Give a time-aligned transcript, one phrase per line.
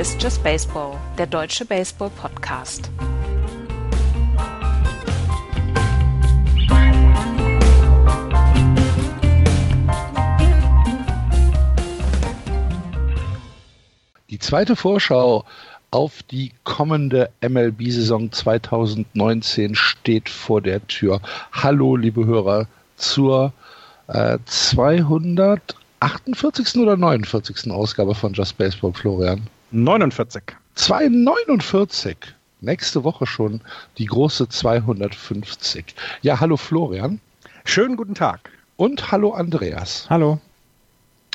[0.00, 2.90] Ist Just Baseball, der deutsche Baseball-Podcast.
[14.30, 15.44] Die zweite Vorschau
[15.90, 21.20] auf die kommende MLB-Saison 2019 steht vor der Tür.
[21.52, 23.52] Hallo, liebe Hörer, zur
[24.06, 26.80] äh, 248.
[26.80, 27.70] oder 49.
[27.70, 29.46] Ausgabe von Just Baseball, Florian?
[29.70, 30.42] 49.
[30.74, 32.16] 249.
[32.60, 33.60] Nächste Woche schon
[33.98, 35.94] die große 250.
[36.22, 37.20] Ja, hallo Florian.
[37.64, 38.50] Schönen guten Tag.
[38.76, 40.06] Und hallo Andreas.
[40.10, 40.40] Hallo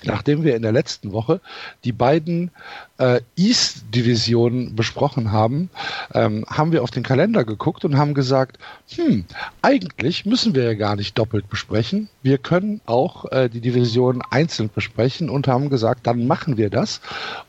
[0.06, 1.42] nachdem wir in der letzten Woche
[1.84, 2.52] die beiden
[2.98, 5.70] äh, East-Divisionen besprochen haben,
[6.14, 8.58] ähm, haben wir auf den Kalender geguckt und haben gesagt,
[8.90, 9.26] hm,
[9.62, 12.10] eigentlich müssen wir ja gar nicht doppelt besprechen.
[12.22, 17.02] Wir können auch äh, die Division einzeln besprechen und haben gesagt, dann machen wir das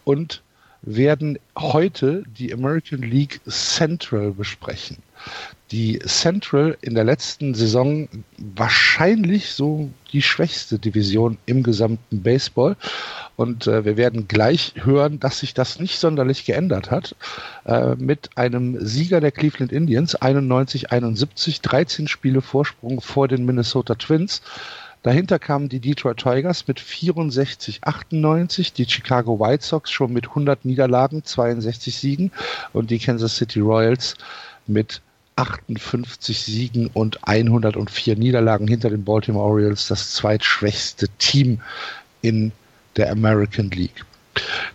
[0.05, 0.43] und
[0.87, 4.97] werden heute die American League Central besprechen
[5.73, 12.77] die Central in der letzten Saison wahrscheinlich so die schwächste Division im gesamten Baseball.
[13.35, 17.17] Und äh, wir werden gleich hören, dass sich das nicht sonderlich geändert hat.
[17.65, 24.43] Äh, mit einem Sieger der Cleveland Indians, 91-71, 13 Spiele Vorsprung vor den Minnesota Twins.
[25.07, 31.23] Dahinter kamen die Detroit Tigers mit 64-98, die Chicago White Sox schon mit 100 Niederlagen,
[31.23, 32.33] 62 Siegen
[32.73, 34.17] und die Kansas City Royals
[34.67, 35.01] mit
[35.37, 41.61] 58 Siegen und 104 Niederlagen hinter den Baltimore Orioles, das zweitschwächste Team
[42.23, 42.51] in
[42.97, 44.05] der American League.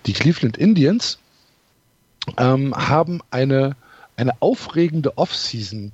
[0.06, 1.20] Die Cleveland Indians
[2.38, 3.76] ähm, haben eine,
[4.16, 5.92] eine aufregende Offseason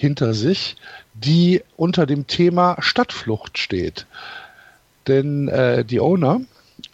[0.00, 0.76] hinter sich,
[1.14, 4.06] die unter dem Thema Stadtflucht steht.
[5.06, 6.40] Denn äh, die Owner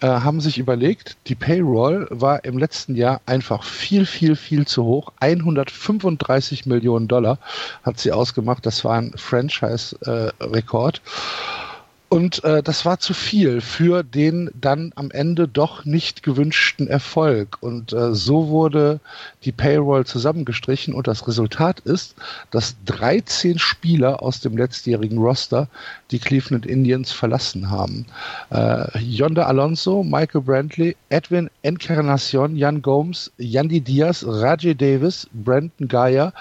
[0.00, 4.84] äh, haben sich überlegt, die Payroll war im letzten Jahr einfach viel, viel, viel zu
[4.84, 5.12] hoch.
[5.20, 7.38] 135 Millionen Dollar
[7.84, 8.66] hat sie ausgemacht.
[8.66, 10.96] Das war ein Franchise-Rekord.
[11.04, 11.65] Äh,
[12.08, 17.58] und äh, das war zu viel für den dann am Ende doch nicht gewünschten Erfolg.
[17.60, 19.00] Und äh, so wurde
[19.44, 22.14] die Payroll zusammengestrichen und das Resultat ist,
[22.52, 25.68] dass 13 Spieler aus dem letztjährigen Roster
[26.12, 28.06] die Cleveland Indians verlassen haben.
[28.50, 36.32] Äh, Yonda Alonso, Michael Brantley, Edwin Encarnacion, Jan Gomes, Yandy Diaz, Rajay Davis, Brandon Geyer,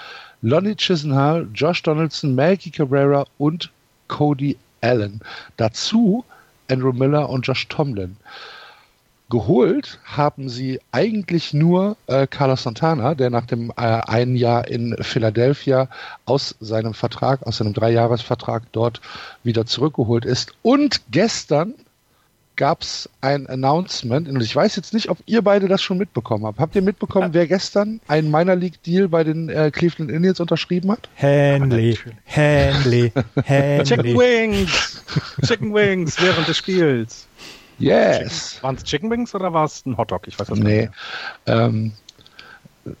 [0.42, 3.72] Lonnie Chisenhall, Josh Donaldson, Maggie Cabrera und
[4.06, 5.20] Cody allen.
[5.56, 6.24] Dazu
[6.70, 8.16] Andrew Miller und Josh Tomlin.
[9.28, 14.96] Geholt haben sie eigentlich nur äh, Carlos Santana, der nach dem äh, einen Jahr in
[15.00, 15.88] Philadelphia
[16.26, 19.00] aus seinem Vertrag, aus seinem Dreijahresvertrag dort
[19.42, 20.52] wieder zurückgeholt ist.
[20.62, 21.74] Und gestern
[22.56, 26.46] gab es ein Announcement und ich weiß jetzt nicht, ob ihr beide das schon mitbekommen
[26.46, 26.58] habt.
[26.58, 30.90] Habt ihr mitbekommen, wer gestern einen Minor League Deal bei den äh, Cleveland Indians unterschrieben
[30.90, 31.08] hat?
[31.16, 33.12] Hanley, Hanley,
[33.46, 33.84] Hanley.
[33.84, 35.04] Chicken Wings,
[35.46, 37.26] Chicken Wings während des Spiels.
[37.78, 38.58] Yes.
[38.62, 40.26] Waren es Chicken Wings oder war es ein Hotdog?
[40.26, 40.82] Ich weiß das nee.
[40.82, 40.92] nicht.
[41.46, 41.92] Ähm,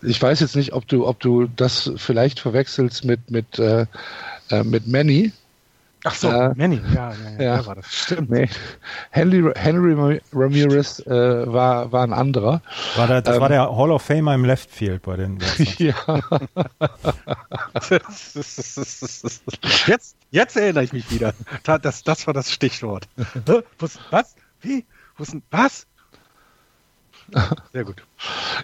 [0.02, 3.86] ich weiß jetzt nicht, ob du, ob du das vielleicht verwechselst mit mit äh,
[4.50, 5.32] äh mit Manny.
[6.06, 7.66] Ach so, äh, Manny, ja, ja, ja, ja.
[7.66, 7.92] war das.
[7.92, 8.30] Stimmt.
[8.30, 8.48] Nee.
[9.10, 12.62] Henry, Henry Ramirez äh, war, war ein anderer.
[12.94, 15.40] War der, das ähm, war der Hall of Famer im Left Field bei den
[15.78, 15.96] Ja.
[19.86, 21.34] jetzt, jetzt erinnere ich mich wieder.
[21.64, 23.08] Das, das war das Stichwort.
[24.10, 24.36] Was?
[24.60, 24.84] Wie?
[25.50, 25.86] Was?
[27.72, 28.04] Sehr gut.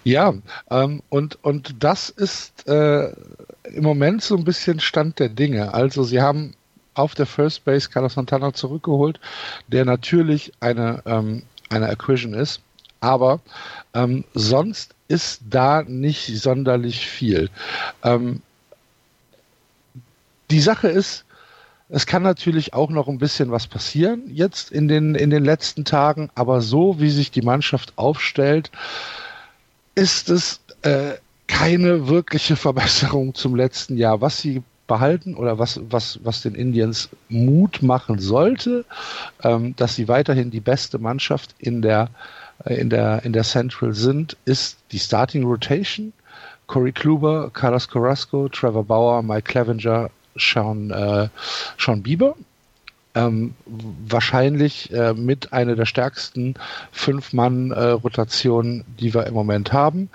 [0.05, 0.33] Ja,
[0.71, 3.13] ähm, und, und das ist äh,
[3.65, 5.75] im Moment so ein bisschen Stand der Dinge.
[5.75, 6.55] Also sie haben
[6.95, 9.21] auf der First Base Carlos Santana zurückgeholt,
[9.69, 12.61] der natürlich eine, ähm, eine Acquisition ist,
[13.01, 13.41] aber
[13.95, 17.50] ähm, sonst ist da nicht sonderlich viel.
[18.03, 18.43] Ähm,
[20.50, 21.25] die Sache ist,
[21.89, 25.85] es kann natürlich auch noch ein bisschen was passieren jetzt in den, in den letzten
[25.85, 28.71] Tagen, aber so wie sich die Mannschaft aufstellt,
[29.95, 31.15] ist es äh,
[31.49, 34.23] keine wirkliche Verbesserung zum letzten Jahr.
[34.23, 38.84] Was sie behalten oder was, was, was den Indians Mut machen sollte,
[39.43, 42.08] ähm, dass sie weiterhin die beste Mannschaft in der,
[42.64, 46.12] äh, in der, in der Central sind, ist die Starting Rotation.
[46.67, 51.28] Corey Kluber, Carlos Carrasco, Trevor Bauer, Mike Clevenger, Sean, äh,
[51.78, 52.35] Sean Bieber.
[53.14, 56.55] Ähm, wahrscheinlich äh, mit einer der stärksten
[56.93, 60.08] Fünf-Mann-Rotationen, äh, die wir im Moment haben.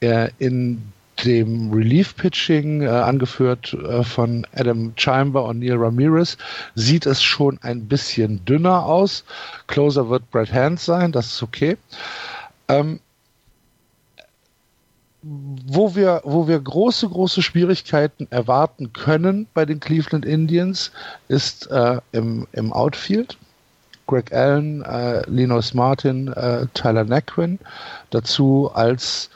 [0.00, 0.92] Äh, in
[1.24, 6.36] dem Relief-Pitching, äh, angeführt äh, von Adam Chamber und Neil Ramirez,
[6.74, 9.24] sieht es schon ein bisschen dünner aus.
[9.66, 11.76] Closer wird Brad Hand sein, das ist okay.
[12.68, 13.00] Ähm,
[15.22, 20.92] wo wir, wo wir große, große Schwierigkeiten erwarten können bei den Cleveland Indians,
[21.26, 23.36] ist äh, im, im Outfield.
[24.06, 27.58] Greg Allen, äh, Linus Martin, äh, Tyler Naquin.
[28.10, 29.28] Dazu als,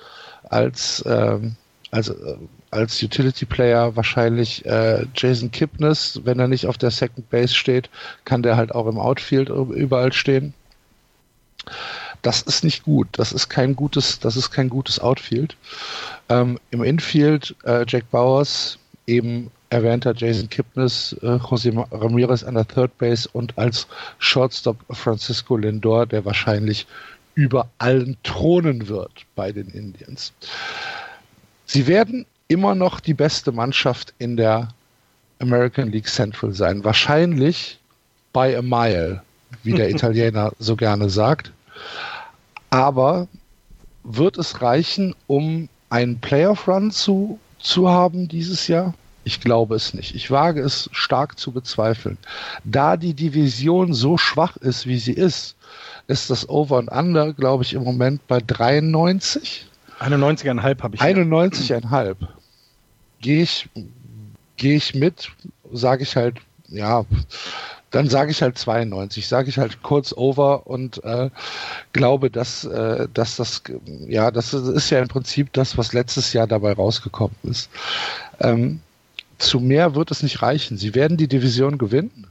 [0.49, 1.56] als, ähm,
[1.93, 2.37] als, äh,
[2.71, 6.21] als Utility Player wahrscheinlich äh, Jason Kipnis.
[6.25, 7.89] Wenn er nicht auf der Second Base steht,
[8.25, 10.55] kann der halt auch im Outfield überall stehen.
[12.23, 13.09] Das ist nicht gut.
[13.12, 15.56] Das ist kein gutes, das ist kein gutes Outfield.
[16.29, 22.67] Ähm, Im Infield äh, Jack Bowers, eben erwähnter Jason Kipnis, äh, José Ramirez an der
[22.67, 23.87] Third Base und als
[24.19, 26.87] Shortstop Francisco Lindor, der wahrscheinlich
[27.35, 30.33] über allen thronen wird bei den Indians.
[31.73, 34.69] Sie werden immer noch die beste Mannschaft in der
[35.39, 36.85] American League Central sein.
[36.85, 37.79] Wahrscheinlich
[38.35, 39.23] by a mile,
[39.63, 41.51] wie der Italiener so gerne sagt.
[42.69, 43.27] Aber
[44.05, 48.93] wird es reichen, um einen Playoff-Run zu, zu haben dieses Jahr?
[49.25, 50.15] Ich glaube es nicht.
[50.15, 52.19] Ich wage es stark zu bezweifeln.
[52.65, 55.57] Da die Division so schwach ist, wie sie ist,
[56.07, 59.69] ist das Over und Under, glaube ich, im Moment bei 93.
[60.02, 61.00] 91,5 habe ich.
[61.00, 62.16] 91,5.
[63.20, 63.69] Gehe ich,
[64.56, 65.31] gehe ich mit,
[65.72, 66.38] sage ich halt,
[66.69, 67.04] ja,
[67.93, 71.31] dann sage ich halt 92, sage ich halt kurz over und äh,
[71.93, 73.62] glaube, dass, äh, dass das,
[74.08, 77.70] ja, das ist ja im Prinzip das, was letztes Jahr dabei rausgekommen ist.
[78.40, 78.81] Ähm,
[79.38, 80.78] zu mehr wird es nicht reichen.
[80.78, 82.26] Sie werden die Division gewinnen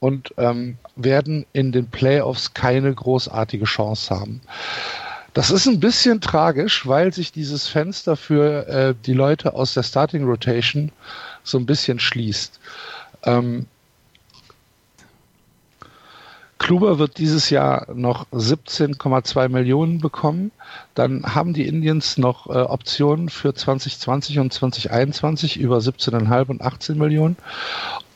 [0.00, 4.40] und ähm, werden in den Playoffs keine großartige Chance haben.
[5.34, 9.82] Das ist ein bisschen tragisch, weil sich dieses Fenster für äh, die Leute aus der
[9.82, 10.92] Starting Rotation
[11.42, 12.60] so ein bisschen schließt.
[13.24, 13.66] Ähm,
[16.62, 20.52] Kluber wird dieses Jahr noch 17,2 Millionen bekommen.
[20.94, 26.96] Dann haben die Indians noch äh, Optionen für 2020 und 2021 über 17,5 und 18
[26.96, 27.36] Millionen.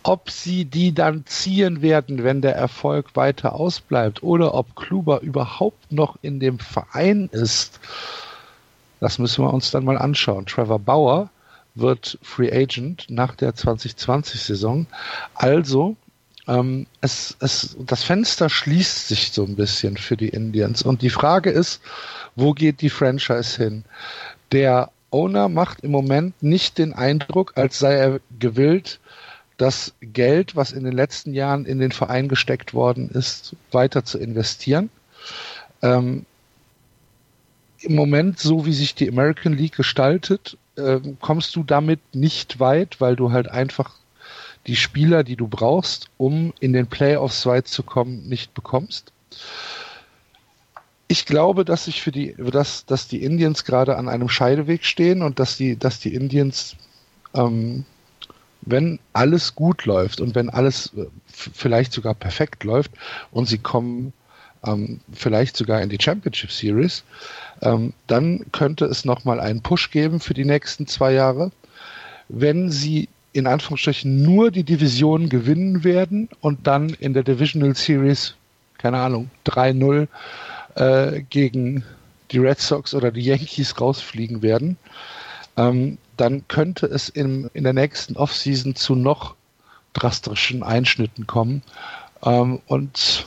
[0.04, 5.90] Ob sie die dann ziehen werden, wenn der Erfolg weiter ausbleibt oder ob Kluber überhaupt
[5.90, 7.80] noch in dem Verein ist,
[9.00, 10.46] das müssen wir uns dann mal anschauen.
[10.46, 11.30] Trevor Bauer
[11.74, 14.86] wird Free Agent nach der 2020-Saison.
[15.34, 15.96] Also
[16.46, 20.82] ähm, es, es, das Fenster schließt sich so ein bisschen für die Indians.
[20.82, 21.80] Und die Frage ist,
[22.34, 23.84] wo geht die Franchise hin?
[24.52, 29.00] Der Owner macht im Moment nicht den Eindruck, als sei er gewillt,
[29.56, 34.18] das Geld, was in den letzten Jahren in den Verein gesteckt worden ist, weiter zu
[34.18, 34.90] investieren.
[35.82, 36.26] Ähm,
[37.80, 43.00] Im Moment, so wie sich die American League gestaltet, äh, kommst du damit nicht weit,
[43.00, 43.94] weil du halt einfach
[44.66, 49.12] die Spieler, die du brauchst, um in den Playoffs weit zu kommen, nicht bekommst.
[51.08, 55.22] Ich glaube, dass sich für die, dass, dass die Indians gerade an einem Scheideweg stehen
[55.22, 56.74] und dass die, dass die Indians,
[57.34, 57.84] ähm,
[58.62, 62.90] wenn alles gut läuft und wenn alles äh, vielleicht sogar perfekt läuft
[63.30, 64.12] und sie kommen
[64.64, 67.04] ähm, vielleicht sogar in die Championship Series,
[67.62, 71.52] ähm, dann könnte es nochmal einen Push geben für die nächsten zwei Jahre.
[72.28, 78.34] Wenn sie in Anführungsstrichen nur die Division gewinnen werden und dann in der Divisional Series,
[78.78, 80.08] keine Ahnung, 3-0
[80.74, 81.84] äh, gegen
[82.30, 84.76] die Red Sox oder die Yankees rausfliegen werden,
[85.56, 89.34] ähm, dann könnte es in, in der nächsten Offseason zu noch
[89.92, 91.62] drastischen Einschnitten kommen.
[92.22, 93.26] Ähm, und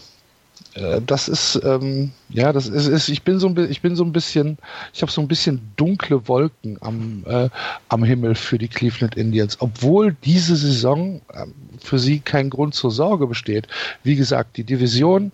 [0.76, 4.12] das ist, ähm, ja, das ist, ist, ich bin so ein, ich bin so ein
[4.12, 4.58] bisschen,
[4.94, 7.50] ich habe so ein bisschen dunkle Wolken am, äh,
[7.90, 11.48] am Himmel für die Cleveland Indians, obwohl diese Saison äh,
[11.80, 13.68] für sie kein Grund zur Sorge besteht.
[14.04, 15.32] Wie gesagt, die Division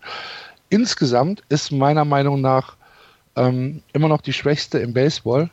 [0.70, 2.78] insgesamt ist meiner Meinung nach
[3.36, 5.50] ähm, immer noch die schwächste im Baseball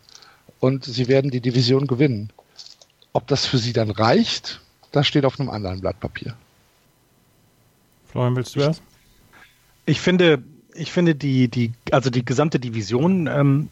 [0.61, 2.31] und sie werden die Division gewinnen.
[3.13, 4.61] Ob das für sie dann reicht,
[4.93, 6.35] das steht auf einem anderen Blatt Papier.
[8.07, 8.83] Florian, willst du erst?
[9.85, 10.43] Ich finde,
[10.75, 13.69] ich finde die, die, also die gesamte Division ähm,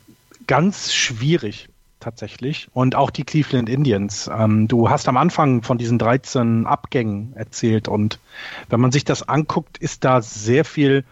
[0.47, 1.69] ganz schwierig
[2.01, 2.69] tatsächlich.
[2.73, 4.29] Und auch die Cleveland Indians.
[4.33, 8.19] Ähm, du hast am Anfang von diesen 13 Abgängen erzählt und
[8.69, 11.05] wenn man sich das anguckt, ist da sehr viel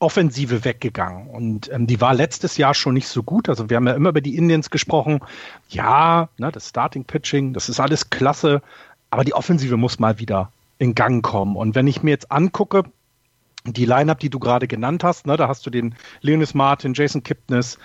[0.00, 1.28] Offensive weggegangen.
[1.28, 3.48] Und ähm, die war letztes Jahr schon nicht so gut.
[3.48, 5.20] Also wir haben ja immer über die Indians gesprochen.
[5.68, 8.62] Ja, ne, das Starting Pitching, das ist alles klasse,
[9.10, 11.54] aber die Offensive muss mal wieder in Gang kommen.
[11.54, 12.82] Und wenn ich mir jetzt angucke,
[13.64, 17.22] die Lineup, die du gerade genannt hast, ne, da hast du den Leonis Martin, Jason
[17.22, 17.78] Kipnis,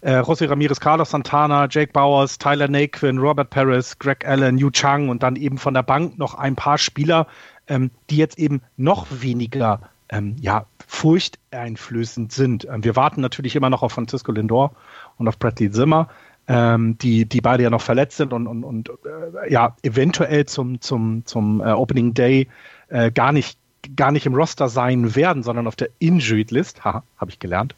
[0.00, 5.08] äh, José Ramirez, Carlos Santana, Jake Bowers, Tyler Naquin, Robert Paris, Greg Allen, Yu Chang
[5.08, 7.26] und dann eben von der Bank noch ein paar Spieler,
[7.66, 12.66] ähm, die jetzt eben noch weniger ähm, ja, furchteinflößend sind.
[12.70, 14.72] Ähm, wir warten natürlich immer noch auf Francisco Lindor
[15.16, 16.08] und auf Bradley Zimmer.
[16.46, 20.80] ähm, die, die beide ja noch verletzt sind und, und, und äh, ja, eventuell zum,
[20.80, 22.48] zum, zum äh, Opening Day
[22.88, 23.58] äh, gar nicht
[23.96, 26.84] gar nicht im Roster sein werden, sondern auf der Injured List.
[26.84, 27.74] Haha, habe ich gelernt.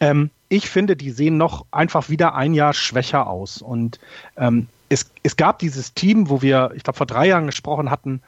[0.00, 3.60] Ähm, ich finde, die sehen noch einfach wieder ein Jahr schwächer aus.
[3.60, 3.98] Und
[4.36, 8.22] ähm, es, es gab dieses Team, wo wir, ich glaube, vor drei Jahren gesprochen hatten,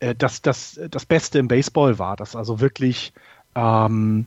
[0.00, 3.12] äh, dass das das Beste im Baseball war, das also wirklich
[3.54, 4.26] ähm,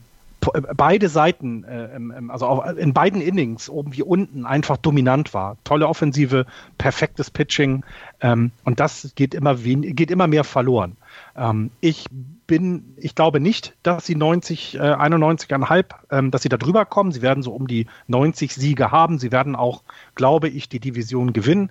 [0.76, 1.88] beide Seiten, äh,
[2.28, 5.56] also in beiden Innings, oben wie unten, einfach dominant war.
[5.64, 6.46] Tolle Offensive,
[6.78, 7.84] perfektes Pitching
[8.20, 10.96] ähm, und das geht immer, geht immer mehr verloren.
[11.36, 12.06] Ähm, ich
[12.46, 17.12] bin, ich glaube nicht, dass sie 90, äh, 91,5, ähm, dass sie da drüber kommen.
[17.12, 19.18] Sie werden so um die 90 Siege haben.
[19.18, 19.82] Sie werden auch,
[20.14, 21.70] glaube ich, die Division gewinnen.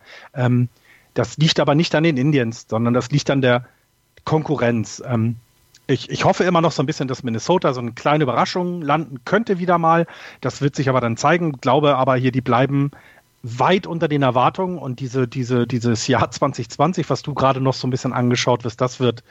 [1.13, 3.65] Das liegt aber nicht an den Indians, sondern das liegt an der
[4.23, 5.03] Konkurrenz.
[5.91, 9.19] Ich, ich hoffe immer noch so ein bisschen, dass Minnesota so eine kleine Überraschung landen
[9.25, 10.07] könnte wieder mal.
[10.39, 11.53] Das wird sich aber dann zeigen.
[11.59, 12.91] Glaube aber hier, die bleiben
[13.43, 17.87] weit unter den Erwartungen und diese, diese, dieses Jahr 2020, was du gerade noch so
[17.87, 19.23] ein bisschen angeschaut wirst, das wird,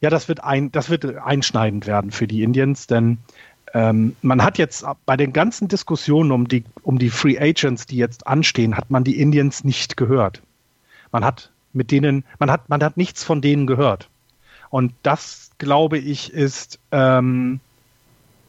[0.00, 3.18] ja, das wird ein, das wird einschneidend werden für die Indians, denn
[3.72, 7.96] ähm, man hat jetzt bei den ganzen Diskussionen um die, um die Free Agents, die
[7.96, 10.42] jetzt anstehen, hat man die Indians nicht gehört.
[11.12, 14.08] Man hat mit denen, man hat, man hat nichts von denen gehört.
[14.70, 17.60] Und das, glaube ich, ist, ähm,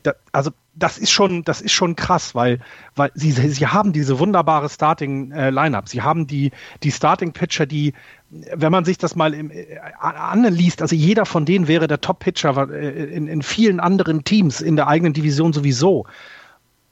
[0.03, 2.59] da, also das ist schon, das ist schon krass, weil,
[2.95, 5.87] weil sie, sie haben diese wunderbare Starting äh, Lineup.
[5.87, 6.51] Sie haben die,
[6.83, 7.93] die Starting Pitcher, die,
[8.29, 12.19] wenn man sich das mal im, äh, anliest, also jeder von denen wäre der Top
[12.19, 16.05] Pitcher äh, in, in vielen anderen Teams in der eigenen Division sowieso.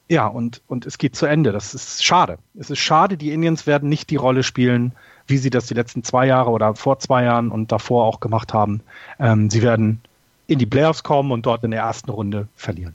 [0.08, 1.52] Ja, und, und es geht zu Ende.
[1.52, 2.38] Das ist schade.
[2.58, 4.92] Es ist schade, die Indians werden nicht die Rolle spielen,
[5.26, 8.52] wie sie das die letzten zwei Jahre oder vor zwei Jahren und davor auch gemacht
[8.52, 8.80] haben.
[9.18, 10.00] Ähm, sie werden
[10.46, 12.94] in die Playoffs kommen und dort in der ersten Runde verlieren.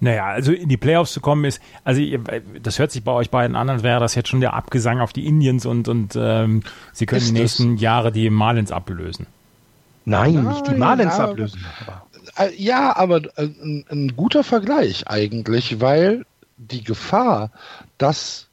[0.00, 2.00] Naja, also in die Playoffs zu kommen ist, also
[2.62, 5.12] das hört sich bei euch beiden an, als wäre das jetzt schon der Abgesang auf
[5.12, 6.62] die Indians und, und ähm,
[6.92, 7.82] sie können ist die nächsten das?
[7.82, 9.26] Jahre die Marlins ablösen.
[10.04, 11.64] Nein, Nein nicht die Marlins ja, ablösen.
[11.80, 12.06] Aber.
[12.36, 16.24] Äh, ja, aber äh, ein, ein guter Vergleich eigentlich, weil
[16.58, 17.50] die Gefahr,
[17.98, 18.47] dass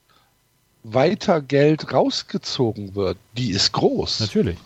[0.94, 4.20] weiter Geld rausgezogen wird, die ist groß.
[4.20, 4.58] Natürlich.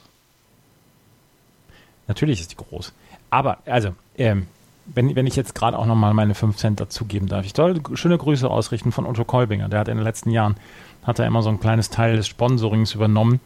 [2.07, 2.91] Natürlich ist die groß.
[3.29, 4.47] Aber, also, ähm,
[4.85, 7.45] wenn, wenn ich jetzt gerade auch nochmal meine 5 Cent dazugeben darf.
[7.45, 9.69] Ich soll schöne Grüße ausrichten von Otto Kolbinger.
[9.69, 10.55] Der hat in den letzten Jahren,
[11.03, 13.39] hat er immer so ein kleines Teil des Sponsorings übernommen.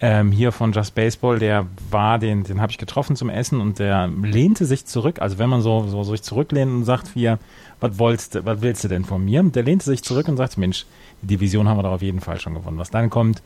[0.00, 3.80] Ähm, hier von Just Baseball, der war, den, den habe ich getroffen zum Essen und
[3.80, 5.20] der lehnte sich zurück.
[5.20, 7.40] Also wenn man so, so, so sich zurücklehnt und sagt, hier,
[7.80, 9.42] was wolltest, was willst du denn von mir?
[9.42, 10.86] Der lehnte sich zurück und sagt, Mensch,
[11.22, 12.78] die Division haben wir doch auf jeden Fall schon gewonnen.
[12.78, 13.42] Was dann kommt,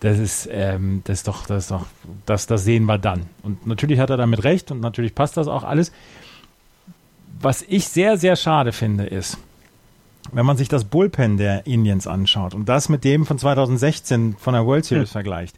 [0.00, 1.84] das ist, ähm, das ist doch, das ist doch,
[2.24, 3.26] das, das sehen wir dann.
[3.42, 5.92] Und natürlich hat er damit recht und natürlich passt das auch alles.
[7.42, 9.38] Was ich sehr, sehr schade finde, ist,
[10.32, 14.54] wenn man sich das Bullpen der Indians anschaut und das mit dem von 2016 von
[14.54, 15.12] der World Series hm.
[15.12, 15.56] vergleicht,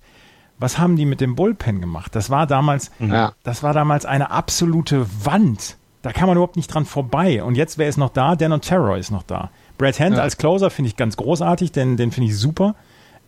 [0.63, 2.15] was haben die mit dem Bullpen gemacht?
[2.15, 3.33] Das war damals, ja.
[3.43, 5.77] das war damals eine absolute Wand.
[6.03, 7.43] Da kann man überhaupt nicht dran vorbei.
[7.43, 8.35] Und jetzt, wer ist noch da?
[8.37, 9.51] Dan Terror ist noch da.
[9.79, 10.23] Brad Hand ja.
[10.23, 12.75] als Closer finde ich ganz großartig, denn den finde ich super.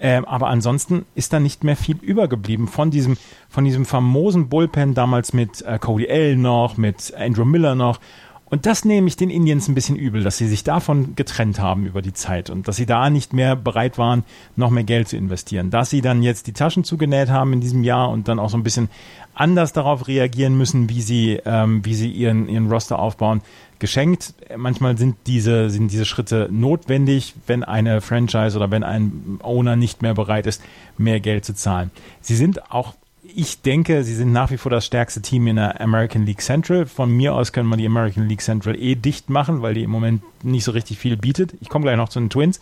[0.00, 3.16] Ähm, aber ansonsten ist da nicht mehr viel übergeblieben von diesem,
[3.48, 8.00] von diesem famosen Bullpen damals mit äh, Cody L noch, mit Andrew Miller noch.
[8.46, 11.86] Und das nehme ich den Indians ein bisschen übel, dass sie sich davon getrennt haben
[11.86, 14.22] über die Zeit und dass sie da nicht mehr bereit waren,
[14.54, 15.70] noch mehr Geld zu investieren.
[15.70, 18.56] Dass sie dann jetzt die Taschen zugenäht haben in diesem Jahr und dann auch so
[18.56, 18.90] ein bisschen
[19.34, 23.40] anders darauf reagieren müssen, wie sie, ähm, wie sie ihren, ihren Roster aufbauen,
[23.78, 24.34] geschenkt.
[24.56, 30.02] Manchmal sind diese, sind diese Schritte notwendig, wenn eine Franchise oder wenn ein Owner nicht
[30.02, 30.62] mehr bereit ist,
[30.96, 31.90] mehr Geld zu zahlen.
[32.20, 32.94] Sie sind auch
[33.36, 36.86] ich denke, sie sind nach wie vor das stärkste Team in der American League Central.
[36.86, 39.90] Von mir aus können wir die American League Central eh dicht machen, weil die im
[39.90, 41.54] Moment nicht so richtig viel bietet.
[41.60, 42.60] Ich komme gleich noch zu den Twins.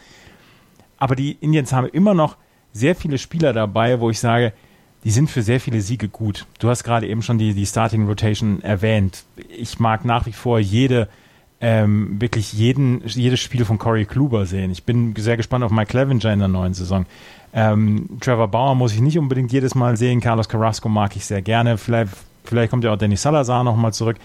[0.98, 2.36] Aber die Indians haben immer noch
[2.72, 4.52] sehr viele Spieler dabei, wo ich sage,
[5.04, 6.46] die sind für sehr viele Siege gut.
[6.58, 9.24] Du hast gerade eben schon die, die Starting Rotation erwähnt.
[9.48, 11.08] Ich mag nach wie vor jede,
[11.60, 14.70] ähm, wirklich jeden, jedes Spiel von Corey Kluber sehen.
[14.70, 17.04] Ich bin sehr gespannt auf Mike Clevenger in der neuen Saison.
[17.52, 20.20] Ähm, Trevor Bauer muss ich nicht unbedingt jedes Mal sehen.
[20.20, 21.76] Carlos Carrasco mag ich sehr gerne.
[21.78, 22.12] Vielleicht,
[22.44, 24.16] vielleicht kommt ja auch Danny Salazar nochmal zurück.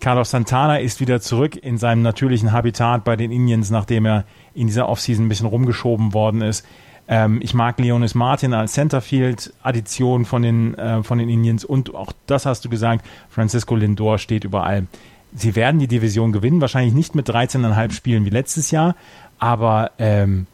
[0.00, 4.24] Carlos Santana ist wieder zurück in seinem natürlichen Habitat bei den Indians, nachdem er
[4.54, 6.64] in dieser Offseason ein bisschen rumgeschoben worden ist.
[7.08, 12.12] Ähm, ich mag Leonis Martin als Centerfield-Addition von den, äh, von den Indians und auch
[12.26, 14.86] das hast du gesagt, Francisco Lindor steht überall.
[15.34, 18.94] Sie werden die Division gewinnen, wahrscheinlich nicht mit 13,5 Spielen wie letztes Jahr,
[19.38, 20.46] aber ähm,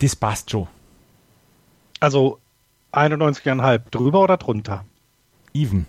[0.00, 0.68] Dispastro.
[2.06, 2.38] Also
[2.92, 4.84] 91,5 drüber oder drunter?
[5.52, 5.86] Even.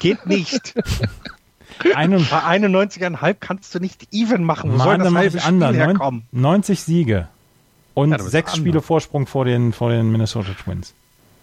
[0.00, 0.72] Geht nicht.
[1.82, 4.72] Bei 91,5 kannst du nicht even machen.
[4.72, 6.22] Wo Mann, soll das halbe Spiel herkommen?
[6.32, 7.28] 90 Siege.
[7.92, 8.56] Und Ja, sechs anders.
[8.56, 10.94] Spiele Vorsprung vor den, vor den Minnesota Twins.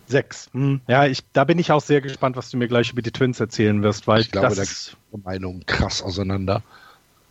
[0.07, 0.49] Sechs.
[0.53, 0.81] Hm.
[0.87, 3.39] Ja, ich, da bin ich auch sehr gespannt, was du mir gleich über die Twins
[3.39, 6.63] erzählen wirst, weil Ich glaube, das da ist, gehen Meinungen krass auseinander.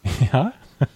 [0.33, 0.53] Ja?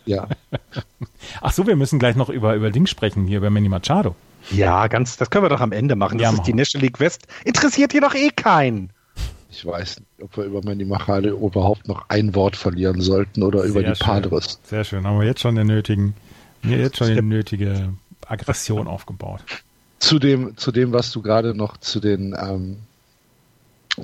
[0.07, 0.29] Ja.
[1.41, 4.15] Ach so, wir müssen gleich noch über, über Dings sprechen, hier über Manny Machado.
[4.51, 6.19] Ja, ganz, das können wir doch am Ende machen.
[6.19, 6.55] Das Ja, ist machen die.
[6.55, 7.27] National League West.
[7.45, 8.91] Interessiert hier doch eh keinen.
[9.51, 13.63] Ich weiß nicht, ob wir über Manny Machado überhaupt noch ein Wort verlieren sollten oder
[13.65, 14.45] über Sehr die Padres.
[14.45, 14.59] Schön.
[14.65, 15.07] Sehr schön.
[15.07, 16.15] Haben wir jetzt schon den nötigen,
[16.63, 17.91] jetzt schon die nötige
[18.27, 19.43] Aggression aufgebaut.
[19.99, 22.79] Zu dem, zu dem, was du gerade noch zu den, ähm,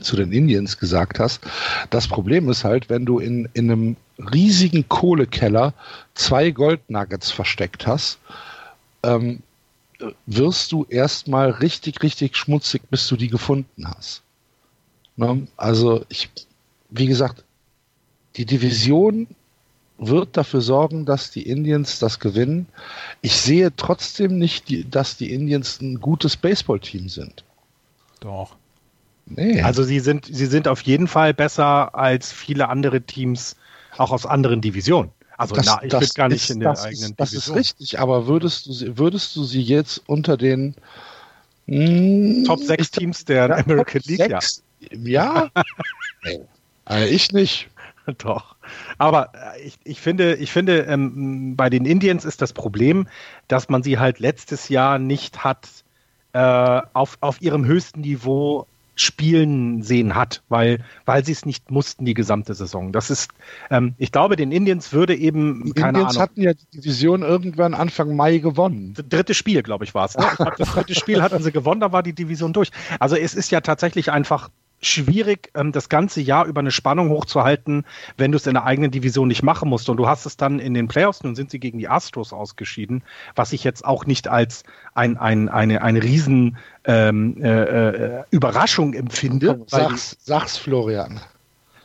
[0.02, 1.40] zu den Indians gesagt hast.
[1.88, 3.96] Das Problem ist halt, wenn du in, in einem
[4.32, 5.72] riesigen Kohlekeller
[6.14, 8.18] zwei Goldnuggets versteckt hast,
[9.02, 9.40] ähm,
[10.26, 14.22] wirst du erstmal richtig, richtig schmutzig, bis du die gefunden hast.
[15.16, 15.46] Ne?
[15.56, 16.30] Also ich,
[16.90, 17.44] wie gesagt,
[18.36, 19.26] die Division
[19.98, 22.66] wird dafür sorgen, dass die Indians das gewinnen.
[23.20, 27.44] Ich sehe trotzdem nicht, die, dass die Indians ein gutes Baseballteam sind.
[28.20, 28.54] Doch.
[29.26, 29.60] Nee.
[29.62, 33.56] Also sie sind, sie sind auf jeden Fall besser als viele andere Teams,
[33.96, 35.10] auch aus anderen Divisionen.
[35.38, 37.56] Also na, ich bin gar nicht ist, in der das eigenen ist, Das Division.
[37.58, 40.74] ist richtig, aber würdest du sie, würdest du sie jetzt unter den
[41.66, 44.40] mh, Top 6 ich- Teams der ja, American Top League, ja.
[44.40, 44.62] sechs?
[44.90, 45.48] Ja?
[46.24, 46.40] nee.
[46.84, 47.68] Also ich nicht.
[48.18, 48.56] Doch.
[48.96, 53.06] Aber äh, ich, ich finde, ich finde ähm, bei den Indians ist das Problem,
[53.46, 55.68] dass man sie halt letztes Jahr nicht hat
[56.32, 58.66] äh, auf, auf ihrem höchsten Niveau
[59.00, 62.92] spielen sehen hat, weil, weil sie es nicht mussten die gesamte Saison.
[62.92, 63.30] Das ist,
[63.70, 67.22] ähm, ich glaube, den Indians würde eben, Die keine Indians Ahnung, hatten ja die Division
[67.22, 68.94] irgendwann Anfang Mai gewonnen.
[68.94, 70.16] das dritte Spiel, glaube ich, war es.
[70.16, 70.26] Ne?
[70.58, 72.70] Das dritte Spiel hatten sie gewonnen, da war die Division durch.
[72.98, 77.84] Also es ist ja tatsächlich einfach schwierig, ähm, das ganze Jahr über eine Spannung hochzuhalten,
[78.16, 79.88] wenn du es in der eigenen Division nicht machen musst.
[79.88, 83.02] Und du hast es dann in den Playoffs, nun sind sie gegen die Astros ausgeschieden,
[83.34, 84.62] was ich jetzt auch nicht als
[84.94, 87.48] ein, ein, eine, eine riesen ähm, äh,
[88.20, 89.60] äh, Überraschung empfinde.
[89.70, 91.20] weil- Sag's, sag's, Florian.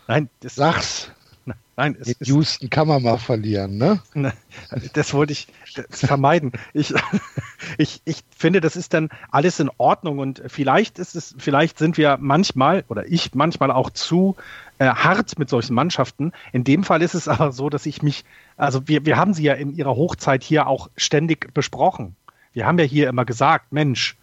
[0.08, 1.12] nein, das, Sag's.
[1.76, 4.02] Nein, es In ist, Houston kann man mal verlieren, ne?
[4.14, 4.34] Ne,
[4.94, 5.48] Das wollte ich
[5.90, 6.52] vermeiden.
[6.74, 6.94] Ich,
[7.78, 11.98] ich, ich finde, das ist dann alles in Ordnung und vielleicht ist es, vielleicht sind
[11.98, 14.36] wir manchmal oder ich manchmal auch zu
[14.80, 16.32] äh, hart mit solchen Mannschaften.
[16.52, 18.26] In dem Fall ist es aber so, dass ich mich,
[18.58, 22.16] also wir, wir haben sie ja in ihrer Hochzeit hier auch ständig besprochen.
[22.54, 24.16] Wir haben ja hier immer gesagt, Mensch,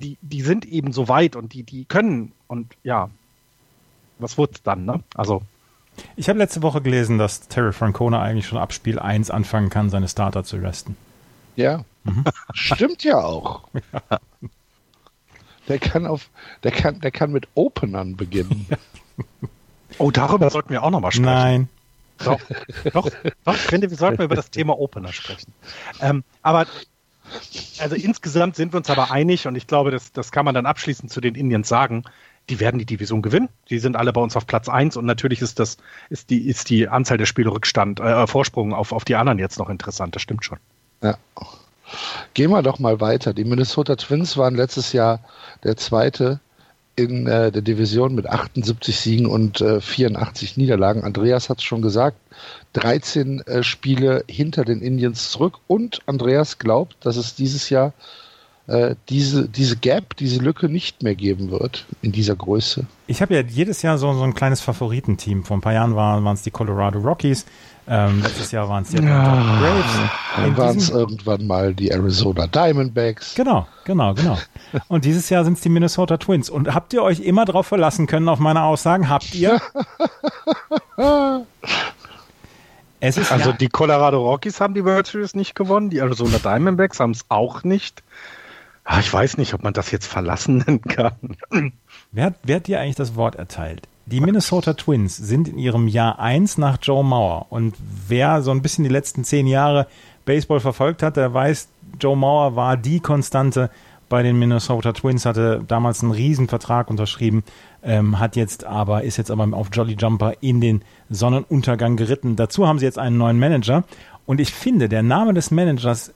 [0.00, 3.10] die, die sind eben so weit und die, die können und ja,
[4.18, 5.02] was wird's dann, ne?
[5.14, 5.42] Also
[6.16, 9.90] Ich habe letzte Woche gelesen, dass Terry Francona eigentlich schon ab Spiel 1 anfangen kann,
[9.90, 10.96] seine Starter zu resten.
[11.56, 11.84] Ja.
[12.54, 13.62] Stimmt ja auch.
[15.68, 16.28] Der kann auf,
[16.62, 18.66] der kann, der kann mit Openern beginnen.
[19.98, 21.24] Oh, darüber sollten wir auch nochmal sprechen.
[21.24, 21.68] Nein.
[22.18, 22.40] Doch,
[22.92, 23.10] doch,
[23.44, 25.52] doch, ich finde, wir sollten über das Thema Opener sprechen.
[26.00, 26.66] Ähm, aber
[27.78, 30.66] also insgesamt sind wir uns aber einig und ich glaube, das, das kann man dann
[30.66, 32.04] abschließend zu den Indians sagen.
[32.50, 33.48] Die werden die Division gewinnen.
[33.70, 35.78] Die sind alle bei uns auf Platz 1 und natürlich ist das,
[36.10, 39.58] ist die, ist die Anzahl der Spiele Rückstand, äh, Vorsprung auf, auf die anderen jetzt
[39.58, 40.14] noch interessant.
[40.14, 40.58] Das stimmt schon.
[41.02, 41.16] Ja.
[42.34, 43.32] Gehen wir doch mal weiter.
[43.32, 45.20] Die Minnesota Twins waren letztes Jahr
[45.62, 46.40] der zweite
[46.96, 51.02] in äh, der Division mit 78 Siegen und äh, 84 Niederlagen.
[51.02, 52.16] Andreas hat es schon gesagt,
[52.74, 58.23] 13 äh, Spiele hinter den Indians zurück und Andreas glaubt, dass es dieses Jahr äh,
[59.10, 62.86] diese, diese Gap, diese Lücke nicht mehr geben wird in dieser Größe.
[63.06, 65.44] Ich habe ja jedes Jahr so, so ein kleines Favoritenteam.
[65.44, 67.44] Vor ein paar Jahren waren es die Colorado Rockies.
[67.86, 69.98] Ähm, letztes Jahr waren es die Atlanta Braves.
[70.36, 73.34] Dann waren es irgendwann mal die Arizona Diamondbacks.
[73.34, 74.38] Genau, genau, genau.
[74.88, 76.48] Und dieses Jahr sind es die Minnesota Twins.
[76.48, 79.10] Und habt ihr euch immer darauf verlassen können auf meine Aussagen?
[79.10, 79.60] Habt ihr?
[83.00, 86.38] es ist Also ja, die Colorado Rockies haben die World Series nicht gewonnen, die Arizona
[86.38, 88.02] Diamondbacks haben es auch nicht.
[88.84, 91.12] Ah, Ich weiß nicht, ob man das jetzt verlassen nennen kann.
[92.12, 93.88] wer, hat- wer hat dir eigentlich das Wort erteilt?
[94.06, 97.46] Die Minnesota Twins sind in ihrem Jahr 1 nach Joe Mauer.
[97.48, 97.74] Und
[98.08, 99.86] wer so ein bisschen die letzten zehn Jahre
[100.26, 101.68] Baseball verfolgt hat, der weiß,
[101.98, 103.70] Joe Mauer war die Konstante
[104.10, 107.42] bei den Minnesota Twins, hatte damals einen Riesenvertrag unterschrieben,
[107.82, 112.36] ähm, hat jetzt aber, ist jetzt aber auf Jolly Jumper in den Sonnenuntergang geritten.
[112.36, 113.84] Dazu haben sie jetzt einen neuen Manager.
[114.26, 116.12] Und ich finde, der Name des Managers,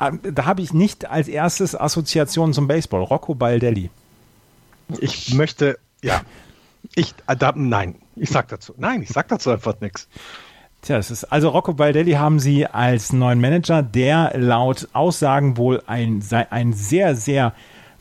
[0.00, 3.02] da habe ich nicht als erstes Assoziation zum Baseball.
[3.02, 3.90] Rocco Baldelli.
[4.98, 6.22] Ich möchte, ja,
[6.94, 10.08] ich, äh, da, nein, ich sag dazu, nein, ich sag dazu einfach nichts.
[10.82, 15.82] Tja, es ist also Rocco Baldelli haben sie als neuen Manager, der laut Aussagen wohl
[15.86, 17.52] ein, ein sehr, sehr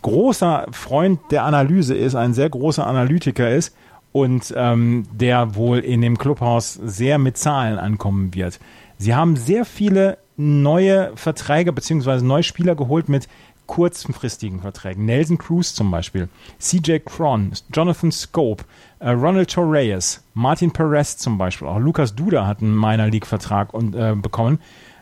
[0.02, 3.76] großer Freund der Analyse ist, ein sehr großer Analytiker ist
[4.14, 8.60] und ähm, der wohl in dem Clubhaus sehr mit Zahlen ankommen wird.
[8.98, 13.28] Sie haben sehr viele neue Verträge beziehungsweise neue Spieler geholt mit
[13.68, 15.06] kurzfristigen Verträgen.
[15.06, 18.64] Nelson Cruz zum Beispiel, CJ Cron, Jonathan Scope,
[19.00, 23.74] äh, Ronald Torreyes, Martin Perez zum Beispiel, auch Lukas Duda hat einen Minor League Vertrag
[23.74, 24.60] und, äh, bekommen.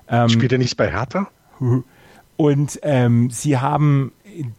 [0.10, 1.28] Ähm, Spielt er nicht bei Hertha?
[2.36, 4.12] Und ähm, sie haben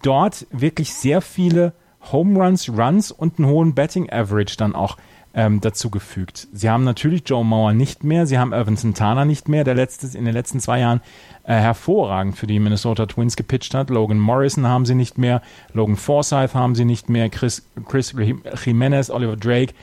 [0.02, 1.72] dort wirklich sehr viele
[2.12, 4.96] Home Runs, Runs und einen hohen Betting Average dann auch
[5.38, 6.48] ähm, dazu gefügt.
[6.52, 10.16] Sie haben natürlich Joe Mauer nicht mehr, sie haben Irvin Santana nicht mehr, der letztes,
[10.16, 11.00] in den letzten zwei Jahren
[11.44, 13.88] äh, hervorragend für die Minnesota Twins gepitcht hat.
[13.88, 15.40] Logan Morrison haben sie nicht mehr,
[15.72, 18.16] Logan Forsyth haben sie nicht mehr, Chris, Chris
[18.64, 19.74] Jimenez, Oliver Drake.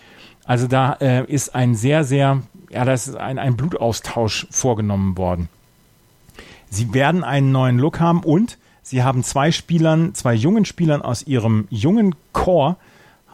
[0.44, 5.48] Also da äh, ist ein sehr, sehr, ja, da ist ein, ein Blutaustausch vorgenommen worden.
[6.70, 11.26] Sie werden einen neuen Look haben und sie haben zwei Spielern, zwei jungen Spielern aus
[11.26, 12.76] ihrem jungen Core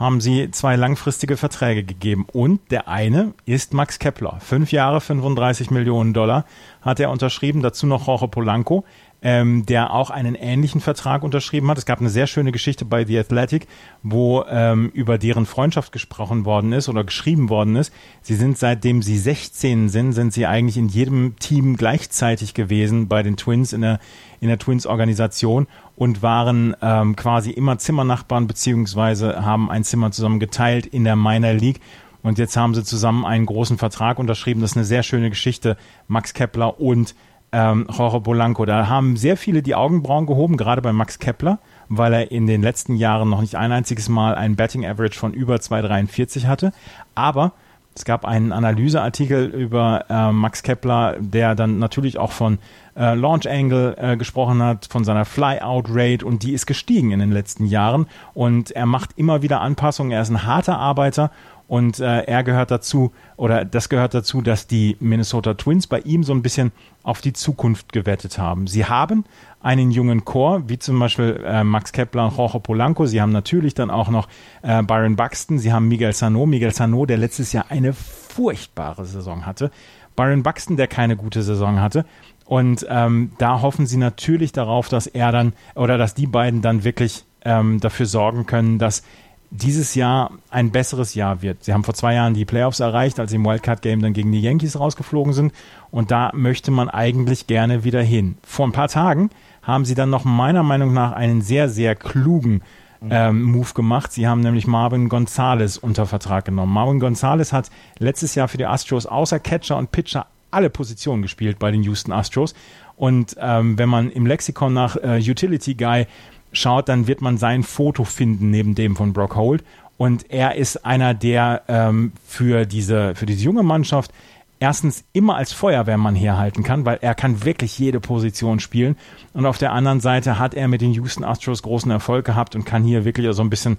[0.01, 2.25] haben sie zwei langfristige Verträge gegeben.
[2.33, 4.39] Und der eine ist Max Kepler.
[4.41, 6.45] Fünf Jahre, 35 Millionen Dollar
[6.81, 7.61] hat er unterschrieben.
[7.61, 8.83] Dazu noch Jorge Polanco
[9.21, 11.77] ähm, der auch einen ähnlichen Vertrag unterschrieben hat.
[11.77, 13.67] Es gab eine sehr schöne Geschichte bei The Athletic,
[14.01, 17.93] wo ähm, über deren Freundschaft gesprochen worden ist oder geschrieben worden ist.
[18.21, 23.21] Sie sind seitdem sie 16 sind, sind sie eigentlich in jedem Team gleichzeitig gewesen bei
[23.21, 23.99] den Twins in der
[24.39, 30.86] in der Twins-Organisation und waren ähm, quasi immer Zimmernachbarn beziehungsweise haben ein Zimmer zusammen geteilt
[30.86, 31.82] in der Minor League.
[32.23, 34.62] Und jetzt haben sie zusammen einen großen Vertrag unterschrieben.
[34.62, 35.77] Das ist eine sehr schöne Geschichte.
[36.08, 37.15] Max Kepler und
[37.51, 38.65] ähm, Jorge Polanco.
[38.65, 42.62] Da haben sehr viele die Augenbrauen gehoben, gerade bei Max Kepler, weil er in den
[42.62, 46.71] letzten Jahren noch nicht ein einziges Mal ein Betting Average von über 2,43 hatte.
[47.15, 47.54] Aber
[47.93, 52.60] es gab einen Analyseartikel über äh, Max Kepler, der dann natürlich auch von
[52.95, 57.19] äh, Launch Angle äh, gesprochen hat, von seiner Flyout Rate und die ist gestiegen in
[57.19, 60.12] den letzten Jahren und er macht immer wieder Anpassungen.
[60.12, 61.32] Er ist ein harter Arbeiter
[61.71, 66.21] und äh, er gehört dazu, oder das gehört dazu, dass die Minnesota Twins bei ihm
[66.21, 68.67] so ein bisschen auf die Zukunft gewettet haben.
[68.67, 69.23] Sie haben
[69.62, 73.05] einen jungen Chor, wie zum Beispiel äh, Max Kepler und Jorge Polanco.
[73.05, 74.27] Sie haben natürlich dann auch noch
[74.63, 75.60] äh, Byron Buxton.
[75.60, 76.45] Sie haben Miguel Sano.
[76.45, 79.71] Miguel Sano, der letztes Jahr eine furchtbare Saison hatte.
[80.17, 82.03] Byron Buxton, der keine gute Saison hatte.
[82.43, 86.84] Und ähm, da hoffen sie natürlich darauf, dass er dann oder dass die beiden dann
[86.84, 89.03] wirklich ähm, dafür sorgen können, dass
[89.51, 91.63] dieses Jahr ein besseres Jahr wird.
[91.63, 94.41] Sie haben vor zwei Jahren die Playoffs erreicht, als sie im Wildcard-Game dann gegen die
[94.41, 95.53] Yankees rausgeflogen sind.
[95.91, 98.37] Und da möchte man eigentlich gerne wieder hin.
[98.43, 99.29] Vor ein paar Tagen
[99.61, 102.61] haben sie dann noch meiner Meinung nach einen sehr, sehr klugen
[103.09, 104.13] ähm, Move gemacht.
[104.13, 106.73] Sie haben nämlich Marvin Gonzalez unter Vertrag genommen.
[106.73, 111.59] Marvin Gonzalez hat letztes Jahr für die Astros außer Catcher und Pitcher alle Positionen gespielt
[111.59, 112.53] bei den Houston Astros.
[112.95, 116.05] Und ähm, wenn man im Lexikon nach äh, Utility Guy
[116.51, 119.63] schaut, dann wird man sein Foto finden neben dem von Brock Holt.
[119.97, 124.11] Und er ist einer, der ähm, für, diese, für diese junge Mannschaft
[124.59, 128.95] erstens immer als Feuerwehrmann herhalten kann, weil er kann wirklich jede Position spielen.
[129.33, 132.63] Und auf der anderen Seite hat er mit den Houston Astros großen Erfolg gehabt und
[132.63, 133.77] kann hier wirklich so ein bisschen,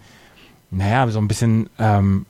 [0.71, 2.27] naja, so ein bisschen ähm,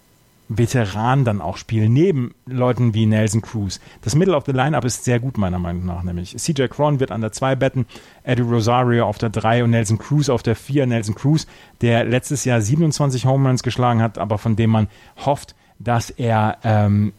[0.58, 3.80] Veteran dann auch spielen, neben Leuten wie Nelson Cruz.
[4.02, 6.36] Das Middle of the Lineup ist sehr gut, meiner Meinung nach, nämlich.
[6.36, 7.86] CJ Cron wird an der 2 betten,
[8.22, 10.86] Eddie Rosario auf der 3 und Nelson Cruz auf der 4.
[10.86, 11.46] Nelson Cruz,
[11.80, 14.88] der letztes Jahr 27 Home Runs geschlagen hat, aber von dem man
[15.24, 17.12] hofft, dass er ähm,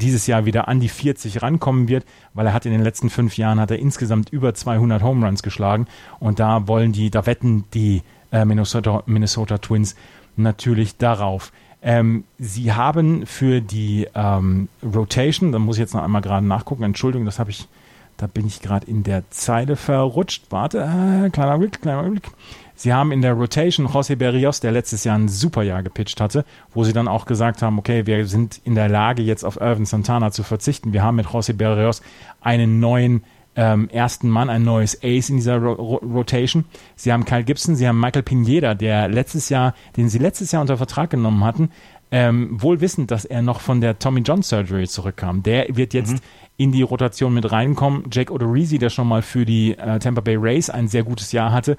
[0.00, 3.36] dieses Jahr wieder an die 40 rankommen wird, weil er hat in den letzten fünf
[3.36, 5.86] Jahren hat er insgesamt über 200 Home Runs geschlagen
[6.18, 9.94] und da wollen die, da wetten die äh, Minnesota, Minnesota Twins
[10.36, 11.52] natürlich darauf.
[11.80, 16.82] Ähm, sie haben für die ähm, Rotation, da muss ich jetzt noch einmal gerade nachgucken,
[16.82, 17.68] Entschuldigung, das habe ich,
[18.16, 20.46] da bin ich gerade in der Zeile verrutscht.
[20.50, 22.30] Warte, äh, kleiner Blick, kleiner Blick.
[22.74, 26.44] Sie haben in der Rotation José Berrios, der letztes Jahr ein super Jahr gepitcht hatte,
[26.72, 29.84] wo sie dann auch gesagt haben, okay, wir sind in der Lage, jetzt auf Irvin
[29.84, 30.92] Santana zu verzichten.
[30.92, 32.02] Wir haben mit José Berrios
[32.40, 33.24] einen neuen
[33.58, 36.64] ähm, ersten Mann, ein neues Ace in dieser Ro Rotation.
[36.94, 40.62] Sie haben Kyle Gibson, sie haben Michael Pineda, der letztes Jahr, den sie letztes Jahr
[40.62, 41.70] unter Vertrag genommen hatten,
[42.12, 45.42] ähm, wohl wissend, dass er noch von der Tommy John Surgery zurückkam.
[45.42, 46.20] Der wird jetzt mhm.
[46.56, 48.04] in die Rotation mit reinkommen.
[48.12, 51.50] Jake Odorizzi, der schon mal für die äh, Tampa Bay Rays ein sehr gutes Jahr
[51.50, 51.76] hatte.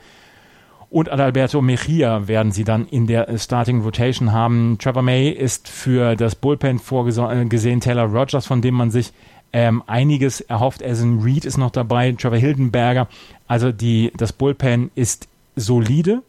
[0.90, 4.78] Und Adalberto Mejia werden sie dann in der Starting Rotation haben.
[4.80, 7.78] Trevor May ist für das Bullpen vorgesehen.
[7.78, 9.14] Äh, Taylor Rogers, von dem man sich
[9.54, 10.82] ähm, einiges erhofft.
[10.82, 13.08] Essen Reed ist noch dabei, Trevor Hildenberger.
[13.48, 16.22] Also die, das Bullpen ist solide.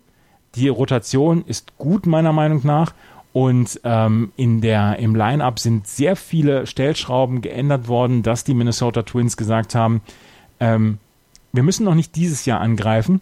[0.55, 2.93] Die Rotation ist gut, meiner Meinung nach.
[3.33, 9.03] Und ähm, in der, im Line-Up sind sehr viele Stellschrauben geändert worden, dass die Minnesota
[9.03, 10.01] Twins gesagt haben,
[10.59, 10.99] ähm,
[11.53, 13.21] wir müssen noch nicht dieses Jahr angreifen,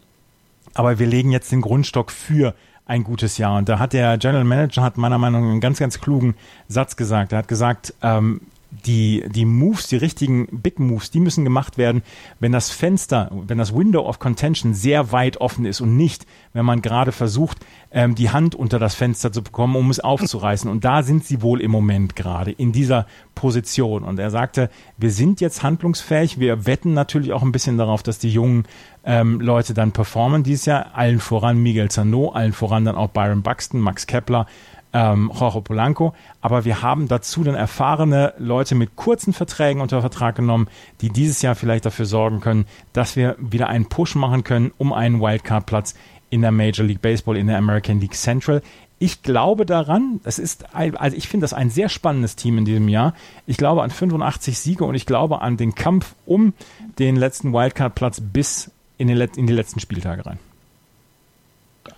[0.75, 2.55] aber wir legen jetzt den Grundstock für
[2.87, 3.59] ein gutes Jahr.
[3.59, 6.35] Und da hat der General Manager hat meiner Meinung nach einen ganz, ganz klugen
[6.69, 7.33] Satz gesagt.
[7.33, 12.02] Er hat gesagt, ähm, die, die Moves, die richtigen Big Moves, die müssen gemacht werden,
[12.38, 16.66] wenn das Fenster, wenn das Window of Contention sehr weit offen ist und nicht, wenn
[16.66, 20.70] man gerade versucht, ähm, die Hand unter das Fenster zu bekommen, um es aufzureißen.
[20.70, 24.04] Und da sind sie wohl im Moment gerade in dieser Position.
[24.04, 26.38] Und er sagte, wir sind jetzt handlungsfähig.
[26.38, 28.64] Wir wetten natürlich auch ein bisschen darauf, dass die jungen
[29.04, 30.94] ähm, Leute dann performen dieses Jahr.
[30.94, 34.46] Allen voran Miguel Zano, allen voran dann auch Byron Buxton, Max Kepler,
[34.92, 36.14] ähm, Jorge Polanco.
[36.40, 40.68] Aber wir haben dazu dann erfahrene Leute mit kurzen Verträgen unter Vertrag genommen,
[41.01, 44.92] die dieses Jahr vielleicht dafür sorgen können, dass wir wieder einen Push machen können um
[44.92, 45.94] einen Wildcard-Platz
[46.31, 48.62] in der Major League Baseball, in der American League Central.
[49.01, 52.88] Ich glaube daran, es ist, also ich finde das ein sehr spannendes Team in diesem
[52.88, 53.14] Jahr.
[53.46, 56.53] Ich glaube an 85 Siege und ich glaube an den Kampf um
[56.98, 60.38] den letzten Wildcard-Platz bis in, den, in die letzten Spieltage rein.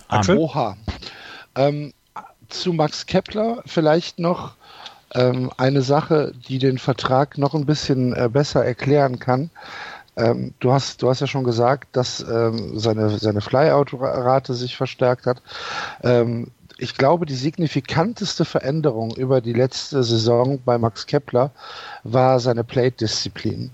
[0.09, 0.37] Axel?
[0.37, 0.77] Oha.
[1.55, 1.93] Ähm,
[2.51, 4.55] zu Max Kepler vielleicht noch
[5.15, 9.51] ähm, eine Sache, die den Vertrag noch ein bisschen äh, besser erklären kann.
[10.17, 15.27] Ähm, du, hast, du hast ja schon gesagt, dass ähm, seine, seine Flyout-Rate sich verstärkt
[15.27, 15.43] hat.
[16.03, 21.51] Ähm, ich glaube, die signifikanteste Veränderung über die letzte Saison bei Max Kepler
[22.05, 23.71] war seine Plate-Disziplin.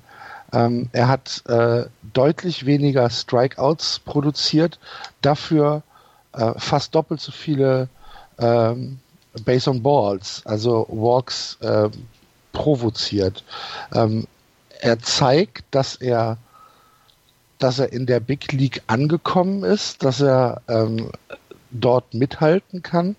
[0.52, 4.78] Ähm, er hat äh, deutlich weniger Strikeouts produziert,
[5.22, 5.82] dafür
[6.32, 7.88] äh, fast doppelt so viele
[8.38, 8.98] ähm,
[9.44, 11.90] Base on Balls, also Walks äh,
[12.52, 13.44] provoziert.
[13.92, 14.26] Ähm,
[14.80, 16.38] er zeigt, dass er,
[17.58, 21.10] dass er in der Big League angekommen ist, dass er ähm,
[21.70, 23.16] dort mithalten kann.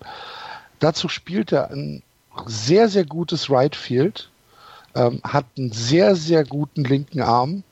[0.80, 2.02] Dazu spielt er ein
[2.46, 4.30] sehr, sehr gutes Right Field,
[4.94, 7.62] ähm, hat einen sehr, sehr guten linken Arm.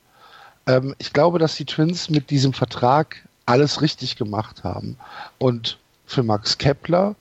[0.67, 4.97] Ähm, ich glaube, dass die Twins mit diesem Vertrag alles richtig gemacht haben.
[5.37, 7.15] Und für Max Kepler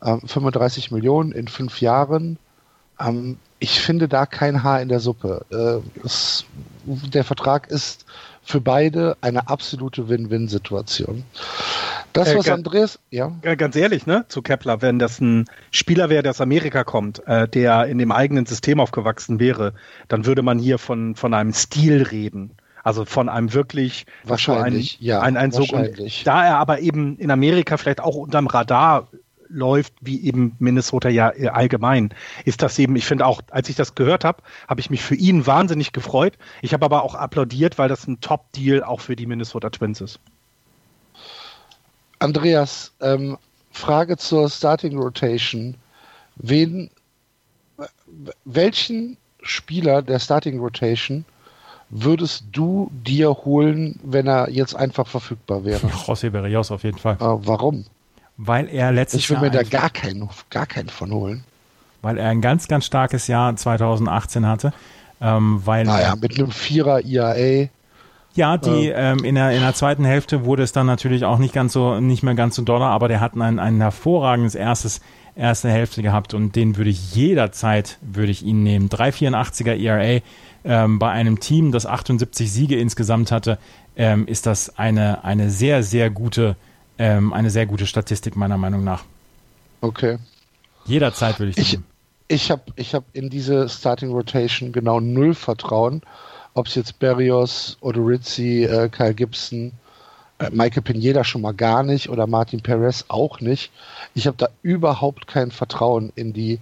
[0.00, 2.38] 35 ähm, Millionen in fünf Jahren.
[3.00, 5.44] Ähm, ich finde da kein Haar in der Suppe.
[5.50, 6.44] Äh, es,
[6.84, 8.04] der Vertrag ist
[8.42, 11.24] für beide eine absolute Win-Win-Situation.
[12.12, 13.28] Das, äh, was äh, Andreas, ja.
[13.42, 17.46] Ganz ehrlich, ne, zu Kepler, wenn das ein Spieler wäre, der aus Amerika kommt, äh,
[17.46, 19.74] der in dem eigenen System aufgewachsen wäre,
[20.08, 22.52] dann würde man hier von, von einem Stil reden.
[22.84, 26.24] Also von einem wirklich wahrscheinlich, ein, ja, ein, ein wahrscheinlich.
[26.24, 29.08] Da er aber eben in Amerika vielleicht auch unterm Radar
[29.48, 33.76] läuft, wie eben Minnesota ja äh, allgemein, ist das eben, ich finde auch, als ich
[33.76, 36.34] das gehört habe, habe ich mich für ihn wahnsinnig gefreut.
[36.62, 40.20] Ich habe aber auch applaudiert, weil das ein Top-Deal auch für die Minnesota Twins ist.
[42.18, 43.38] Andreas, ähm,
[43.70, 45.76] Frage zur Starting Rotation.
[46.36, 46.90] Wen,
[48.44, 51.24] welchen Spieler der Starting Rotation
[51.90, 55.86] würdest du dir holen, wenn er jetzt einfach verfügbar wäre?
[55.86, 57.14] José Berrios auf jeden Fall.
[57.14, 57.84] Äh, warum?
[58.38, 59.38] Weil er letztes Jahr.
[59.38, 61.44] Ich will mir da gar keinen, gar keinen von holen.
[62.00, 64.72] Weil er ein ganz, ganz starkes Jahr 2018 hatte.
[65.20, 67.68] Ähm, weil naja, mit einem Vierer IAA.
[68.34, 71.38] Ja, die äh, ähm, in, der, in der zweiten Hälfte wurde es dann natürlich auch
[71.38, 75.00] nicht ganz so, nicht mehr ganz so doller, aber der hat ein, ein hervorragendes erstes,
[75.34, 78.88] erste Hälfte gehabt und den würde ich jederzeit, würde ich ihn nehmen.
[78.88, 80.20] 3,84er ERA
[80.64, 83.58] ähm, bei einem Team, das 78 Siege insgesamt hatte,
[83.96, 86.54] ähm, ist das eine, eine sehr, sehr gute
[86.98, 89.04] ähm, eine sehr gute Statistik, meiner Meinung nach.
[89.80, 90.18] Okay.
[90.84, 91.84] Jederzeit würde ich sagen.
[92.28, 96.02] Ich habe ich hab in diese Starting Rotation genau null Vertrauen.
[96.54, 99.72] Ob es jetzt Berrios, Odorizzi, äh, Kyle Gibson,
[100.38, 103.70] äh, Michael Pineda schon mal gar nicht oder Martin Perez auch nicht.
[104.14, 106.58] Ich habe da überhaupt kein Vertrauen in die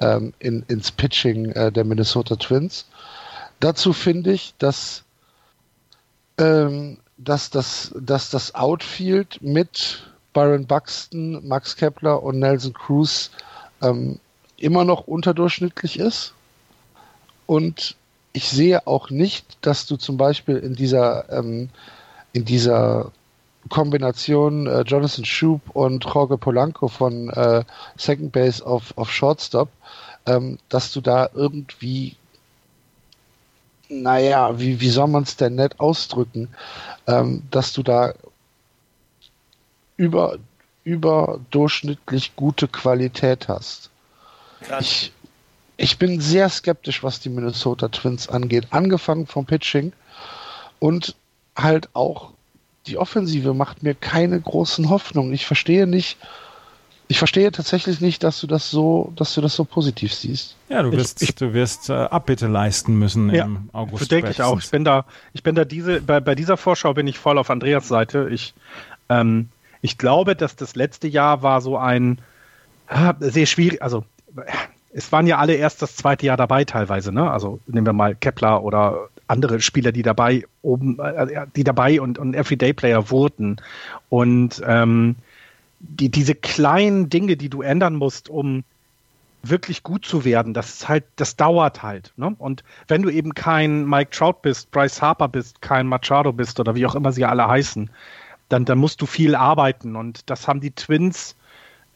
[0.00, 2.86] ähm, in, ins Pitching äh, der Minnesota Twins.
[3.60, 5.04] Dazu finde ich, dass
[6.38, 10.02] ähm, dass das, dass das Outfield mit
[10.32, 13.30] Byron Buxton, Max Kepler und Nelson Cruz
[13.82, 14.18] ähm,
[14.56, 16.34] immer noch unterdurchschnittlich ist.
[17.46, 17.96] Und
[18.32, 21.68] ich sehe auch nicht, dass du zum Beispiel in dieser, ähm,
[22.32, 23.10] in dieser
[23.68, 27.64] Kombination äh, Jonathan Schub und Jorge Polanco von äh,
[27.96, 29.68] Second Base auf, auf Shortstop,
[30.26, 32.16] ähm, dass du da irgendwie
[33.90, 36.48] naja, wie, wie soll man es denn nett ausdrücken,
[37.06, 38.14] ähm, dass du da
[39.96, 40.38] über,
[40.84, 43.90] überdurchschnittlich gute Qualität hast.
[44.78, 45.12] Ich,
[45.76, 48.68] ich bin sehr skeptisch, was die Minnesota Twins angeht.
[48.70, 49.92] Angefangen vom Pitching
[50.78, 51.16] und
[51.56, 52.32] halt auch
[52.86, 55.32] die Offensive macht mir keine großen Hoffnungen.
[55.32, 56.16] Ich verstehe nicht,
[57.10, 60.54] ich verstehe tatsächlich nicht, dass du das so, dass du das so positiv siehst.
[60.68, 64.12] Ja, du wirst, ich, du wirst äh, Abbitte leisten müssen ja, im August.
[64.12, 64.60] denke ich auch.
[64.60, 67.50] Ich bin da, ich bin da diese, bei, bei dieser Vorschau bin ich voll auf
[67.50, 68.28] Andreas Seite.
[68.30, 68.54] Ich,
[69.08, 69.48] ähm,
[69.82, 72.20] ich glaube, dass das letzte Jahr war so ein
[72.88, 74.04] äh, sehr schwierig, also
[74.92, 77.28] es waren ja alle erst das zweite Jahr dabei teilweise, ne?
[77.28, 82.20] Also nehmen wir mal Kepler oder andere Spieler, die dabei oben, äh, die dabei und,
[82.20, 83.56] und Everyday-Player wurden.
[84.08, 85.16] Und ähm,
[85.80, 88.64] die, diese kleinen Dinge, die du ändern musst, um
[89.42, 92.12] wirklich gut zu werden, das ist halt, das dauert halt.
[92.16, 92.34] Ne?
[92.38, 96.74] Und wenn du eben kein Mike Trout bist, Bryce Harper bist, kein Machado bist oder
[96.74, 97.90] wie auch immer sie alle heißen,
[98.50, 99.96] dann, dann musst du viel arbeiten.
[99.96, 101.36] Und das haben die Twins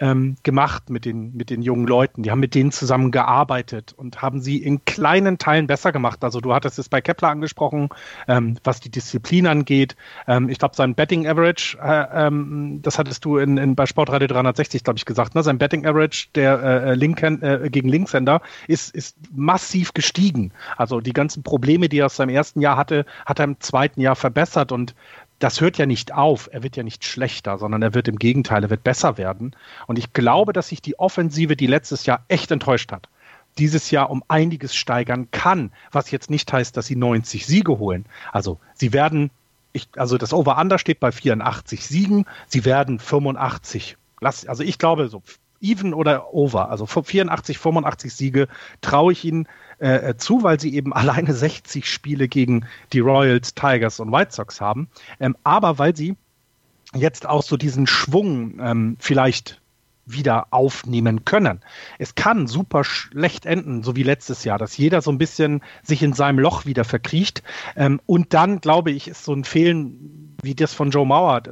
[0.01, 2.23] ähm, gemacht mit den, mit den jungen Leuten.
[2.23, 6.25] Die haben mit denen zusammen gearbeitet und haben sie in kleinen Teilen besser gemacht.
[6.25, 7.89] Also du hattest es bei Kepler angesprochen,
[8.27, 9.97] ähm, was die Disziplin angeht.
[10.27, 14.27] Ähm, ich glaube, sein Betting Average, äh, ähm, das hattest du in, in, bei Sportradio
[14.27, 15.43] 360, glaube ich, gesagt, ne?
[15.43, 20.53] sein Betting Average der äh, äh Linken, äh, gegen Linkshänder ist, ist massiv gestiegen.
[20.77, 24.01] Also die ganzen Probleme, die er aus seinem ersten Jahr hatte, hat er im zweiten
[24.01, 24.95] Jahr verbessert und
[25.39, 26.49] das hört ja nicht auf.
[26.53, 29.55] Er wird ja nicht schlechter, sondern er wird im Gegenteil, er wird besser werden.
[29.87, 33.09] Und ich glaube, dass sich die Offensive, die letztes Jahr echt enttäuscht hat,
[33.59, 38.07] dieses Jahr um einiges steigern kann, was jetzt nicht heißt, dass sie 90 Siege holen.
[38.33, 39.31] Also sie werden,
[39.73, 43.97] ich, also das Over-Under steht bei 84 Siegen, sie werden 85.
[44.21, 45.23] also ich glaube so
[45.65, 48.49] even oder over, also 84, 85 Siege
[48.81, 49.49] traue ich ihnen
[49.81, 54.33] äh, äh, zu, weil sie eben alleine 60 Spiele gegen die Royals, Tigers und White
[54.33, 54.89] Sox haben.
[55.19, 56.17] Ähm, aber weil sie
[56.95, 59.61] jetzt auch so diesen Schwung ähm, vielleicht
[60.07, 61.61] wieder aufnehmen können.
[61.99, 66.03] Es kann super schlecht enden, so wie letztes Jahr, dass jeder so ein bisschen sich
[66.03, 67.43] in seinem Loch wieder verkriecht.
[67.75, 71.43] Ähm, und dann, glaube ich, ist so ein Fehlen wie das von Joe Mauer,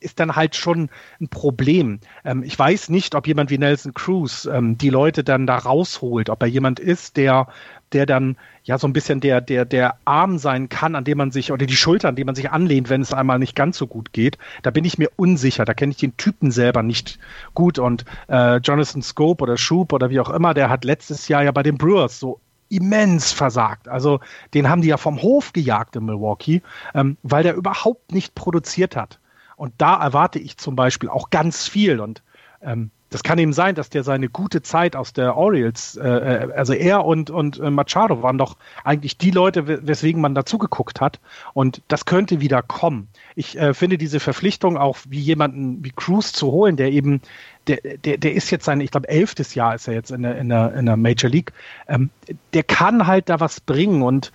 [0.00, 2.00] ist dann halt schon ein Problem.
[2.24, 6.30] Ähm, ich weiß nicht, ob jemand wie Nelson Cruz ähm, die Leute dann da rausholt,
[6.30, 7.48] ob er jemand ist, der,
[7.92, 11.30] der dann ja so ein bisschen der, der, der Arm sein kann, an dem man
[11.30, 13.86] sich, oder die Schulter, an dem man sich anlehnt, wenn es einmal nicht ganz so
[13.86, 14.38] gut geht.
[14.62, 15.64] Da bin ich mir unsicher.
[15.64, 17.18] Da kenne ich den Typen selber nicht
[17.54, 17.78] gut.
[17.78, 21.52] Und äh, Jonathan Scope oder Schub oder wie auch immer, der hat letztes Jahr ja
[21.52, 22.40] bei den Brewers so
[22.72, 23.88] immens versagt.
[23.88, 24.20] Also
[24.54, 26.62] den haben die ja vom Hof gejagt in Milwaukee,
[26.94, 29.20] ähm, weil der überhaupt nicht produziert hat.
[29.56, 32.00] Und da erwarte ich zum Beispiel auch ganz viel.
[32.00, 32.22] Und
[32.62, 36.52] ähm, das kann eben sein, dass der seine gute Zeit aus der Orioles, äh, äh,
[36.54, 41.00] also er und, und äh, Machado waren doch eigentlich die Leute, weswegen man dazu geguckt
[41.00, 41.20] hat.
[41.52, 43.08] Und das könnte wieder kommen.
[43.34, 47.20] Ich äh, finde diese Verpflichtung auch wie jemanden wie Cruz zu holen, der eben,
[47.66, 50.38] der, der, der ist jetzt sein, ich glaube, elftes Jahr ist er jetzt in der,
[50.38, 51.52] in der, in der Major League.
[51.88, 52.08] Ähm,
[52.54, 54.32] der kann halt da was bringen und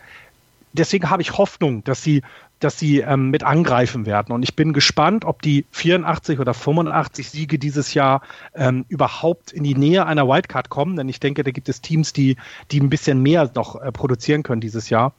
[0.73, 2.21] deswegen habe ich Hoffnung, dass sie
[2.59, 4.33] dass sie ähm, mit angreifen werden.
[4.33, 8.21] Und ich bin gespannt, ob die 84 oder 85 Siege dieses Jahr
[8.55, 10.95] ähm, überhaupt in die Nähe einer Wildcard kommen.
[10.95, 12.37] Denn ich denke, da gibt es Teams, die,
[12.71, 15.13] die ein bisschen mehr noch äh, produzieren können dieses Jahr.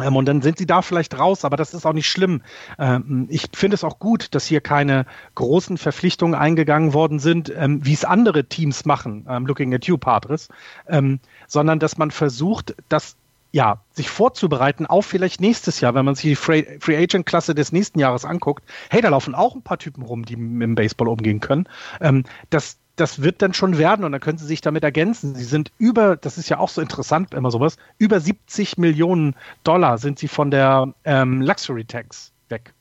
[0.00, 2.42] Ähm, und dann sind sie da vielleicht raus, aber das ist auch nicht schlimm.
[2.78, 7.84] Ähm, ich finde es auch gut, dass hier keine großen Verpflichtungen eingegangen worden sind, ähm,
[7.84, 10.48] wie es andere Teams machen, ähm, looking at you, Padres,
[10.88, 13.16] ähm, sondern dass man versucht, das
[13.52, 17.70] ja, sich vorzubereiten auf vielleicht nächstes Jahr, wenn man sich die Free, Agent Klasse des
[17.70, 18.64] nächsten Jahres anguckt.
[18.90, 21.68] Hey, da laufen auch ein paar Typen rum, die mit dem Baseball umgehen können.
[22.00, 25.34] Ähm, das, das wird dann schon werden und dann können sie sich damit ergänzen.
[25.34, 29.98] Sie sind über, das ist ja auch so interessant, immer sowas, über 70 Millionen Dollar
[29.98, 32.72] sind sie von der ähm, Luxury Tax weg.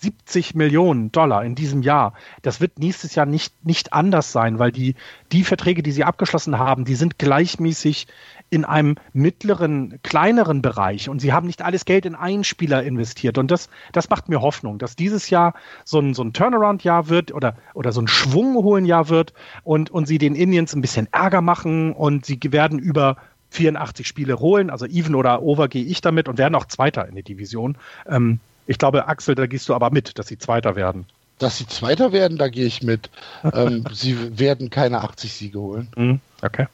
[0.00, 2.14] 70 Millionen Dollar in diesem Jahr.
[2.42, 4.94] Das wird nächstes Jahr nicht, nicht anders sein, weil die,
[5.32, 8.06] die Verträge, die sie abgeschlossen haben, die sind gleichmäßig
[8.50, 13.38] in einem mittleren, kleineren Bereich und sie haben nicht alles Geld in einen Spieler investiert.
[13.38, 17.32] Und das, das macht mir Hoffnung, dass dieses Jahr so ein, so ein Turnaround-Jahr wird
[17.32, 19.34] oder, oder so ein Schwung holen Jahr wird
[19.64, 23.16] und, und sie den Indians ein bisschen Ärger machen und sie werden über
[23.50, 27.14] 84 Spiele holen, also even oder over gehe ich damit und werden auch Zweiter in
[27.14, 27.76] der Division.
[28.06, 31.06] Ähm, ich glaube, Axel, da gehst du aber mit, dass sie Zweiter werden.
[31.38, 33.10] Dass sie Zweiter werden, da gehe ich mit.
[33.52, 35.88] ähm, sie werden keine 80 Siege holen.
[35.96, 36.66] Mhm, okay.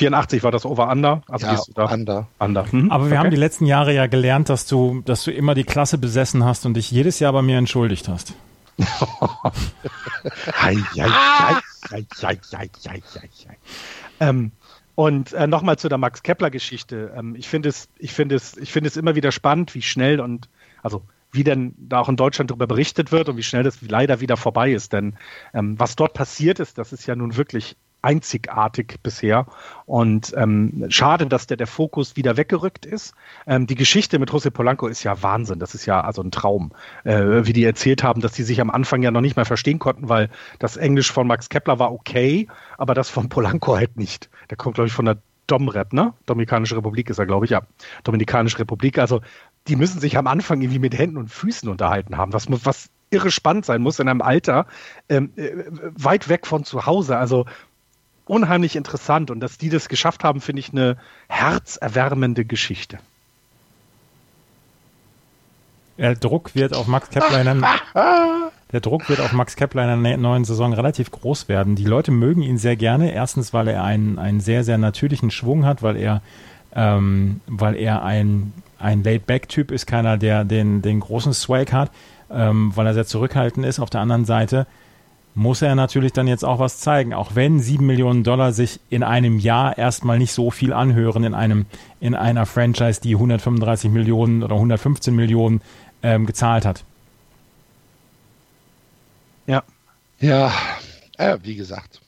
[0.00, 1.22] 84 war das Over-Under.
[1.28, 2.26] Also ja, da Under.
[2.38, 2.66] Under.
[2.70, 2.90] Mhm.
[2.90, 3.18] Aber wir okay.
[3.18, 6.64] haben die letzten Jahre ja gelernt, dass du, dass du immer die Klasse besessen hast
[6.64, 8.34] und dich jedes Jahr bei mir entschuldigt hast.
[14.20, 14.52] ähm,
[14.94, 17.12] und äh, nochmal zu der Max Kepler-Geschichte.
[17.14, 20.20] Ähm, ich finde es, ich finde es, ich finde es immer wieder spannend, wie schnell
[20.20, 20.48] und
[20.82, 24.20] also wie denn da auch in Deutschland darüber berichtet wird und wie schnell das leider
[24.20, 24.94] wieder vorbei ist.
[24.94, 25.16] Denn
[25.52, 29.46] ähm, was dort passiert ist, das ist ja nun wirklich einzigartig bisher.
[29.86, 33.14] Und ähm, schade, dass der, der Fokus wieder weggerückt ist.
[33.46, 35.58] Ähm, die Geschichte mit José Polanco ist ja Wahnsinn.
[35.58, 36.72] Das ist ja also ein Traum,
[37.04, 39.78] äh, wie die erzählt haben, dass die sich am Anfang ja noch nicht mehr verstehen
[39.78, 42.48] konnten, weil das Englisch von Max Kepler war okay,
[42.78, 44.30] aber das von Polanco halt nicht.
[44.50, 46.14] Der kommt, glaube ich, von der Domrep, ne?
[46.26, 47.62] Dominikanische Republik ist er, glaube ich, ja.
[48.04, 48.98] Dominikanische Republik.
[48.98, 49.20] Also
[49.66, 52.32] die müssen sich am Anfang irgendwie mit Händen und Füßen unterhalten haben.
[52.32, 54.66] Was, was irre spannend sein muss in einem Alter
[55.08, 57.18] ähm, äh, weit weg von zu Hause.
[57.18, 57.46] Also
[58.30, 60.96] unheimlich interessant und dass die das geschafft haben, finde ich eine
[61.28, 62.98] herzerwärmende Geschichte.
[65.98, 67.64] Der Druck wird auf Max Kepler in
[68.72, 71.74] der Druck wird auf Max Kepler in der neuen Saison relativ groß werden.
[71.74, 73.12] Die Leute mögen ihn sehr gerne.
[73.12, 76.22] Erstens, weil er einen, einen sehr, sehr natürlichen Schwung hat, weil er,
[76.74, 81.90] ähm, weil er ein, ein Laid-Back-Typ ist, keiner, der den, den großen Swag hat,
[82.30, 83.80] ähm, weil er sehr zurückhaltend ist.
[83.80, 84.68] Auf der anderen Seite
[85.34, 87.14] muss er natürlich dann jetzt auch was zeigen.
[87.14, 91.34] Auch wenn sieben Millionen Dollar sich in einem Jahr erstmal nicht so viel anhören in
[91.34, 91.66] einem,
[92.00, 95.60] in einer Franchise, die 135 Millionen oder 115 Millionen
[96.02, 96.84] ähm, gezahlt hat.
[99.46, 99.62] Ja.
[100.18, 100.52] Ja,
[101.16, 102.00] äh, wie gesagt.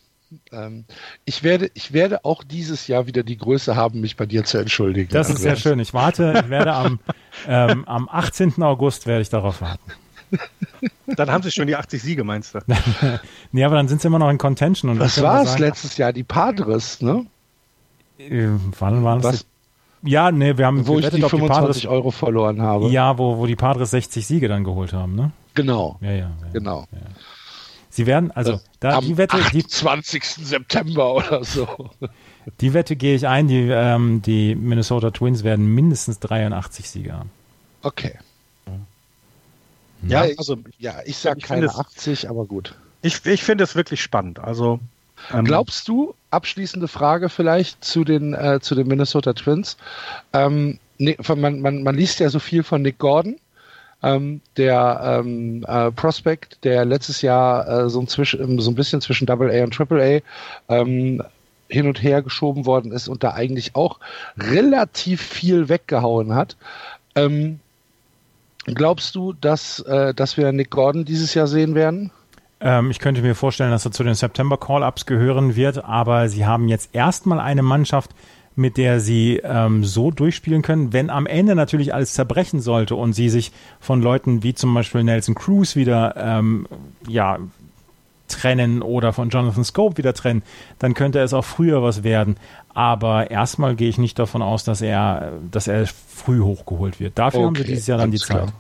[0.51, 0.85] Ähm,
[1.25, 4.59] ich, werde, ich werde auch dieses Jahr wieder die Größe haben, mich bei dir zu
[4.59, 5.11] entschuldigen.
[5.13, 5.79] Das ist sehr schön.
[5.79, 7.01] Ich warte, ich werde am,
[7.47, 8.63] ähm, am 18.
[8.63, 9.93] August werde ich darauf warten.
[11.17, 12.61] Dann haben sie schon die 80 Siege, meinst du?
[13.53, 14.91] nee, aber dann sind sie immer noch in Contention.
[14.91, 16.13] Und Was war es letztes Jahr?
[16.13, 17.27] Die Padres, ne?
[18.19, 19.45] Äh, wann waren das?
[20.03, 22.89] Ja, nee, wir haben wo gewettet, ich die 25 die Padres, Euro verloren habe.
[22.89, 25.33] Ja, wo, wo die Padres 60 Siege dann geholt haben, ne?
[25.55, 25.99] Genau.
[26.01, 26.17] Ja, ja.
[26.17, 26.87] ja genau.
[26.93, 26.99] Ja.
[27.91, 29.37] Sie werden, also, da Am die Wette.
[29.53, 30.25] Die 20.
[30.25, 31.69] September oder so.
[32.61, 37.31] Die Wette gehe ich ein, die, ähm, die Minnesota Twins werden mindestens 83 Siege haben.
[37.83, 38.19] Okay.
[40.07, 42.75] Ja, also, ja, ich sage keine es, 80, aber gut.
[43.03, 44.39] Ich, ich finde es wirklich spannend.
[44.39, 44.81] Also,
[45.33, 49.77] ähm, Glaubst du, abschließende Frage vielleicht zu den, äh, zu den Minnesota Twins,
[50.33, 53.37] ähm, nee, man, man, man liest ja so viel von Nick Gordon,
[54.03, 59.01] ähm, der ähm, äh, Prospect, der letztes Jahr äh, so, ein zwischen, so ein bisschen
[59.01, 60.23] zwischen Double A und Triple
[60.69, 61.23] A ähm,
[61.69, 63.99] hin und her geschoben worden ist und da eigentlich auch
[64.37, 66.57] relativ viel weggehauen hat.
[67.15, 67.61] Ähm,
[68.67, 72.11] glaubst du, dass, äh, dass wir Nick Gordon dieses Jahr sehen werden?
[72.61, 76.47] Ähm, ich könnte mir vorstellen, dass er zu den September Call-Ups gehören wird, aber sie
[76.47, 78.11] haben jetzt erstmal eine Mannschaft,
[78.55, 83.15] mit der sie ähm, so durchspielen können, wenn am Ende natürlich alles zerbrechen sollte und
[83.15, 83.51] sie sich
[83.81, 86.67] von Leuten wie zum Beispiel Nelson Cruz wieder ähm,
[87.09, 87.39] ja,
[88.29, 90.43] trennen oder von Jonathan Scope wieder trennen,
[90.79, 92.37] dann könnte es auch früher was werden.
[92.75, 97.19] Aber erstmal gehe ich nicht davon aus, dass er, dass er früh hochgeholt wird.
[97.19, 98.53] Dafür okay, haben wir dieses Jahr dann die Zeit.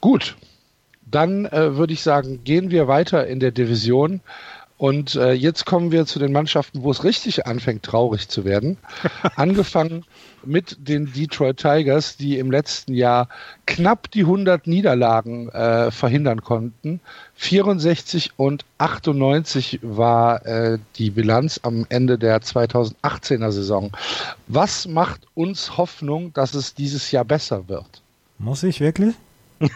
[0.00, 0.36] Gut,
[1.10, 4.20] dann äh, würde ich sagen, gehen wir weiter in der Division.
[4.78, 8.78] Und äh, jetzt kommen wir zu den Mannschaften, wo es richtig anfängt, traurig zu werden.
[9.36, 10.04] Angefangen
[10.44, 13.28] mit den Detroit Tigers, die im letzten Jahr
[13.66, 17.00] knapp die 100 Niederlagen äh, verhindern konnten.
[17.34, 23.90] 64 und 98 war äh, die Bilanz am Ende der 2018er Saison.
[24.46, 28.00] Was macht uns Hoffnung, dass es dieses Jahr besser wird?
[28.38, 29.16] Muss ich wirklich?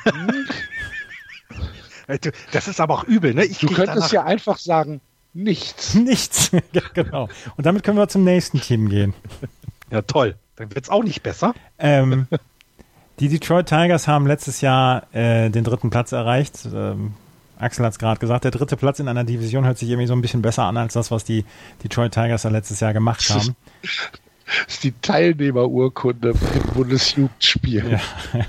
[2.52, 3.44] Das ist aber auch übel, ne?
[3.44, 4.12] Ich du könntest danach...
[4.12, 5.00] ja einfach sagen,
[5.34, 5.94] nichts.
[6.02, 7.28] Nichts, ja, genau.
[7.56, 9.14] Und damit können wir zum nächsten Team gehen.
[9.90, 10.36] Ja, toll.
[10.56, 11.54] Dann wird es auch nicht besser.
[11.78, 12.26] Ähm,
[13.20, 16.66] die Detroit Tigers haben letztes Jahr äh, den dritten Platz erreicht.
[16.72, 17.14] Ähm,
[17.58, 20.14] Axel hat es gerade gesagt, der dritte Platz in einer Division hört sich irgendwie so
[20.14, 21.44] ein bisschen besser an als das, was die
[21.84, 23.54] Detroit Tigers da letztes Jahr gemacht haben.
[23.82, 27.98] Das ist die Teilnehmerurkunde im Bundesjugendspiel.
[28.32, 28.44] Ja.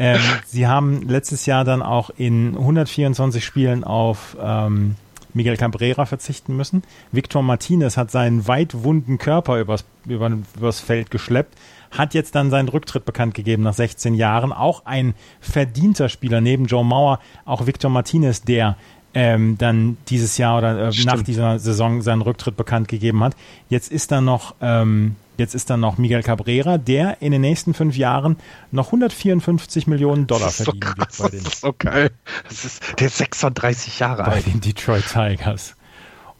[0.00, 4.94] Ähm, sie haben letztes Jahr dann auch in 124 Spielen auf ähm,
[5.34, 6.84] Miguel Cabrera verzichten müssen.
[7.10, 11.58] Victor Martinez hat seinen weit wunden Körper übers, über, übers Feld geschleppt,
[11.90, 14.52] hat jetzt dann seinen Rücktritt bekannt gegeben nach 16 Jahren.
[14.52, 18.76] Auch ein verdienter Spieler neben Joe Mauer, auch Victor Martinez, der
[19.18, 23.34] ähm, dann dieses Jahr oder äh, nach dieser Saison seinen Rücktritt bekannt gegeben hat.
[23.68, 27.72] Jetzt ist da noch ähm, Jetzt ist dann noch Miguel Cabrera, der in den nächsten
[27.72, 28.38] fünf Jahren
[28.72, 31.44] noch 154 Millionen Dollar verdienen so wird bei den.
[31.44, 32.10] Das ist so geil.
[32.48, 34.44] Das ist, der ist 36 Jahre bei alt.
[34.44, 35.76] Bei den Detroit Tigers.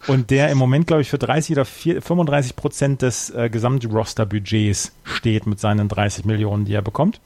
[0.07, 4.91] Und der im Moment, glaube ich, für 30 oder 4, 35 Prozent des äh, Gesamtroster-Budgets
[5.03, 7.21] steht mit seinen 30 Millionen, die er bekommt.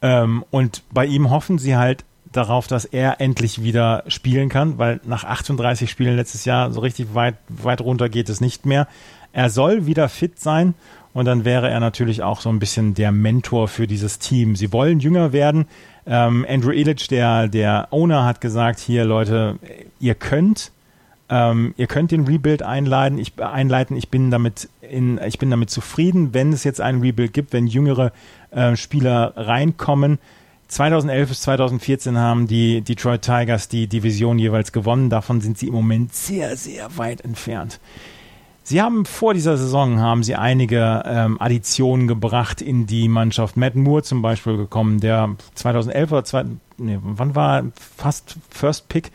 [0.00, 2.04] Ähm, und bei ihm hoffen sie halt
[2.36, 7.14] darauf, dass er endlich wieder spielen kann, weil nach 38 Spielen letztes Jahr so richtig
[7.14, 8.86] weit, weit runter geht es nicht mehr.
[9.32, 10.74] Er soll wieder fit sein
[11.12, 14.56] und dann wäre er natürlich auch so ein bisschen der Mentor für dieses Team.
[14.56, 15.66] Sie wollen jünger werden.
[16.06, 19.58] Ähm, Andrew Illich, der, der Owner, hat gesagt, hier Leute,
[20.00, 20.72] ihr könnt,
[21.28, 23.18] ähm, ihr könnt den Rebuild einleiten.
[23.18, 23.96] Ich, einleiten.
[23.96, 27.66] Ich bin damit in, ich bin damit zufrieden, wenn es jetzt einen Rebuild gibt, wenn
[27.66, 28.12] jüngere
[28.50, 30.18] äh, Spieler reinkommen.
[30.68, 35.10] 2011 bis 2014 haben die Detroit Tigers die Division jeweils gewonnen.
[35.10, 37.80] Davon sind sie im Moment sehr, sehr weit entfernt.
[38.66, 43.58] Sie haben vor dieser Saison haben sie einige ähm, Additionen gebracht in die Mannschaft.
[43.58, 46.44] Matt Moore zum Beispiel gekommen, der 2011 oder zwei,
[46.78, 47.64] nee, wann war
[47.96, 49.12] fast First Pick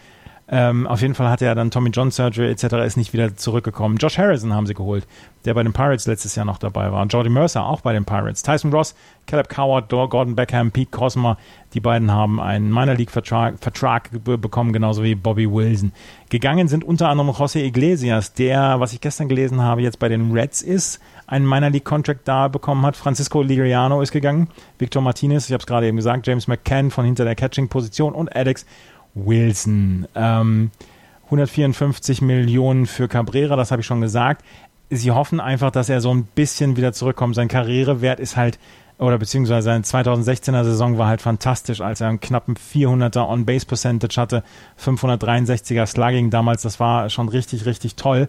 [0.51, 2.63] Ähm, auf jeden Fall hatte er dann Tommy John Surgery etc.
[2.85, 3.97] ist nicht wieder zurückgekommen.
[3.97, 5.05] Josh Harrison haben sie geholt,
[5.45, 7.05] der bei den Pirates letztes Jahr noch dabei war.
[7.05, 8.41] Jordy Mercer auch bei den Pirates.
[8.41, 8.95] Tyson Ross,
[9.27, 11.37] Caleb Coward, Gordon Beckham, Pete Cosma,
[11.75, 15.91] die beiden haben einen Minor League Vertrag, Vertrag bekommen, genauso wie Bobby Wilson.
[16.29, 20.31] Gegangen sind unter anderem José Iglesias, der, was ich gestern gelesen habe, jetzt bei den
[20.31, 22.95] Reds ist, einen Minor League Contract da bekommen hat.
[22.95, 24.47] Francisco Liriano ist gegangen,
[24.79, 28.35] Victor Martinez, ich habe es gerade eben gesagt, James McCann von hinter der Catching-Position und
[28.35, 28.65] Alex
[29.25, 30.07] Wilson.
[30.15, 30.71] Ähm,
[31.25, 34.43] 154 Millionen für Cabrera, das habe ich schon gesagt.
[34.89, 37.35] Sie hoffen einfach, dass er so ein bisschen wieder zurückkommt.
[37.35, 38.57] Sein Karrierewert ist halt,
[38.97, 44.43] oder beziehungsweise seine 2016er Saison war halt fantastisch, als er einen knappen 400er On-Base-Percentage hatte,
[44.83, 48.27] 563er Slugging damals, das war schon richtig, richtig toll.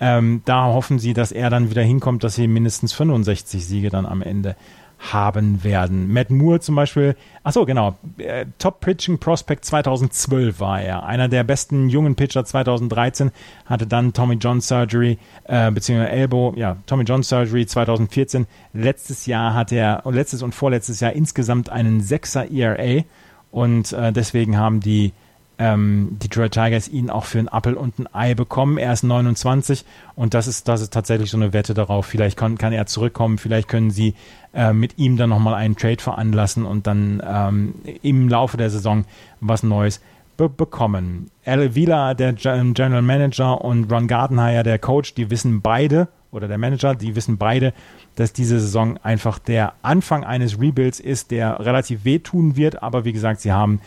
[0.00, 4.06] Ähm, da hoffen sie, dass er dann wieder hinkommt, dass sie mindestens 65 Siege dann
[4.06, 4.56] am Ende
[4.98, 6.12] haben werden.
[6.12, 11.04] Matt Moore zum Beispiel, ach so genau, äh, Top Pitching Prospect 2012 war er.
[11.06, 13.30] Einer der besten jungen Pitcher 2013
[13.66, 18.46] hatte dann Tommy John Surgery, äh, beziehungsweise Elbow, ja, Tommy John Surgery 2014.
[18.72, 23.04] Letztes Jahr hat er, letztes und vorletztes Jahr insgesamt einen 6er ERA
[23.50, 25.12] und äh, deswegen haben die
[25.58, 28.78] ähm, Detroit Tigers ihn auch für einen Appel und ein Ei bekommen.
[28.78, 29.84] Er ist 29
[30.14, 32.06] und das ist, das ist tatsächlich so eine Wette darauf.
[32.06, 34.14] Vielleicht kann, kann er zurückkommen, vielleicht können sie
[34.54, 39.04] äh, mit ihm dann nochmal einen Trade veranlassen und dann ähm, im Laufe der Saison
[39.40, 40.00] was Neues
[40.36, 41.30] be bekommen.
[41.44, 46.58] Al Vila, der General Manager und Ron Gardenhire, der Coach, die wissen beide, oder der
[46.58, 47.72] Manager, die wissen beide,
[48.16, 53.12] dass diese Saison einfach der Anfang eines Rebuilds ist, der relativ wehtun wird, aber wie
[53.12, 53.80] gesagt, sie haben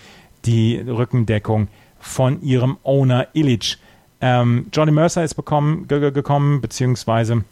[0.45, 1.67] die Rückendeckung
[1.99, 3.77] von ihrem Owner Illich.
[4.19, 7.43] Ähm, Johnny Mercer ist bekommen, gekommen, beziehungsweise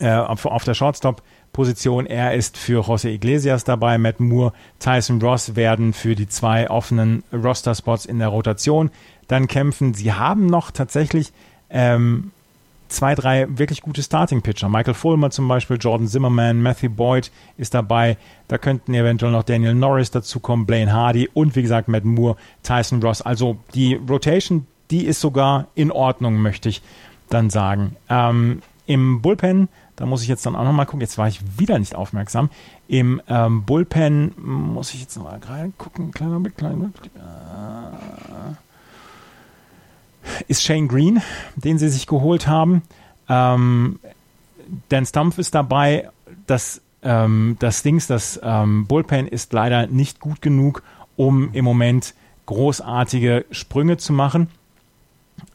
[0.00, 2.06] äh, auf, auf der Shortstop-Position.
[2.06, 3.98] Er ist für José Iglesias dabei.
[3.98, 8.90] Matt Moore, Tyson Ross werden für die zwei offenen Roster-Spots in der Rotation
[9.28, 9.94] dann kämpfen.
[9.94, 11.32] Sie haben noch tatsächlich
[11.70, 12.32] ähm,
[12.90, 14.68] zwei, drei wirklich gute Starting-Pitcher.
[14.68, 18.16] Michael Fulmer zum Beispiel, Jordan Zimmerman, Matthew Boyd ist dabei.
[18.48, 23.02] Da könnten eventuell noch Daniel Norris dazukommen, Blaine Hardy und wie gesagt Matt Moore, Tyson
[23.02, 23.22] Ross.
[23.22, 26.82] Also die Rotation, die ist sogar in Ordnung, möchte ich
[27.28, 27.96] dann sagen.
[28.08, 31.78] Ähm, Im Bullpen, da muss ich jetzt dann auch nochmal gucken, jetzt war ich wieder
[31.78, 32.50] nicht aufmerksam.
[32.88, 35.40] Im ähm, Bullpen muss ich jetzt nochmal
[35.78, 36.90] gucken, kleiner Blick, kleiner.
[37.14, 38.69] Äh,
[40.48, 41.22] ist Shane Green,
[41.56, 42.82] den sie sich geholt haben.
[43.28, 43.98] Ähm,
[44.88, 46.08] Dan Stumpf ist dabei.
[46.46, 50.82] Das, ähm, das Dings, das ähm, Bullpen ist leider nicht gut genug,
[51.16, 52.14] um im Moment
[52.46, 54.48] großartige Sprünge zu machen.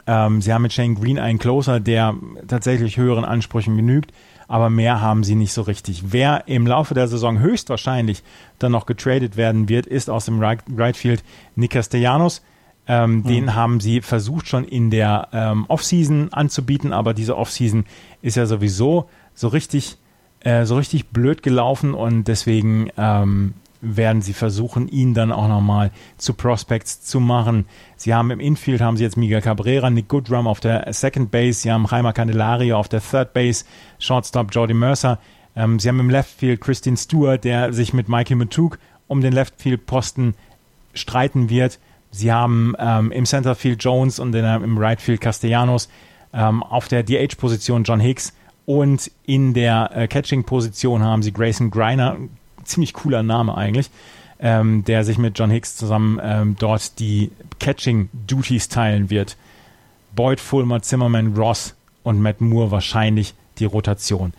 [0.06, 2.14] Ähm, sie haben mit Shane Green einen Closer, der
[2.48, 4.12] tatsächlich höheren Ansprüchen genügt,
[4.48, 6.04] aber mehr haben sie nicht so richtig.
[6.12, 8.22] Wer im Laufe der Saison höchstwahrscheinlich
[8.58, 11.24] dann noch getradet werden wird, ist aus dem right, right Field
[11.56, 12.42] Nick Castellanos.
[12.88, 13.24] Ähm, mhm.
[13.24, 17.84] Den haben sie versucht schon in der ähm, Offseason anzubieten, aber diese Offseason
[18.22, 19.96] ist ja sowieso so richtig,
[20.40, 25.90] äh, so richtig blöd gelaufen und deswegen ähm, werden sie versuchen, ihn dann auch nochmal
[26.16, 27.66] zu Prospects zu machen.
[27.96, 31.60] Sie haben im Infield haben sie jetzt Miguel Cabrera, Nick Goodrum auf der Second Base,
[31.60, 33.64] sie haben Jaime Candelario auf der Third Base,
[33.98, 35.18] Shortstop Jordi Mercer.
[35.54, 38.78] Ähm, sie haben im Left Field Christine Stewart, der sich mit Mikey Matuk
[39.08, 40.34] um den Left Field Posten
[40.94, 41.78] streiten wird.
[42.16, 45.88] Sie haben ähm, im Centerfield Jones und in, im Right Field Castellanos,
[46.32, 48.32] ähm, auf der DH-Position John Hicks
[48.66, 52.16] und in der äh, Catching-Position haben sie Grayson Griner,
[52.64, 53.90] ziemlich cooler Name eigentlich,
[54.40, 59.36] ähm, der sich mit John Hicks zusammen ähm, dort die Catching-Duties teilen wird.
[60.14, 64.32] Boyd, Fulmer, Zimmerman, Ross und Matt Moore wahrscheinlich die Rotation.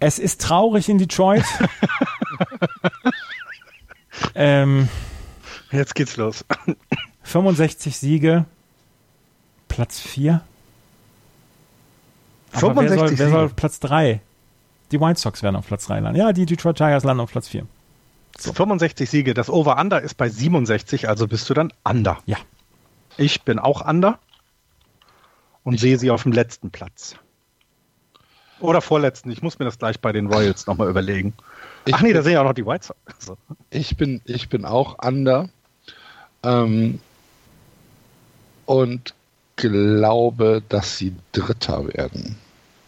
[0.00, 1.44] Es ist traurig in Detroit.
[4.34, 4.88] ähm,
[5.74, 6.44] Jetzt geht's los.
[7.24, 8.44] 65 Siege,
[9.68, 10.40] Platz 4.
[12.52, 13.18] 65 wer soll, Siege.
[13.18, 14.20] wer soll auf Platz 3?
[14.92, 16.18] Die White Sox werden auf Platz 3 landen.
[16.18, 17.66] Ja, die Detroit Tigers landen auf Platz 4.
[18.38, 18.52] So.
[18.52, 19.34] 65 Siege.
[19.34, 22.18] Das Over-Under ist bei 67, also bist du dann Under.
[22.26, 22.36] Ja.
[23.16, 24.18] Ich bin auch Under
[25.64, 27.16] und ich sehe sie auf dem letzten Platz.
[28.60, 29.30] Oder vorletzten.
[29.30, 31.32] Ich muss mir das gleich bei den Royals nochmal überlegen.
[31.84, 32.98] Ich Ach nee, bin, da sehe ich auch noch die White Sox.
[33.18, 33.36] So.
[33.70, 35.48] ich bin, ich bin auch Under
[36.44, 37.00] ähm,
[38.66, 39.14] und
[39.56, 42.36] glaube, dass sie Dritter werden.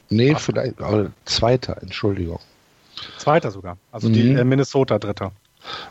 [0.08, 0.40] Nee, Ach.
[0.40, 2.40] vielleicht äh, Zweiter, Entschuldigung.
[3.18, 3.76] Zweiter sogar.
[3.92, 4.38] Also die Mhm.
[4.38, 5.32] äh, Minnesota Dritter.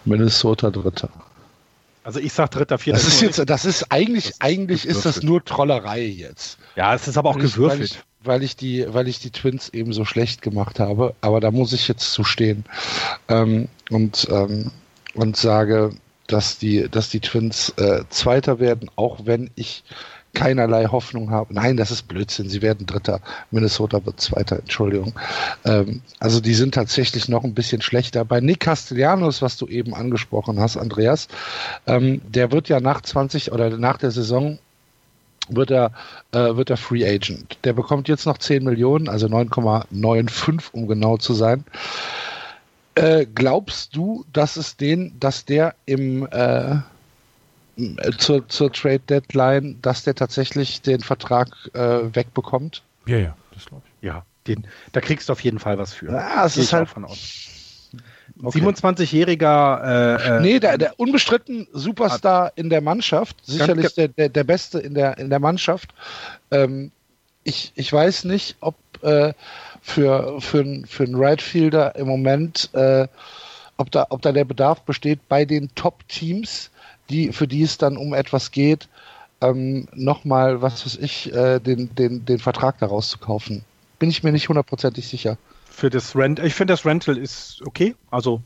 [0.06, 1.10] Minnesota Dritter.
[2.04, 3.00] Also ich sag Dritter, Vierter.
[3.00, 5.24] Das ist jetzt, das ist eigentlich, Das ist eigentlich ist das gewürfelt.
[5.24, 6.58] nur Trollerei jetzt.
[6.76, 7.80] ja, es ist aber auch Weil ich- gewürfelt.
[7.80, 11.40] Weil ich, weil ich die, weil ich die Twins eben so schlecht gemacht habe, aber
[11.42, 12.64] da muss ich jetzt zu stehen
[13.28, 14.72] ähm, und ähm,
[15.14, 15.92] und sage
[16.28, 19.84] dass die, dass die Twins äh, Zweiter werden, auch wenn ich
[20.36, 21.54] keinerlei Hoffnung habe.
[21.54, 22.50] Nein, das ist Blödsinn.
[22.50, 23.22] Sie werden Dritter.
[23.50, 25.14] Minnesota wird Zweiter, Entschuldigung.
[25.64, 28.24] Ähm, also die sind tatsächlich noch ein bisschen schlechter.
[28.26, 31.28] Bei Nick Castellanos, was du eben angesprochen hast, Andreas,
[31.88, 34.60] ähm, der wird ja nach 20 oder nach der Saison
[35.48, 35.92] wird er,
[36.32, 37.58] äh, wird er Free Agent.
[37.64, 41.64] Der bekommt jetzt noch 10 Millionen, also 9,95, um genau zu sein.
[42.96, 46.78] Äh, glaubst du, dass es den, dass der im äh,
[48.18, 52.84] zur, zur Trade Deadline, dass der tatsächlich den Vertrag äh, wegbekommt?
[53.06, 54.06] Ja, ja, das glaube ich.
[54.06, 56.12] Ja, den, da kriegst du auf jeden Fall was für.
[56.12, 57.52] Ja, es ist halt von aus.
[58.42, 58.60] Okay.
[58.60, 59.84] 27-jähriger.
[59.84, 64.80] Äh, äh, nee, der, der unbestritten Superstar in der Mannschaft, sicherlich der, der, der Beste
[64.80, 65.94] in der, in der Mannschaft.
[66.52, 66.92] Ähm,
[67.44, 69.34] ich, ich weiß nicht, ob äh,
[69.86, 73.08] für, für, für einen Right Fielder im Moment, äh,
[73.78, 76.72] ob, da, ob da der Bedarf besteht bei den Top-Teams,
[77.10, 78.90] die, für die es dann um etwas geht,
[79.42, 83.64] ähm, nochmal, was weiß ich, äh, den, den, den Vertrag daraus zu kaufen.
[84.00, 85.38] Bin ich mir nicht hundertprozentig sicher
[85.76, 86.40] für das Rent.
[86.40, 87.96] Ich finde, das Rental ist okay.
[88.10, 88.42] Also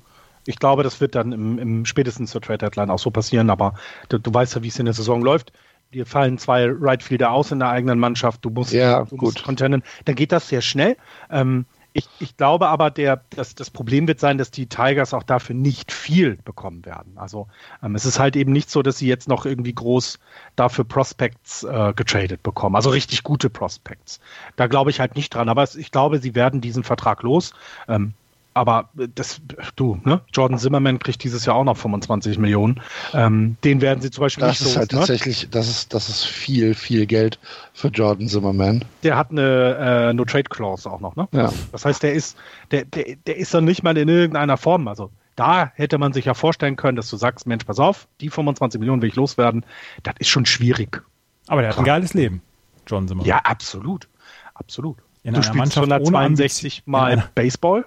[0.45, 3.49] ich glaube, das wird dann im, im spätestens zur Trade Deadline auch so passieren.
[3.49, 3.75] Aber
[4.09, 5.53] du, du weißt ja, wie es in der Saison läuft.
[5.93, 8.45] Dir fallen zwei Right Fielder aus in der eigenen Mannschaft.
[8.45, 9.43] Du musst, ja, du gut.
[9.43, 9.83] contenden.
[10.05, 10.97] Dann geht das sehr schnell.
[11.31, 15.23] Ähm, ich, ich, glaube aber, der, das, das Problem wird sein, dass die Tigers auch
[15.23, 17.17] dafür nicht viel bekommen werden.
[17.17, 17.47] Also
[17.81, 20.19] ähm, es ist halt eben nicht so, dass sie jetzt noch irgendwie groß
[20.55, 22.75] dafür Prospects äh, getradet bekommen.
[22.75, 24.19] Also richtig gute Prospects.
[24.55, 25.49] Da glaube ich halt nicht dran.
[25.49, 27.53] Aber es, ich glaube, sie werden diesen Vertrag los.
[27.87, 28.13] Ähm,
[28.53, 29.41] aber das,
[29.75, 30.21] du, ne?
[30.33, 32.81] Jordan Zimmerman kriegt dieses Jahr auch noch 25 Millionen.
[33.13, 34.99] Ähm, den werden sie zum Beispiel das nicht ist halt ne?
[34.99, 37.39] tatsächlich, das ist, das ist viel, viel Geld
[37.73, 38.83] für Jordan Zimmerman.
[39.03, 41.27] Der hat eine äh, No Trade Clause auch noch, ne?
[41.31, 41.51] Ja.
[41.71, 42.37] Das heißt, der ist,
[42.71, 44.87] der, der, der ist dann nicht mal in irgendeiner Form.
[44.87, 48.29] Also da hätte man sich ja vorstellen können, dass du sagst, Mensch, pass auf, die
[48.29, 49.65] 25 Millionen will ich loswerden.
[50.03, 51.01] Das ist schon schwierig.
[51.47, 52.41] Aber der hat ein geiles Leben,
[52.87, 53.27] Jordan Zimmerman.
[53.27, 54.09] Ja, absolut.
[54.53, 54.97] Absolut.
[55.23, 57.29] In du einer spielst Mannschaft 162 ohne Mal.
[57.35, 57.85] Baseball,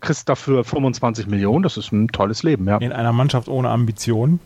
[0.00, 1.62] kriegst dafür 25 Millionen.
[1.62, 2.78] Das ist ein tolles Leben, ja.
[2.78, 4.40] In einer Mannschaft ohne Ambition.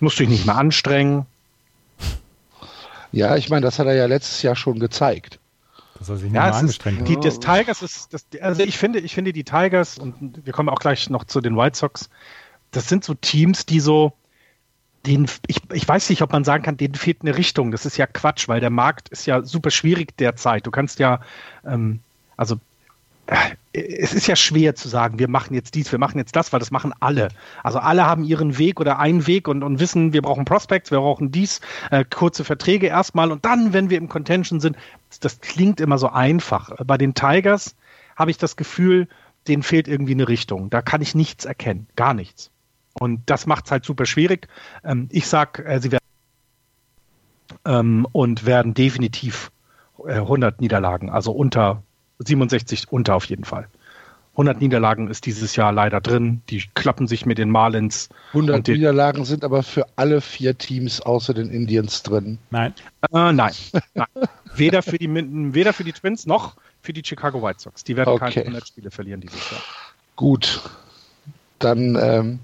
[0.00, 1.26] Musst dich nicht mehr anstrengen.
[3.12, 5.38] Ja, ich meine, das hat er ja letztes Jahr schon gezeigt.
[5.98, 7.08] Dass er sich nicht Ja, mehr angestrengt hat.
[7.08, 10.68] die, das Tigers ist, das, also ich finde, ich finde die Tigers und wir kommen
[10.68, 12.08] auch gleich noch zu den White Sox.
[12.70, 14.12] Das sind so Teams, die so,
[15.06, 17.72] denen, ich, ich weiß nicht, ob man sagen kann, denen fehlt eine Richtung.
[17.72, 20.66] Das ist ja Quatsch, weil der Markt ist ja super schwierig derzeit.
[20.66, 21.20] Du kannst ja,
[21.66, 22.00] ähm,
[22.36, 22.56] also
[23.72, 26.58] es ist ja schwer zu sagen, wir machen jetzt dies, wir machen jetzt das, weil
[26.58, 27.28] das machen alle.
[27.62, 30.98] Also alle haben ihren Weg oder einen Weg und, und wissen, wir brauchen Prospects, wir
[30.98, 31.60] brauchen dies,
[31.90, 34.76] äh, kurze Verträge erstmal und dann, wenn wir im Contention sind,
[35.20, 36.70] das, klingt immer so einfach.
[36.84, 37.76] Bei den Tigers
[38.16, 39.08] habe ich das Gefühl,
[39.46, 40.70] denen fehlt irgendwie eine Richtung.
[40.70, 42.50] Da kann ich nichts erkennen, gar nichts.
[42.94, 44.48] Und das macht es halt super schwierig.
[44.84, 46.04] Ähm, ich sag, äh, sie werden
[47.64, 49.52] ähm, und werden definitiv
[50.04, 51.82] äh, 100 Niederlagen, also unter
[52.24, 53.66] 67 unter auf jeden Fall.
[54.32, 56.40] 100 Niederlagen ist dieses Jahr leider drin.
[56.50, 58.08] Die klappen sich mit den Marlins.
[58.32, 62.38] 100 Und die- Niederlagen sind aber für alle vier Teams außer den Indians drin.
[62.50, 62.72] Nein.
[63.12, 63.54] Äh, nein,
[63.94, 64.06] nein.
[64.54, 65.08] Weder für, die,
[65.52, 67.84] weder für die Twins noch für die Chicago White Sox.
[67.84, 68.30] Die werden Okay.
[68.32, 69.60] keine 100 Spiele verlieren dieses Jahr.
[70.16, 70.60] Gut,
[71.58, 72.38] dann ähm,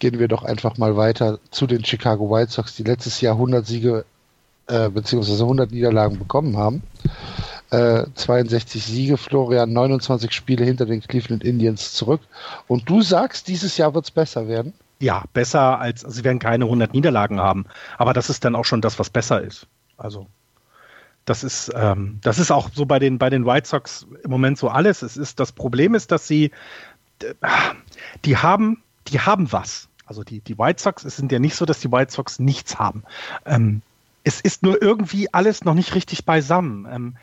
[0.00, 3.66] gehen wir doch einfach mal weiter zu den Chicago White Sox, die letztes Jahr 100
[3.66, 4.04] Siege
[4.66, 6.82] äh, beziehungsweise 100 Niederlagen bekommen haben.
[7.72, 12.20] Äh, 62 Siege, Florian, 29 Spiele hinter den Cleveland Indians zurück.
[12.68, 14.74] Und du sagst, dieses Jahr wird es besser werden?
[15.00, 17.64] Ja, besser als, also sie werden keine 100 Niederlagen haben.
[17.96, 19.66] Aber das ist dann auch schon das, was besser ist.
[19.96, 20.26] Also,
[21.24, 24.58] das ist, ähm, das ist auch so bei den, bei den White Sox im Moment
[24.58, 25.00] so alles.
[25.00, 26.50] Es ist, das Problem ist, dass sie,
[27.22, 27.34] d-
[28.26, 29.88] die haben, die haben was.
[30.04, 32.78] Also die, die White Sox, es sind ja nicht so, dass die White Sox nichts
[32.78, 33.04] haben.
[33.46, 33.80] Ähm,
[34.24, 36.86] es ist nur irgendwie alles noch nicht richtig beisammen.
[36.92, 37.16] Ähm,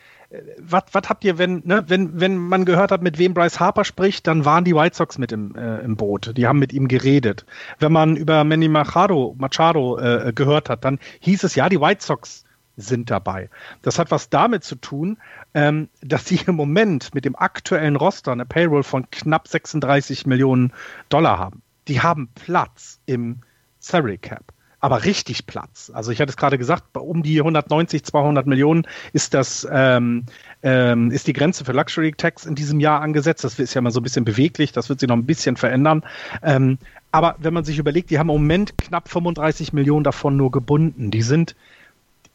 [0.58, 4.26] was, habt ihr, wenn, ne, wenn, wenn man gehört hat, mit wem Bryce Harper spricht,
[4.26, 6.36] dann waren die White Sox mit im, äh, im Boot.
[6.36, 7.44] Die haben mit ihm geredet.
[7.78, 12.04] Wenn man über Manny Machado, Machado äh, gehört hat, dann hieß es ja, die White
[12.04, 12.44] Sox
[12.76, 13.50] sind dabei.
[13.82, 15.18] Das hat was damit zu tun,
[15.52, 20.72] ähm, dass sie im Moment mit dem aktuellen Roster eine Payroll von knapp 36 Millionen
[21.08, 21.62] Dollar haben.
[21.88, 23.40] Die haben Platz im
[23.80, 25.90] Salary Cap aber richtig Platz.
[25.94, 30.24] Also ich hatte es gerade gesagt, um die 190, 200 Millionen ist das ähm,
[30.62, 33.44] ähm, ist die Grenze für Luxury Tax in diesem Jahr angesetzt.
[33.44, 36.02] Das ist ja mal so ein bisschen beweglich, das wird sich noch ein bisschen verändern.
[36.42, 36.78] Ähm,
[37.12, 41.10] aber wenn man sich überlegt, die haben im Moment knapp 35 Millionen davon nur gebunden.
[41.10, 41.54] Die sind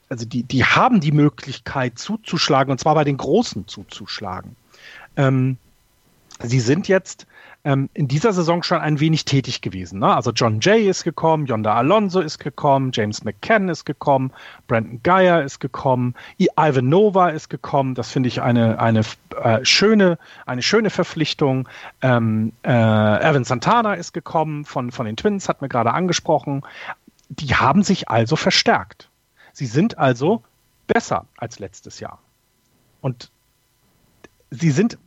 [0.09, 4.55] also die, die haben die Möglichkeit zuzuschlagen, und zwar bei den Großen zuzuschlagen.
[5.17, 5.57] Ähm,
[6.43, 7.25] sie sind jetzt
[7.66, 9.99] ähm, in dieser Saison schon ein wenig tätig gewesen.
[9.99, 10.16] Ne?
[10.16, 14.32] Also John Jay ist gekommen, Yonda Alonso ist gekommen, James McCann ist gekommen,
[14.68, 17.95] Brandon Geyer ist gekommen, Ivan Nova ist gekommen.
[17.95, 19.01] Das finde ich eine, eine
[19.41, 21.68] äh, schöne, eine schöne Verpflichtung.
[22.01, 26.61] Ähm, äh, Evan Santana ist gekommen von, von den Twins, hat mir gerade angesprochen.
[27.30, 29.09] Die haben sich also verstärkt.
[29.53, 30.43] Sie sind also
[30.86, 32.20] besser als letztes Jahr.
[33.01, 33.32] Und
[34.51, 34.99] sie sind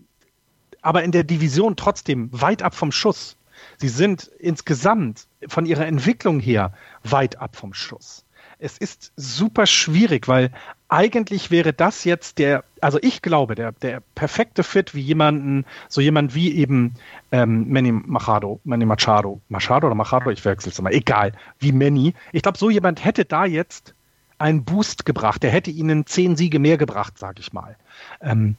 [0.82, 3.36] aber in der Division trotzdem weit ab vom Schuss.
[3.78, 6.72] Sie sind insgesamt von ihrer Entwicklung her
[7.02, 8.24] weit ab vom Schuss.
[8.60, 10.50] Es ist super schwierig, weil
[10.88, 16.00] eigentlich wäre das jetzt der, also ich glaube, der, der perfekte Fit wie jemanden, so
[16.00, 16.94] jemand wie eben
[17.30, 22.14] ähm, Manny Machado, Manny Machado, Machado oder Machado, ich wechsle es mal, egal, wie Manny.
[22.32, 23.94] Ich glaube, so jemand hätte da jetzt
[24.38, 25.42] einen Boost gebracht.
[25.42, 27.76] Der hätte ihnen zehn Siege mehr gebracht, sage ich mal.
[28.20, 28.56] Ähm,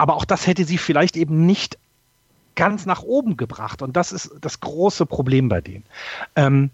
[0.00, 1.76] aber auch das hätte sie vielleicht eben nicht
[2.54, 3.82] ganz nach oben gebracht.
[3.82, 5.84] Und das ist das große Problem bei denen.
[6.36, 6.70] Ähm,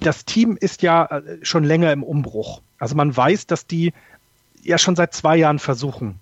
[0.00, 2.60] das Team ist ja äh, schon länger im Umbruch.
[2.78, 3.94] Also man weiß, dass die
[4.62, 6.20] ja schon seit zwei Jahren versuchen,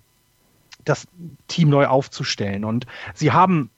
[0.85, 1.05] das
[1.49, 2.63] Team neu aufzustellen.
[2.63, 3.69] Und sie haben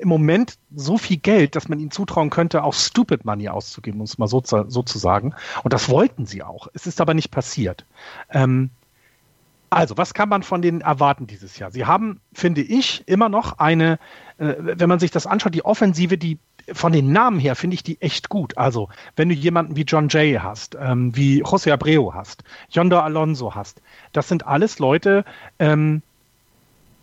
[0.00, 4.04] im Moment so viel Geld, dass man ihnen zutrauen könnte, auch Stupid Money auszugeben, um
[4.04, 5.32] es mal so, so zu sagen.
[5.62, 6.66] Und das wollten sie auch.
[6.74, 7.86] Es ist aber nicht passiert.
[8.30, 8.70] Ähm,
[9.70, 11.70] also, was kann man von denen erwarten dieses Jahr?
[11.70, 14.00] Sie haben, finde ich, immer noch eine,
[14.38, 16.38] äh, wenn man sich das anschaut, die Offensive, die
[16.72, 18.58] von den Namen her finde ich die echt gut.
[18.58, 23.54] Also, wenn du jemanden wie John Jay hast, ähm, wie José Abreu hast, Yonder Alonso
[23.54, 23.80] hast,
[24.12, 25.24] das sind alles Leute,
[25.60, 26.02] ähm,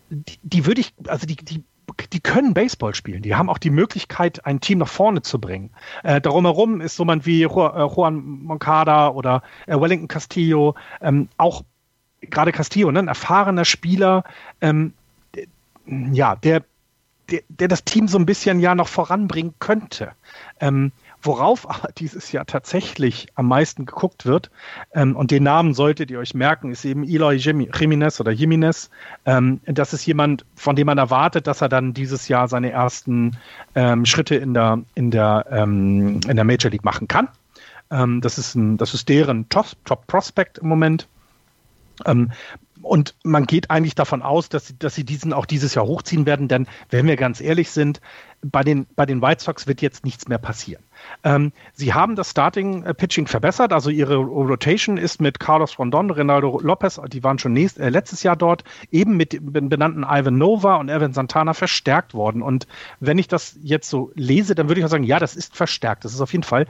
[0.09, 1.63] die, die würde ich, also die, die
[2.13, 3.23] die können Baseball spielen.
[3.23, 5.71] Die haben auch die Möglichkeit, ein Team nach vorne zu bringen.
[6.03, 11.29] Äh, darum herum ist so jemand wie äh, Juan Moncada oder äh, Wellington Castillo ähm,
[11.37, 11.63] auch
[12.21, 14.23] gerade Castillo, ne, ein erfahrener Spieler,
[14.61, 14.93] ähm,
[15.85, 16.63] ja, der,
[17.29, 20.11] der, der das Team so ein bisschen ja noch voranbringen könnte.
[20.59, 20.91] Ähm,
[21.21, 24.49] worauf aber dieses Jahr tatsächlich am meisten geguckt wird,
[24.93, 28.89] ähm, und den Namen solltet ihr euch merken, ist eben Eloy Jimenez oder Jimenez.
[29.25, 33.37] Ähm, das ist jemand, von dem man erwartet, dass er dann dieses Jahr seine ersten
[33.75, 37.29] ähm, Schritte in der, in, der, ähm, in der Major League machen kann.
[37.89, 40.03] Ähm, das, ist ein, das ist deren Top, Top
[40.61, 41.07] im Moment.
[42.05, 42.31] Ähm,
[42.81, 46.25] und man geht eigentlich davon aus, dass sie, dass sie diesen auch dieses Jahr hochziehen
[46.25, 48.01] werden, denn wenn wir ganz ehrlich sind,
[48.43, 50.83] bei den, bei den White Sox wird jetzt nichts mehr passieren.
[51.23, 56.11] Ähm, sie haben das Starting äh, Pitching verbessert, also ihre Rotation ist mit Carlos Rondon,
[56.11, 60.37] Ronaldo Lopez, die waren schon nächst, äh, letztes Jahr dort, eben mit dem benannten Ivan
[60.37, 62.43] Nova und Evan Santana verstärkt worden.
[62.43, 62.67] Und
[62.99, 66.05] wenn ich das jetzt so lese, dann würde ich auch sagen, ja, das ist verstärkt.
[66.05, 66.67] Das ist auf jeden Fall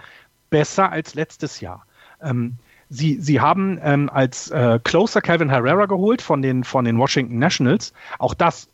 [0.49, 1.85] besser als letztes Jahr.
[2.21, 2.55] Ähm,
[2.89, 7.37] Sie, sie haben ähm, als äh, Closer Calvin Herrera geholt von den, von den Washington
[7.37, 7.93] Nationals.
[8.17, 8.69] Auch das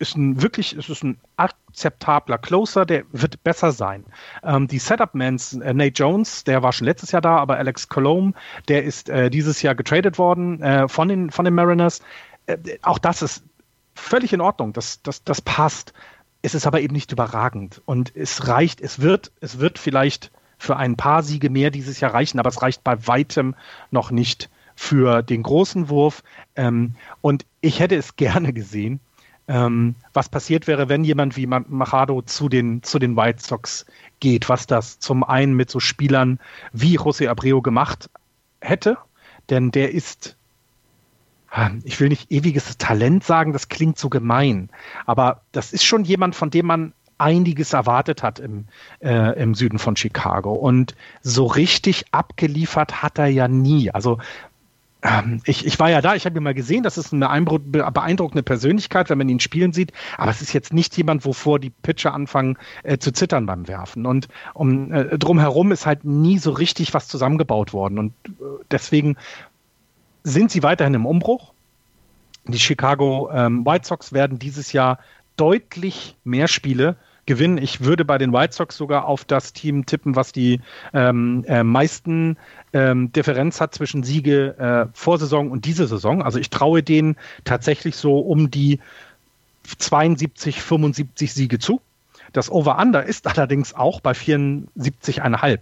[0.00, 4.04] ist ein wirklich, es ist ein akzeptabler Closer, der wird besser sein.
[4.42, 8.34] Ähm, die Setup-Mans, äh, Nate Jones, der war schon letztes Jahr da, aber Alex Colomb,
[8.68, 12.00] der ist äh, dieses Jahr getradet worden äh, von, den, von den Mariners.
[12.46, 13.44] Äh, auch das ist
[13.94, 15.92] völlig in Ordnung, das, das, das passt.
[16.42, 20.76] Es ist aber eben nicht überragend und es reicht, es wird, es wird vielleicht für
[20.76, 23.54] ein paar Siege mehr dieses Jahr reichen, aber es reicht bei weitem
[23.90, 26.22] noch nicht für den großen Wurf.
[26.54, 29.00] Ähm, und ich hätte es gerne gesehen,
[29.48, 33.86] ähm, was passiert wäre, wenn jemand wie Machado zu den, zu den White Sox
[34.20, 36.38] geht, was das zum einen mit so Spielern
[36.72, 38.10] wie José Abreu gemacht
[38.60, 38.98] hätte,
[39.48, 40.36] denn der ist
[41.56, 44.68] ähm, ich will nicht ewiges Talent sagen, das klingt so gemein,
[45.06, 48.66] aber das ist schon jemand, von dem man einiges erwartet hat im,
[49.00, 50.52] äh, im Süden von Chicago.
[50.52, 53.90] Und so richtig abgeliefert hat er ja nie.
[53.90, 54.18] Also
[55.02, 58.42] ähm, ich, ich war ja da, ich habe ihn mal gesehen, das ist eine beeindruckende
[58.42, 62.12] Persönlichkeit, wenn man ihn spielen sieht, aber es ist jetzt nicht jemand, wovor die Pitcher
[62.12, 64.04] anfangen äh, zu zittern beim Werfen.
[64.04, 67.98] Und um, äh, drumherum ist halt nie so richtig was zusammengebaut worden.
[67.98, 68.30] Und äh,
[68.70, 69.16] deswegen
[70.22, 71.52] sind sie weiterhin im Umbruch.
[72.46, 74.98] Die Chicago ähm, White Sox werden dieses Jahr
[75.36, 76.96] deutlich mehr Spiele
[77.26, 77.58] gewinnen.
[77.58, 80.60] Ich würde bei den White Sox sogar auf das Team tippen, was die
[80.92, 82.36] ähm, äh, meisten
[82.72, 86.22] ähm, Differenz hat zwischen Siege äh, Vorsaison und diese Saison.
[86.22, 88.80] Also ich traue denen tatsächlich so um die
[89.78, 91.80] 72, 75 Siege zu.
[92.32, 95.58] Das Over-Under ist allerdings auch bei 74,5.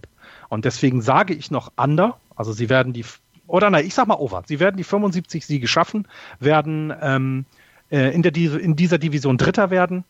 [0.48, 2.18] Und deswegen sage ich noch Under.
[2.36, 3.04] Also sie werden die,
[3.46, 4.42] oder nein, ich sag mal Over.
[4.46, 6.06] Sie werden die 75 Siege schaffen,
[6.40, 7.44] werden ähm,
[7.90, 10.04] äh, in, der, in dieser Division Dritter werden.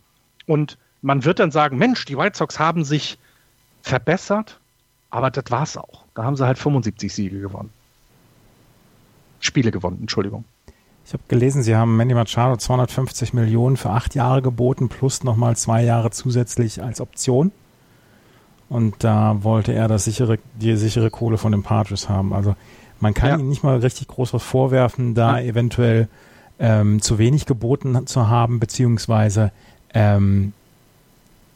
[0.46, 3.18] Und man wird dann sagen, Mensch, die White Sox haben sich
[3.82, 4.58] verbessert,
[5.10, 6.04] aber das war's auch.
[6.14, 7.70] Da haben sie halt 75 Siege gewonnen.
[9.40, 10.44] Spiele gewonnen, Entschuldigung.
[11.06, 15.56] Ich habe gelesen, Sie haben Manny Machado 250 Millionen für acht Jahre geboten, plus nochmal
[15.56, 17.50] zwei Jahre zusätzlich als Option.
[18.68, 22.34] Und da wollte er das sichere, die sichere Kohle von den Padres haben.
[22.34, 22.56] Also
[23.00, 23.36] man kann ja.
[23.38, 25.46] ihm nicht mal richtig groß was vorwerfen, da ja.
[25.46, 26.08] eventuell
[26.58, 29.52] ähm, zu wenig geboten zu haben, beziehungsweise
[29.94, 30.52] ähm,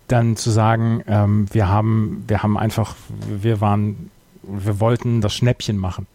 [0.08, 2.94] dann zu sagen, ähm, wir haben, wir haben einfach,
[3.28, 4.10] wir waren,
[4.42, 6.06] wir wollten das Schnäppchen machen.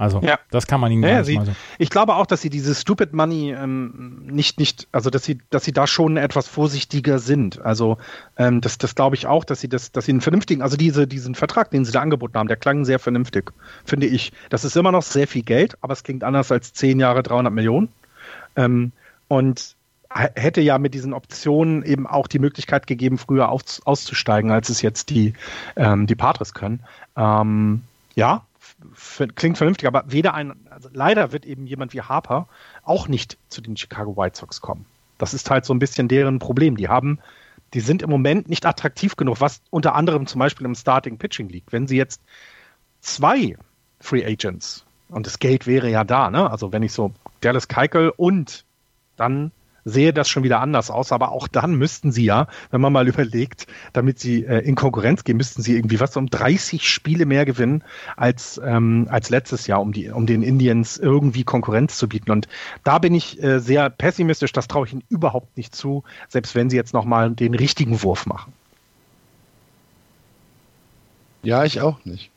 [0.00, 0.38] Also ja.
[0.50, 1.52] das kann man ihnen ja, sie, mal so.
[1.76, 5.66] Ich glaube auch, dass sie dieses Stupid Money ähm, nicht, nicht, also dass sie, dass
[5.66, 7.60] sie da schon etwas vorsichtiger sind.
[7.60, 7.98] Also
[8.38, 11.06] ähm, das, das glaube ich auch, dass sie das, dass sie einen vernünftigen, also diese,
[11.06, 13.52] diesen Vertrag, den sie da angeboten haben, der klang sehr vernünftig,
[13.84, 14.32] finde ich.
[14.48, 17.52] Das ist immer noch sehr viel Geld, aber es klingt anders als zehn Jahre 300
[17.52, 17.90] Millionen.
[18.56, 18.92] Ähm,
[19.28, 19.76] und
[20.12, 24.82] hätte ja mit diesen Optionen eben auch die Möglichkeit gegeben, früher aus, auszusteigen, als es
[24.82, 25.34] jetzt die,
[25.76, 26.82] ähm, die Patres können.
[27.16, 27.82] Ähm,
[28.16, 28.44] ja,
[29.36, 32.48] klingt vernünftig, aber weder ein, also leider wird eben jemand wie Harper
[32.82, 34.84] auch nicht zu den Chicago White Sox kommen.
[35.18, 36.76] Das ist halt so ein bisschen deren Problem.
[36.76, 37.20] Die haben,
[37.72, 41.48] die sind im Moment nicht attraktiv genug, was unter anderem zum Beispiel im Starting Pitching
[41.48, 41.72] liegt.
[41.72, 42.20] Wenn sie jetzt
[43.00, 43.56] zwei
[44.00, 46.50] Free Agents und das Geld wäre ja da, ne?
[46.50, 48.64] Also wenn ich so Dallas Keuchel und
[49.16, 49.52] dann
[49.84, 51.12] sehe das schon wieder anders aus.
[51.12, 55.24] Aber auch dann müssten sie ja, wenn man mal überlegt, damit sie äh, in Konkurrenz
[55.24, 57.82] gehen, müssten sie irgendwie was um 30 Spiele mehr gewinnen
[58.16, 62.30] als, ähm, als letztes Jahr, um, die, um den Indians irgendwie Konkurrenz zu bieten.
[62.30, 62.48] Und
[62.84, 64.52] da bin ich äh, sehr pessimistisch.
[64.52, 68.26] Das traue ich ihnen überhaupt nicht zu, selbst wenn sie jetzt nochmal den richtigen Wurf
[68.26, 68.52] machen.
[71.42, 72.30] Ja, ich auch nicht.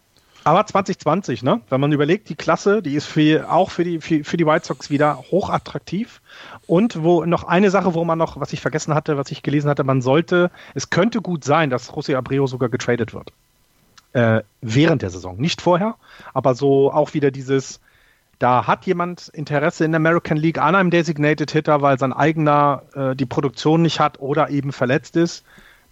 [0.46, 1.62] Aber 2020, ne?
[1.70, 4.66] Wenn man überlegt, die Klasse, die ist für, auch für die, für, für die White
[4.66, 6.22] Sox wieder hochattraktiv.
[6.66, 9.70] Und wo noch eine Sache, wo man noch, was ich vergessen hatte, was ich gelesen
[9.70, 13.32] hatte, man sollte, es könnte gut sein, dass José Abreu sogar getradet wird.
[14.14, 15.38] Äh, während der Saison.
[15.38, 15.96] Nicht vorher,
[16.34, 17.80] aber so auch wieder dieses,
[18.38, 22.84] da hat jemand Interesse in der American League an einem Designated Hitter, weil sein eigener
[22.94, 25.44] äh, die Produktion nicht hat oder eben verletzt ist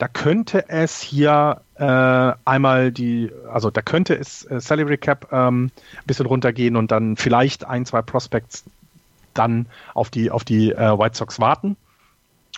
[0.02, 5.66] da könnte es hier äh, einmal die, also da könnte es äh, Salary Cap ähm,
[5.66, 5.72] ein
[6.08, 8.64] bisschen runtergehen und dann vielleicht ein, zwei Prospects
[9.34, 11.78] dann auf die, auf die äh, White Sox warten.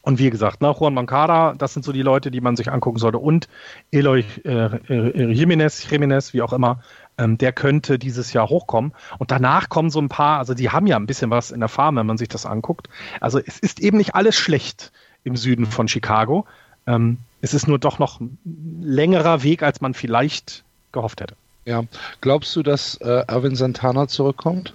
[0.01, 2.99] Und wie gesagt, ne, Juan Mancada, das sind so die Leute, die man sich angucken
[2.99, 3.19] sollte.
[3.19, 3.47] Und
[3.91, 6.81] Eloy äh Jimenez, Jimenez, wie auch immer,
[7.17, 8.91] ähm, der könnte dieses Jahr hochkommen.
[9.17, 11.69] Und danach kommen so ein paar, also die haben ja ein bisschen was in der
[11.69, 12.89] Farm, wenn man sich das anguckt.
[13.21, 14.91] Also es ist eben nicht alles schlecht
[15.23, 16.45] im Süden von Chicago.
[16.85, 18.37] Ähm, es ist nur doch noch ein
[18.81, 21.35] längerer Weg, als man vielleicht gehofft hätte.
[21.65, 21.83] Ja,
[22.19, 24.73] glaubst du, dass äh, Erwin Santana zurückkommt?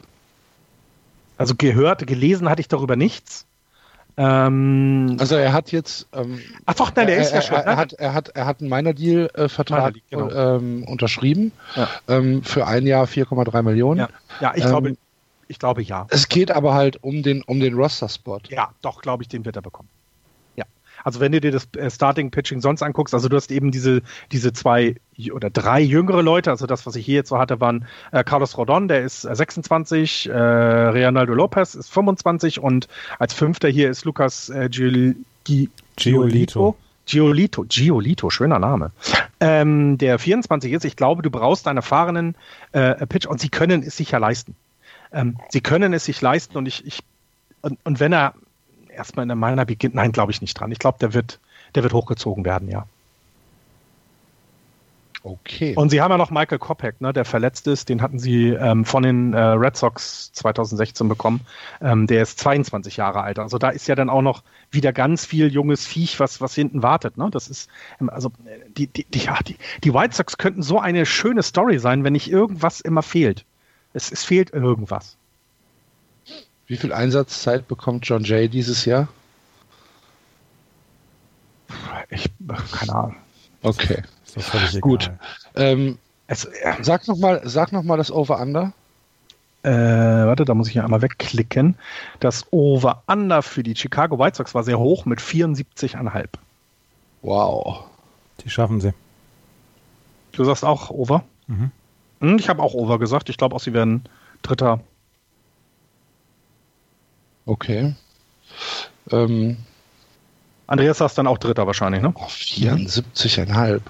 [1.39, 3.47] Also gehört, gelesen hatte ich darüber nichts.
[4.19, 6.09] Ähm, also er hat jetzt.
[6.13, 7.57] Ähm, Ach doch, nein, der er, ist ja schon.
[7.57, 9.49] Er, er, hat, er, hat, er hat einen Minor Deal äh,
[10.11, 10.31] genau.
[10.31, 11.89] ähm, unterschrieben ja.
[12.09, 14.01] ähm, für ein Jahr 4,3 Millionen.
[14.01, 14.09] Ja,
[14.41, 14.99] ja ich glaube, ähm,
[15.47, 16.09] ich glaube ja.
[16.11, 18.41] Es geht aber halt um den um den Roster Spot.
[18.49, 19.89] Ja, doch, glaube ich, den wird er bekommen.
[21.05, 24.03] Also wenn du dir das äh, Starting Pitching sonst anguckst, also du hast eben diese,
[24.33, 24.97] diese zwei
[25.33, 28.57] oder drei jüngere Leute, also das, was ich hier jetzt so hatte, waren äh, Carlos
[28.57, 32.89] Rodon, der ist 26, äh, Reynaldo Lopez ist 25 und
[33.19, 36.77] als Fünfter hier ist Lucas äh, Giolito.
[37.07, 38.93] Giolito, Giolito, schöner Name.
[39.41, 42.37] Ähm, der 24 ist, ich glaube, du brauchst einen erfahrenen
[42.73, 44.55] äh, Pitch und sie können es sich ja leisten.
[45.11, 47.01] Ähm, sie können es sich leisten und ich, ich
[47.63, 48.35] und, und wenn er
[48.99, 50.71] erstmal in der Minor beginnt, nein, glaube ich nicht dran.
[50.73, 51.41] Ich glaube, der wird,
[51.75, 52.87] der wird hochgezogen werden, ja.
[55.23, 55.75] Okay.
[55.77, 57.89] Und sie haben ja noch Michael Kopek, ne, der verletzt ist.
[57.89, 61.41] Den hatten sie ähm, von den äh, Red Sox 2016 bekommen.
[61.83, 63.39] Ähm, der ist 22 Jahre alt.
[63.39, 66.83] Also da ist ja dann auch noch wieder ganz viel junges Viech, was, was hinten
[66.83, 67.19] wartet.
[67.19, 67.29] Ne?
[67.31, 67.69] Das ist,
[68.01, 68.31] ähm, also
[68.77, 72.15] die, die, die, ja, die, die White Sox könnten so eine schöne Story sein, wenn
[72.15, 73.45] nicht irgendwas immer fehlt.
[73.93, 75.18] Es, es fehlt irgendwas.
[76.69, 79.09] Wie viel Einsatzzeit bekommt John Jay dieses Jahr?
[82.11, 82.31] Ich,
[82.73, 83.17] keine Ahnung.
[83.63, 84.03] Okay.
[84.81, 85.11] Gut.
[85.57, 88.73] Ähm, es, äh, sag nochmal noch das Over-Under.
[89.63, 91.75] Äh, warte, da muss ich ja einmal wegklicken.
[92.21, 96.29] Das Over-Under für die Chicago White Sox war sehr hoch mit 74,5.
[97.23, 97.85] Wow.
[98.45, 98.93] Die schaffen sie.
[100.33, 101.25] Du sagst auch Over?
[101.47, 101.71] Mhm.
[102.21, 103.31] Hm, ich habe auch Over gesagt.
[103.31, 104.05] Ich glaube auch, sie werden
[104.43, 104.81] Dritter
[107.49, 107.95] Okay.
[109.11, 109.57] Ähm,
[110.67, 112.13] Andreas sagst dann auch Dritter wahrscheinlich, ne?
[112.15, 113.81] Oh, 74,5.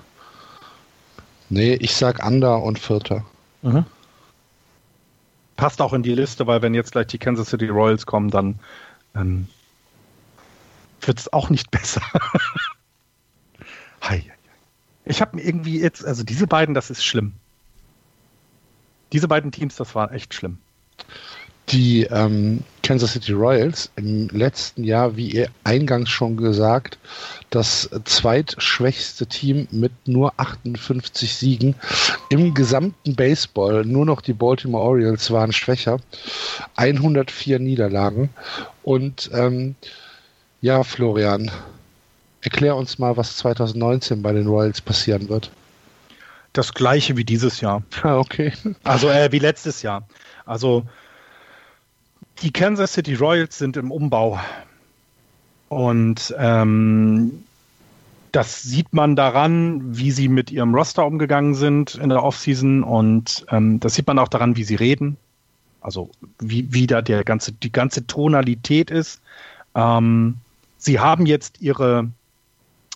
[1.49, 3.25] Nee, ich sag Under und Vierter.
[3.63, 3.85] Mhm.
[5.57, 8.61] Passt auch in die Liste, weil wenn jetzt gleich die Kansas City Royals kommen, dann
[9.17, 9.49] ähm,
[11.01, 12.03] wird es auch nicht besser.
[14.03, 14.31] Hi.
[15.05, 17.35] Ich habe mir irgendwie jetzt, also diese beiden, das ist schlimm.
[19.11, 20.59] Diese beiden Teams, das war echt schlimm.
[21.71, 26.97] Die ähm, Kansas City Royals im letzten Jahr, wie ihr eingangs schon gesagt,
[27.51, 31.75] das zweitschwächste Team mit nur 58 Siegen.
[32.31, 35.99] Im gesamten Baseball nur noch die Baltimore Orioles waren schwächer.
[36.77, 38.31] 104 Niederlagen.
[38.83, 39.75] Und ähm,
[40.63, 41.51] ja, Florian,
[42.41, 45.51] erklär uns mal, was 2019 bei den Royals passieren wird.
[46.55, 47.83] Das gleiche wie dieses Jahr.
[48.03, 48.55] Ah, okay.
[48.83, 50.09] Also äh, wie letztes Jahr.
[50.47, 50.87] Also
[52.43, 54.39] die Kansas City Royals sind im Umbau.
[55.69, 57.45] Und ähm,
[58.33, 62.83] das sieht man daran, wie sie mit ihrem Roster umgegangen sind in der Offseason.
[62.83, 65.17] Und ähm, das sieht man auch daran, wie sie reden.
[65.81, 69.21] Also wie, wie da der ganze, die ganze Tonalität ist.
[69.75, 70.37] Ähm,
[70.77, 72.09] sie haben jetzt ihre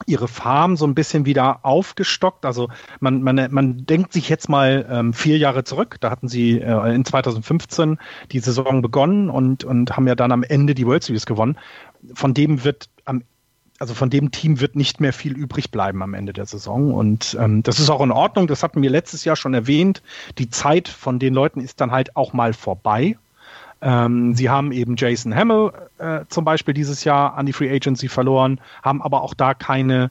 [0.06, 2.44] ihre Farm so ein bisschen wieder aufgestockt.
[2.44, 2.68] Also
[3.00, 5.96] man, man, man denkt sich jetzt mal ähm, vier Jahre zurück.
[6.00, 7.98] Da hatten sie äh, in 2015
[8.30, 11.58] die Saison begonnen und, und haben ja dann am Ende die World Series gewonnen.
[12.14, 13.22] Von dem wird am
[13.78, 16.94] also von dem Team wird nicht mehr viel übrig bleiben am Ende der Saison.
[16.94, 18.46] Und ähm, das ist auch in Ordnung.
[18.46, 20.04] Das hatten wir letztes Jahr schon erwähnt.
[20.38, 23.16] Die Zeit von den Leuten ist dann halt auch mal vorbei.
[23.82, 28.08] Ähm, sie haben eben Jason Hamill äh, zum Beispiel dieses Jahr an die Free Agency
[28.08, 30.10] verloren, haben aber auch da keine,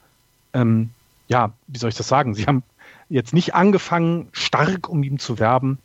[0.53, 0.89] ähm,
[1.29, 2.35] ja, wie soll ich das sagen?
[2.35, 2.63] Sie haben
[3.09, 5.79] jetzt nicht angefangen, stark um ihn zu werben.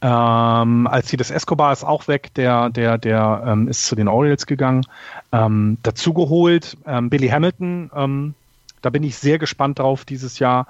[0.00, 4.86] Ähm, Alcides Escobar ist auch weg, der, der, der ähm, ist zu den Orioles gegangen.
[5.32, 8.34] Ähm, dazu geholt ähm, Billy Hamilton, ähm,
[8.82, 10.66] da bin ich sehr gespannt drauf dieses Jahr.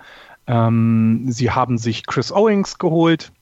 [0.47, 3.33] Ähm, sie haben sich Chris Owings geholt,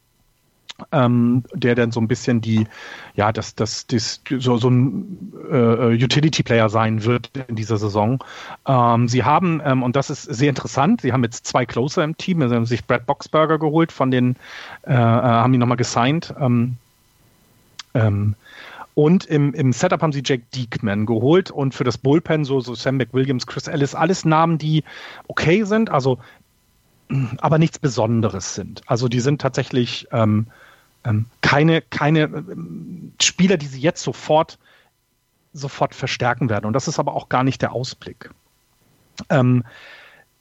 [0.92, 2.66] ähm, der dann so ein bisschen die,
[3.14, 8.22] ja, das, das, das so, so ein äh, Utility-Player sein wird in dieser Saison.
[8.66, 12.16] Ähm, sie haben, ähm, und das ist sehr interessant, sie haben jetzt zwei Closer im
[12.16, 14.36] Team, sie haben sich Brad Boxberger geholt, von den,
[14.86, 16.34] äh, äh haben ihn nochmal gesigned.
[16.40, 16.76] Ähm,
[17.94, 18.34] ähm,
[18.94, 22.74] und im, im Setup haben sie Jake Diekman geholt und für das Bullpen so, so
[22.74, 24.84] Sam McWilliams, Chris Ellis, alles Namen, die
[25.26, 26.18] okay sind, also
[27.38, 28.82] aber nichts Besonderes sind.
[28.86, 30.46] Also die sind tatsächlich ähm,
[31.04, 34.58] ähm, keine, keine ähm, Spieler, die sie jetzt sofort,
[35.52, 36.66] sofort verstärken werden.
[36.66, 38.30] Und das ist aber auch gar nicht der Ausblick.
[39.30, 39.64] Ähm,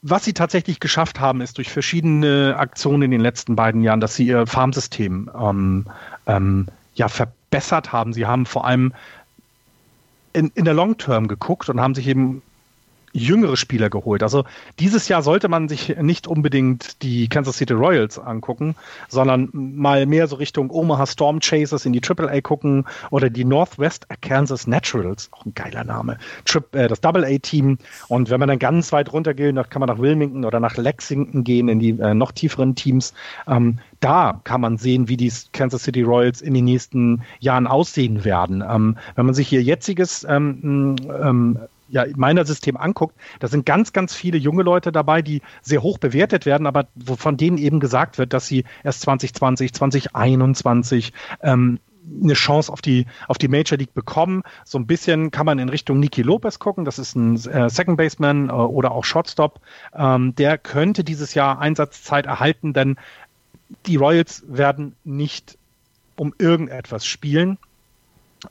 [0.02, 4.16] was sie tatsächlich geschafft haben, ist durch verschiedene Aktionen in den letzten beiden Jahren, dass
[4.16, 5.86] sie ihr Farmsystem ähm,
[6.26, 8.12] ähm, ja verbessert haben.
[8.12, 8.92] Sie haben vor allem
[10.34, 12.42] in, in der Long Term geguckt und haben sich eben
[13.14, 14.22] jüngere Spieler geholt.
[14.22, 14.44] Also
[14.80, 18.74] dieses Jahr sollte man sich nicht unbedingt die Kansas City Royals angucken,
[19.08, 24.06] sondern mal mehr so Richtung Omaha Storm Chasers in die AAA gucken oder die Northwest
[24.20, 27.78] Kansas Naturals, auch ein geiler Name, Trip, äh, das Double A Team.
[28.08, 30.76] Und wenn man dann ganz weit runter geht, dann kann man nach Wilmington oder nach
[30.76, 33.14] Lexington gehen in die äh, noch tieferen Teams.
[33.46, 38.24] Ähm, da kann man sehen, wie die Kansas City Royals in den nächsten Jahren aussehen
[38.24, 38.64] werden.
[38.68, 41.58] Ähm, wenn man sich ihr jetziges ähm, ähm,
[41.94, 45.98] ja, meiner System anguckt, da sind ganz, ganz viele junge Leute dabei, die sehr hoch
[45.98, 51.78] bewertet werden, aber von denen eben gesagt wird, dass sie erst 2020, 2021 ähm,
[52.20, 54.42] eine Chance auf die, auf die Major League bekommen.
[54.64, 56.84] So ein bisschen kann man in Richtung Niki Lopez gucken.
[56.84, 59.60] Das ist ein äh, Second Baseman äh, oder auch Shortstop.
[59.94, 62.96] Ähm, der könnte dieses Jahr Einsatzzeit erhalten, denn
[63.86, 65.56] die Royals werden nicht
[66.16, 67.56] um irgendetwas spielen.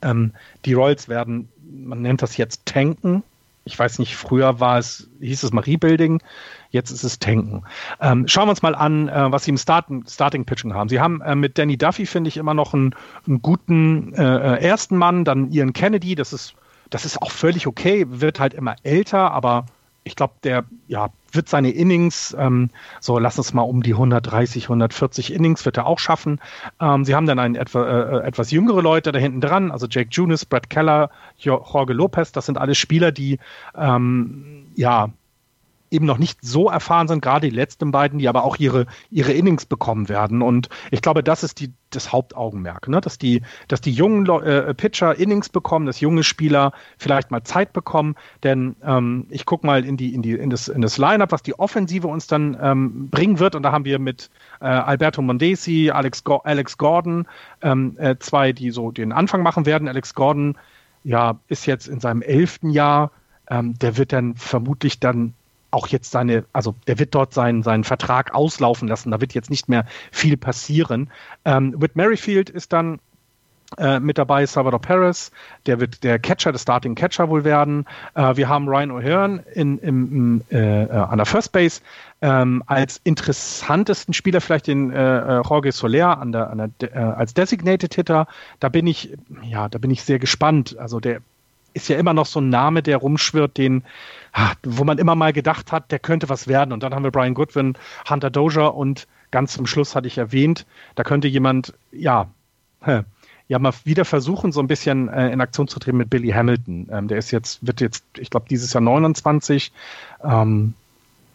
[0.00, 0.32] Ähm,
[0.64, 3.22] die Royals werden, man nennt das jetzt tanken.
[3.64, 6.22] Ich weiß nicht, früher war es, hieß es mal Rebuilding,
[6.70, 7.64] jetzt ist es Tanken.
[8.00, 10.88] Ähm, schauen wir uns mal an, äh, was sie im Starting, Starting Pitching haben.
[10.88, 12.94] Sie haben äh, mit Danny Duffy, finde ich, immer noch einen,
[13.26, 16.54] einen guten äh, äh, ersten Mann, dann Ian Kennedy, das ist,
[16.90, 19.66] das ist auch völlig okay, wird halt immer älter, aber
[20.04, 24.64] ich glaube, der ja, wird seine Innings, ähm, so lass uns mal um die 130,
[24.64, 26.40] 140 Innings, wird er auch schaffen.
[26.80, 30.10] Ähm, sie haben dann einen etwa, äh, etwas jüngere Leute da hinten dran, also Jake
[30.12, 33.38] Junis, Brad Keller, Jorge Lopez, das sind alles Spieler, die
[33.76, 35.10] ähm, ja
[35.94, 39.32] eben noch nicht so erfahren sind, gerade die letzten beiden, die aber auch ihre, ihre
[39.32, 40.42] Innings bekommen werden.
[40.42, 43.00] Und ich glaube, das ist die, das Hauptaugenmerk, ne?
[43.00, 47.72] dass, die, dass die jungen äh, Pitcher Innings bekommen, dass junge Spieler vielleicht mal Zeit
[47.72, 48.16] bekommen.
[48.42, 51.42] Denn ähm, ich gucke mal in, die, in, die, in das, in das Line-Up, was
[51.42, 53.54] die Offensive uns dann ähm, bringen wird.
[53.54, 54.30] Und da haben wir mit
[54.60, 57.26] äh, Alberto Mondesi, Alex, Go Alex Gordon,
[57.62, 59.88] ähm, äh, zwei, die so den Anfang machen werden.
[59.88, 60.56] Alex Gordon
[61.04, 63.12] ja, ist jetzt in seinem elften Jahr.
[63.48, 65.34] Ähm, der wird dann vermutlich dann
[65.74, 69.10] auch jetzt seine, also der wird dort seinen, seinen Vertrag auslaufen lassen.
[69.10, 71.10] Da wird jetzt nicht mehr viel passieren.
[71.44, 73.00] Ähm, Whit Merrifield ist dann
[73.78, 75.32] äh, mit dabei, Salvador Perez,
[75.66, 77.86] der wird der Catcher, der Starting Catcher wohl werden.
[78.14, 81.80] Äh, wir haben Ryan O'Hearn in, im, äh, an der First Base
[82.22, 86.98] ähm, als interessantesten Spieler vielleicht den äh, äh, Jorge Soler an der, an der, äh,
[86.98, 88.26] als Designated Hitter.
[88.60, 90.76] Da bin ich, ja, da bin ich sehr gespannt.
[90.78, 91.20] Also der
[91.72, 93.82] ist ja immer noch so ein Name, der rumschwirrt, den,
[94.64, 96.72] wo man immer mal gedacht hat, der könnte was werden.
[96.72, 97.74] Und dann haben wir Brian Goodwin,
[98.08, 102.28] Hunter Dozier und ganz zum Schluss hatte ich erwähnt, da könnte jemand, ja,
[103.48, 106.88] ja mal wieder versuchen, so ein bisschen äh, in Aktion zu treten mit Billy Hamilton.
[106.90, 109.72] Ähm, der ist jetzt, wird jetzt, ich glaube, dieses Jahr 29.
[110.22, 110.74] Ähm,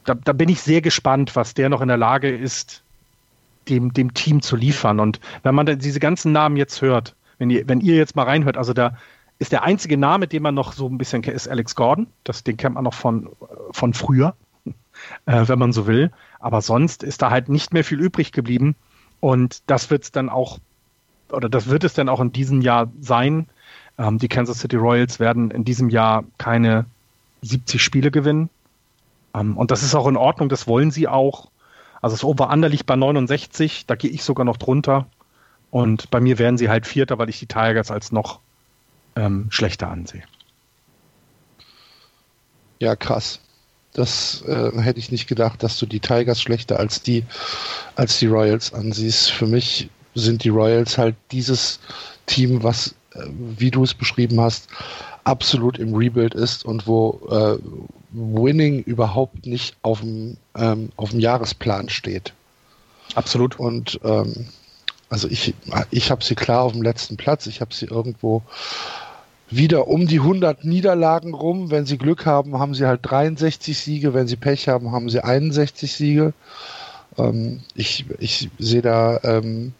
[0.05, 2.83] da, da bin ich sehr gespannt, was der noch in der Lage ist,
[3.69, 4.99] dem, dem Team zu liefern.
[4.99, 8.57] Und wenn man diese ganzen Namen jetzt hört, wenn ihr, wenn ihr jetzt mal reinhört,
[8.57, 8.97] also da
[9.39, 12.07] ist der einzige Name, den man noch so ein bisschen kennt, ist Alex Gordon.
[12.23, 13.29] Das, den kennt man noch von,
[13.71, 14.35] von früher,
[15.25, 16.11] äh, wenn man so will.
[16.39, 18.75] Aber sonst ist da halt nicht mehr viel übrig geblieben.
[19.21, 20.59] Und das wird es dann auch
[21.31, 23.47] oder das wird es dann auch in diesem Jahr sein.
[23.97, 26.85] Ähm, die Kansas City Royals werden in diesem Jahr keine
[27.41, 28.49] 70 Spiele gewinnen.
[29.33, 31.49] Ähm, und das ist auch in Ordnung, das wollen sie auch.
[32.01, 35.07] Also das Over-Under liegt bei 69, da gehe ich sogar noch drunter.
[35.71, 38.39] Und bei mir werden sie halt Vierter, weil ich die Tigers als noch
[39.15, 40.23] ähm, schlechter ansehe.
[42.79, 43.39] Ja, krass.
[43.93, 47.25] Das äh, hätte ich nicht gedacht, dass du die Tigers schlechter als die,
[47.95, 49.31] als die Royals ansiehst.
[49.31, 51.79] Für mich sind die Royals halt dieses
[52.25, 54.69] Team, was, äh, wie du es beschrieben hast,
[55.23, 57.57] absolut im Rebuild ist und wo äh,
[58.11, 62.33] Winning überhaupt nicht auf dem, ähm, auf dem Jahresplan steht.
[63.15, 63.59] Absolut.
[63.59, 64.47] Und ähm,
[65.09, 65.53] also ich,
[65.91, 67.47] ich habe sie klar auf dem letzten Platz.
[67.47, 68.43] Ich habe sie irgendwo
[69.49, 71.71] wieder um die 100 Niederlagen rum.
[71.71, 74.13] Wenn sie Glück haben, haben sie halt 63 Siege.
[74.13, 76.33] Wenn sie Pech haben, haben sie 61 Siege.
[77.17, 79.73] Ähm, ich, ich sehe da ähm,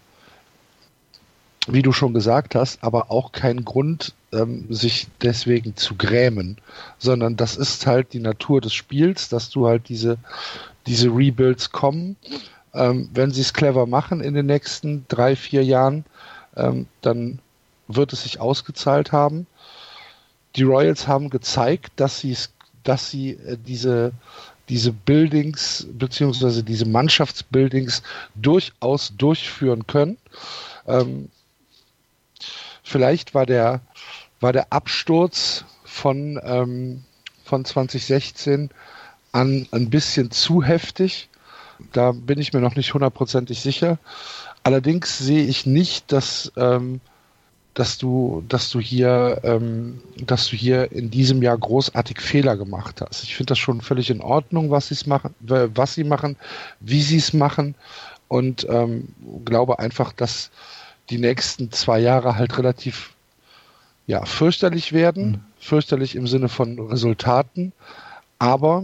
[1.73, 6.57] wie du schon gesagt hast, aber auch kein Grund, ähm, sich deswegen zu grämen,
[6.97, 10.17] sondern das ist halt die Natur des Spiels, dass du halt diese,
[10.87, 12.15] diese Rebuilds kommen.
[12.73, 16.05] Ähm, wenn sie es clever machen in den nächsten drei, vier Jahren,
[16.55, 17.39] ähm, dann
[17.87, 19.47] wird es sich ausgezahlt haben.
[20.55, 22.35] Die Royals haben gezeigt, dass sie
[22.83, 24.11] dass sie äh, diese
[24.69, 28.03] diese Buildings beziehungsweise diese Mannschaftsbuildings
[28.35, 30.17] durchaus durchführen können.
[30.85, 31.29] Ähm,
[32.89, 33.81] Vielleicht war der,
[34.39, 37.03] war der Absturz von, ähm,
[37.45, 38.71] von 2016
[39.31, 41.29] an ein bisschen zu heftig.
[41.93, 43.97] Da bin ich mir noch nicht hundertprozentig sicher.
[44.63, 46.99] Allerdings sehe ich nicht, dass, ähm,
[47.73, 53.01] dass du, dass du hier, ähm, dass du hier in diesem Jahr großartig Fehler gemacht
[53.01, 53.23] hast.
[53.23, 56.35] Ich finde das schon völlig in Ordnung, was sie machen, was sie machen,
[56.79, 57.75] wie sie es machen
[58.27, 59.09] und ähm,
[59.45, 60.51] glaube einfach, dass
[61.09, 63.13] die nächsten zwei Jahre halt relativ
[64.07, 65.31] ja, fürchterlich werden.
[65.31, 65.39] Mhm.
[65.59, 67.73] Fürchterlich im Sinne von Resultaten.
[68.39, 68.83] Aber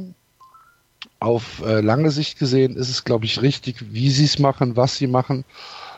[1.19, 4.97] auf äh, lange Sicht gesehen ist es, glaube ich, richtig, wie sie es machen, was
[4.97, 5.45] sie machen.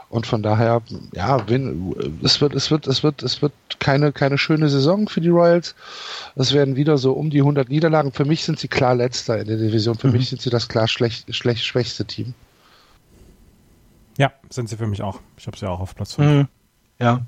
[0.09, 0.81] Und von daher,
[1.13, 1.93] ja, wenn,
[2.23, 5.75] es wird, es wird, es wird, es wird keine, keine schöne Saison für die Royals.
[6.35, 8.13] Es werden wieder so um die 100 Niederlagen.
[8.13, 9.97] Für mich sind sie klar letzter in der Division.
[9.97, 10.13] Für mhm.
[10.13, 12.33] mich sind sie das klar schlecht, schlecht, schwächste Team.
[14.17, 15.19] Ja, sind sie für mich auch.
[15.37, 16.31] Ich habe sie auch auf Platz 5.
[16.31, 16.47] Mhm.
[16.99, 17.25] Ja.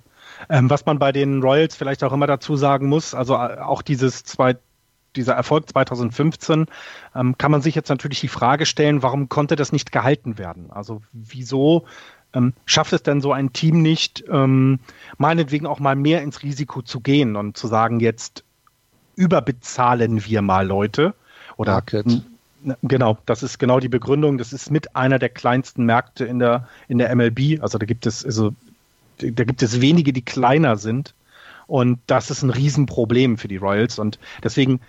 [0.50, 3.82] Ähm, was man bei den Royals vielleicht auch immer dazu sagen muss, also äh, auch
[3.82, 4.56] dieses zwei,
[5.16, 6.68] dieser Erfolg 2015,
[7.16, 10.72] ähm, kann man sich jetzt natürlich die Frage stellen, warum konnte das nicht gehalten werden?
[10.72, 11.86] Also wieso
[12.34, 14.80] ähm, schafft es denn so ein Team nicht, ähm,
[15.18, 18.44] meinetwegen auch mal mehr ins Risiko zu gehen und zu sagen, jetzt
[19.16, 21.14] überbezahlen wir mal Leute
[21.58, 22.24] oder Market.
[22.84, 24.38] Genau, das ist genau die Begründung.
[24.38, 27.62] Das ist mit einer der kleinsten Märkte in der, in der MLB.
[27.62, 28.54] Also da gibt es, also,
[29.18, 31.14] da gibt es wenige, die kleiner sind.
[31.68, 34.00] Und das ist ein Riesenproblem für die Royals.
[34.00, 34.82] Und deswegen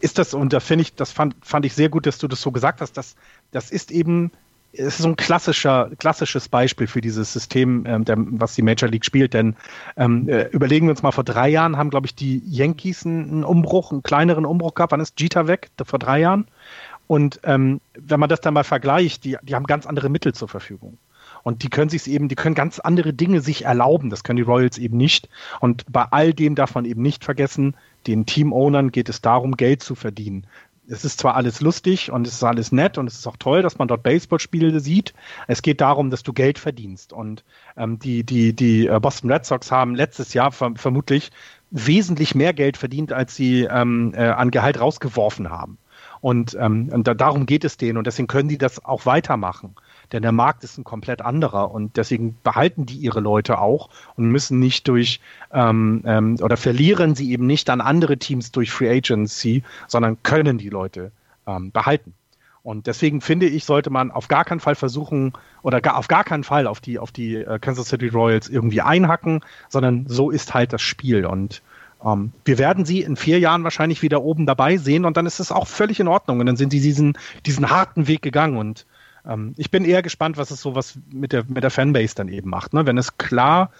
[0.00, 2.40] ist das, und da finde ich, das fand, fand ich sehr gut, dass du das
[2.40, 3.16] so gesagt hast, dass
[3.50, 4.30] das ist eben,
[4.72, 8.88] es ist so ein klassischer, klassisches Beispiel für dieses System, ähm, der, was die Major
[8.88, 9.34] League spielt.
[9.34, 9.56] Denn
[9.96, 13.44] ähm, äh, überlegen wir uns mal, vor drei Jahren haben, glaube ich, die Yankees einen,
[13.44, 14.92] Umbruch, einen kleineren Umbruch gehabt.
[14.92, 15.70] Wann ist Jeter weg?
[15.84, 16.46] Vor drei Jahren?
[17.06, 20.48] Und ähm, wenn man das dann mal vergleicht, die, die haben ganz andere Mittel zur
[20.48, 20.98] Verfügung.
[21.42, 24.10] Und die können sich eben, die können ganz andere Dinge sich erlauben.
[24.10, 25.28] Das können die Royals eben nicht.
[25.60, 27.74] Und bei all dem darf man eben nicht vergessen,
[28.06, 30.46] den Team-Ownern geht es darum, Geld zu verdienen.
[30.90, 33.60] Es ist zwar alles lustig und es ist alles nett und es ist auch toll,
[33.60, 35.12] dass man dort Baseballspiele sieht.
[35.46, 37.12] Es geht darum, dass du Geld verdienst.
[37.12, 37.44] Und
[37.76, 41.30] ähm, die, die, die äh, Boston Red Sox haben letztes Jahr ver vermutlich
[41.70, 45.76] wesentlich mehr Geld verdient, als sie ähm, äh, an Gehalt rausgeworfen haben.
[46.20, 49.74] Und, ähm, und da, darum geht es denen und deswegen können die das auch weitermachen.
[50.12, 54.30] Denn der Markt ist ein komplett anderer und deswegen behalten die ihre Leute auch und
[54.30, 55.20] müssen nicht durch
[55.52, 60.58] ähm, ähm, oder verlieren sie eben nicht an andere Teams durch Free Agency, sondern können
[60.58, 61.12] die Leute
[61.46, 62.14] ähm, behalten.
[62.62, 65.32] Und deswegen finde ich, sollte man auf gar keinen Fall versuchen
[65.62, 68.82] oder gar, auf gar keinen Fall auf die, auf die äh, Kansas City Royals irgendwie
[68.82, 71.24] einhacken, sondern so ist halt das Spiel.
[71.24, 71.62] Und
[72.04, 75.40] ähm, wir werden sie in vier Jahren wahrscheinlich wieder oben dabei sehen und dann ist
[75.40, 76.40] es auch völlig in Ordnung.
[76.40, 77.16] Und dann sind sie diesen,
[77.46, 78.56] diesen harten Weg gegangen.
[78.58, 78.86] Und
[79.26, 82.28] ähm, ich bin eher gespannt, was es so was mit der, mit der Fanbase dann
[82.28, 82.74] eben macht.
[82.74, 82.86] Ne?
[82.86, 83.70] Wenn es klar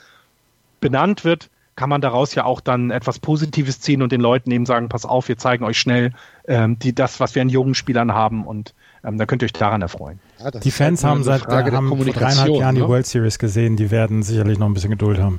[0.81, 4.67] benannt wird, kann man daraus ja auch dann etwas Positives ziehen und den Leuten eben
[4.67, 6.13] sagen, pass auf, wir zeigen euch schnell
[6.49, 8.75] ähm, die, das, was wir an jungen Spielern haben und
[9.05, 10.19] ähm, da könnt ihr euch daran erfreuen.
[10.41, 12.81] Ja, die Fans halt haben seit Frage haben vor dreieinhalb Jahren ne?
[12.81, 15.39] die World Series gesehen, die werden sicherlich noch ein bisschen Geduld haben.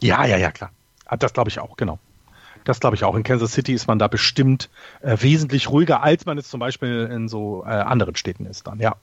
[0.00, 0.70] Ja, ja, ja, klar.
[1.06, 1.98] Ah, das glaube ich auch, genau.
[2.62, 3.16] Das glaube ich auch.
[3.16, 4.70] In Kansas City ist man da bestimmt
[5.00, 8.78] äh, wesentlich ruhiger, als man es zum Beispiel in so äh, anderen Städten ist dann,
[8.78, 8.94] ja.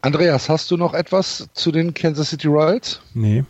[0.00, 3.00] Andreas, hast du noch etwas zu den Kansas City Royals?
[3.14, 3.44] Nee.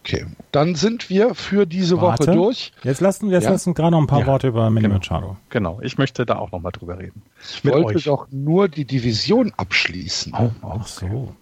[0.00, 2.28] Okay, dann sind wir für diese Warte.
[2.28, 2.72] Woche durch.
[2.84, 3.50] Jetzt lassen wir jetzt ja.
[3.50, 4.26] lassen gerade noch ein paar ja.
[4.26, 4.98] Worte über Mini genau.
[4.98, 5.36] Machado.
[5.50, 7.22] Genau, ich möchte da auch noch mal drüber reden.
[7.42, 8.04] Ich Mit wollte euch.
[8.04, 10.32] doch nur die Division abschließen.
[10.38, 11.34] Oh, ach so.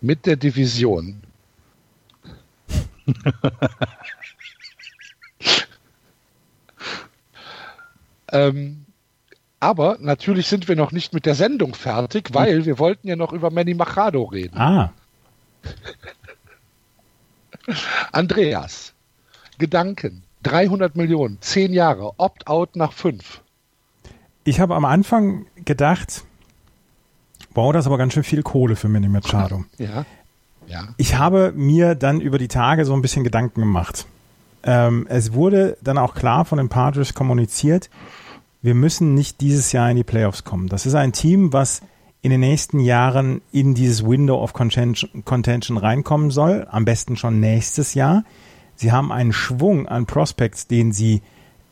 [0.00, 1.22] Mit der Division.
[8.32, 8.84] ähm,
[9.62, 13.32] aber natürlich sind wir noch nicht mit der Sendung fertig, weil wir wollten ja noch
[13.32, 14.58] über Manny Machado reden.
[14.58, 14.92] Ah.
[18.12, 18.92] Andreas,
[19.58, 23.40] Gedanken, 300 Millionen, 10 Jahre, Opt-out nach 5.
[24.42, 26.24] Ich habe am Anfang gedacht,
[27.54, 29.64] wow, das ist aber ganz schön viel Kohle für Manny Machado.
[29.78, 30.04] Ja.
[30.66, 30.88] ja.
[30.96, 34.06] Ich habe mir dann über die Tage so ein bisschen Gedanken gemacht.
[34.64, 37.90] Ähm, es wurde dann auch klar von den Padres kommuniziert,
[38.62, 40.68] wir müssen nicht dieses Jahr in die Playoffs kommen.
[40.68, 41.82] Das ist ein Team, was
[42.22, 47.94] in den nächsten Jahren in dieses Window of Contention, reinkommen soll, am besten schon nächstes
[47.94, 48.24] Jahr.
[48.76, 51.22] Sie haben einen Schwung an Prospects, den sie,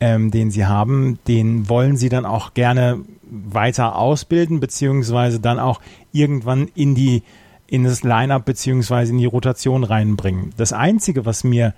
[0.01, 5.79] ähm, den sie haben, den wollen sie dann auch gerne weiter ausbilden, beziehungsweise dann auch
[6.11, 7.23] irgendwann in die
[7.67, 10.49] in das Lineup beziehungsweise in die Rotation reinbringen.
[10.57, 11.73] Das einzige, was mir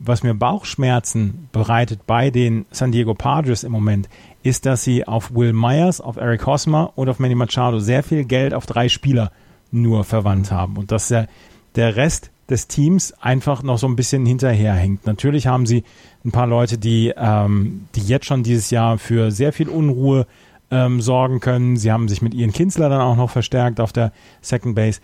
[0.00, 4.08] was mir Bauchschmerzen bereitet bei den San Diego Padres im Moment,
[4.42, 8.24] ist, dass sie auf Will Myers, auf Eric Hosmer und auf Manny Machado sehr viel
[8.24, 9.32] Geld auf drei Spieler
[9.70, 11.28] nur verwandt haben und dass der,
[11.74, 15.06] der Rest des Teams einfach noch so ein bisschen hinterherhängt.
[15.06, 15.84] Natürlich haben sie
[16.24, 20.26] ein paar Leute, die, ähm, die jetzt schon dieses Jahr für sehr viel Unruhe
[20.70, 21.76] ähm, sorgen können.
[21.76, 25.00] Sie haben sich mit Ian Kinsler dann auch noch verstärkt auf der Second Base.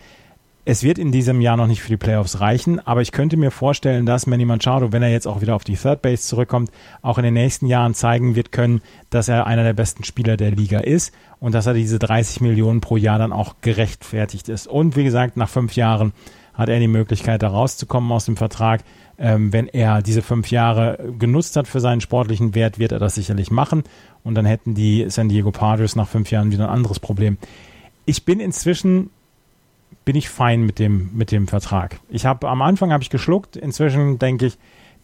[0.66, 3.51] Es wird in diesem Jahr noch nicht für die Playoffs reichen, aber ich könnte mir
[3.51, 6.70] vorstellen, dass Manny Machado, wenn er jetzt auch wieder auf die Third Base zurückkommt,
[7.03, 8.81] auch in den nächsten Jahren zeigen wird können,
[9.11, 12.81] dass er einer der besten Spieler der Liga ist und dass er diese 30 Millionen
[12.81, 14.66] pro Jahr dann auch gerechtfertigt ist.
[14.66, 16.15] Und wie gesagt, nach fünf Jahren
[16.55, 18.85] hat er die Möglichkeit, da rauszukommen aus dem Vertrag.
[19.19, 23.16] Ähm, wenn er diese fünf Jahre genutzt hat für seinen sportlichen Wert, wird er das
[23.16, 23.82] sicherlich machen.
[24.23, 27.36] Und dann hätten die San Diego Padres nach fünf Jahren wieder ein anderes Problem.
[28.07, 29.11] Ich bin inzwischen
[30.05, 32.01] bin ich fein mit dem, mit dem Vertrag.
[32.09, 34.59] Ich habe am Anfang habe ich geschluckt, inzwischen denke ich,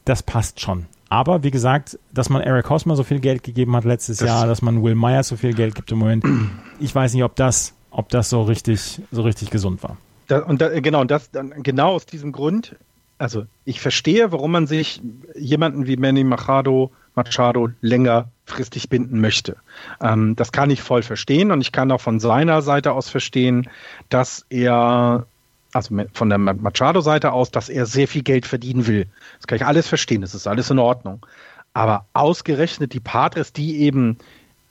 [0.05, 0.87] das passt schon.
[1.09, 4.47] Aber wie gesagt, dass man Eric Hosmer so viel Geld gegeben hat letztes das Jahr,
[4.47, 6.25] dass man Will Myers so viel Geld gibt im Moment,
[6.81, 9.97] ich weiß nicht, ob das, ob das so richtig, so richtig gesund war.
[10.29, 12.77] Da, und da, genau, das genau aus diesem Grund,
[13.19, 15.03] also ich verstehe, warum man sich
[15.37, 19.57] jemanden wie Manny Machado, Machado längerfristig binden möchte.
[20.01, 23.69] Ähm, das kann ich voll verstehen und ich kann auch von seiner Seite aus verstehen,
[24.09, 25.27] dass er,
[25.73, 29.07] also von der Machado-Seite aus, dass er sehr viel Geld verdienen will.
[29.39, 31.25] Das kann ich alles verstehen, das ist alles in Ordnung.
[31.73, 34.19] Aber ausgerechnet die Patres, die eben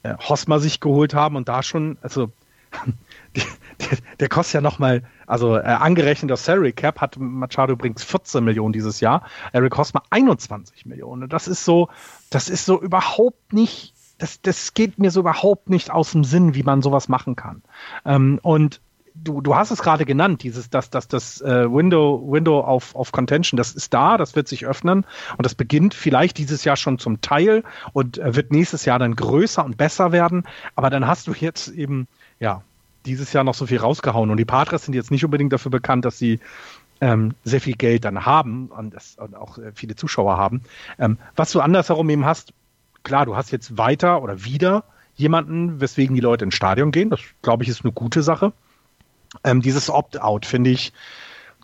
[0.03, 2.31] äh, Hosmer sich geholt haben und da schon, also
[3.35, 8.43] der, der, kostet ja nochmal, also äh, angerechnet auf Salary Cap hat Machado übrigens 14
[8.43, 9.21] Millionen dieses Jahr,
[9.53, 11.29] Eric Hosmer 21 Millionen.
[11.29, 11.89] Das ist so,
[12.31, 16.55] das ist so überhaupt nicht, das, das geht mir so überhaupt nicht aus dem Sinn,
[16.55, 17.61] wie man sowas machen kann.
[18.05, 18.81] Ähm, und
[19.13, 23.11] du, du hast es gerade genannt, dieses, dass das, das äh, Window, Window auf, auf
[23.11, 25.05] Contention, das ist da, das wird sich öffnen
[25.37, 29.15] und das beginnt vielleicht dieses Jahr schon zum Teil und äh, wird nächstes Jahr dann
[29.15, 30.47] größer und besser werden.
[30.75, 32.07] Aber dann hast du jetzt eben,
[32.39, 32.63] ja,
[33.05, 36.05] dieses Jahr noch so viel rausgehauen und die Padres sind jetzt nicht unbedingt dafür bekannt,
[36.05, 36.39] dass sie
[37.01, 40.61] ähm, sehr viel Geld dann haben und, das, und auch äh, viele Zuschauer haben.
[40.97, 42.53] Ähm, was du andersherum eben hast,
[43.03, 44.83] klar, du hast jetzt weiter oder wieder
[45.15, 47.09] jemanden, weswegen die Leute ins Stadion gehen.
[47.09, 48.53] Das, glaube ich, ist eine gute Sache.
[49.43, 50.93] Ähm, dieses Opt-out finde ich,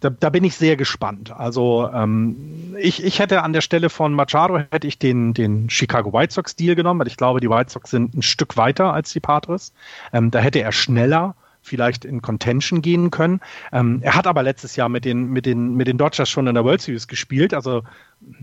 [0.05, 1.31] da, da bin ich sehr gespannt.
[1.31, 6.13] Also ähm, ich, ich hätte an der Stelle von Machado hätte ich den, den Chicago
[6.13, 9.11] White Sox Deal genommen, weil ich glaube, die White Sox sind ein Stück weiter als
[9.11, 9.73] die Padres.
[10.13, 13.41] Ähm, da hätte er schneller vielleicht in Contention gehen können.
[13.71, 16.53] Ähm, er hat aber letztes Jahr mit den, mit, den, mit den Dodgers schon in
[16.53, 17.55] der World Series gespielt.
[17.55, 17.81] Also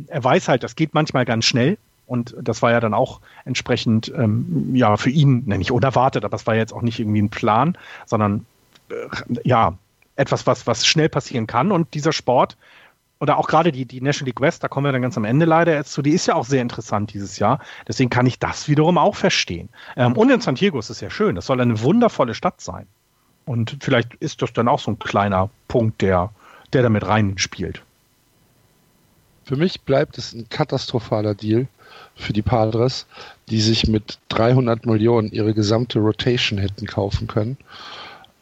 [0.09, 1.79] er weiß halt, das geht manchmal ganz schnell.
[2.07, 6.35] Und das war ja dann auch entsprechend, ähm, ja, für ihn, ne, nicht unerwartet, aber
[6.35, 8.45] es war jetzt auch nicht irgendwie ein Plan, sondern
[8.91, 8.95] äh,
[9.45, 9.79] ja,
[10.17, 11.73] etwas, was, was schnell passieren kann.
[11.73, 12.57] Und dieser Sport,
[13.21, 15.47] oder auch gerade die, die National League West, da kommen wir dann ganz am Ende
[15.47, 17.61] leider jetzt zu, die ist ja auch sehr interessant dieses Jahr.
[17.87, 19.69] Deswegen kann ich das wiederum auch verstehen.
[19.97, 21.37] Ähm, und in San Diego ist es ja schön.
[21.37, 22.87] Das soll eine wundervolle Stadt sein.
[23.45, 26.31] Und vielleicht ist das dann auch so ein kleiner Punkt, der,
[26.73, 27.83] der damit reinspielt.
[29.45, 31.67] Für mich bleibt es ein katastrophaler Deal
[32.15, 33.07] für die Padres,
[33.49, 37.57] die sich mit 300 Millionen ihre gesamte Rotation hätten kaufen können.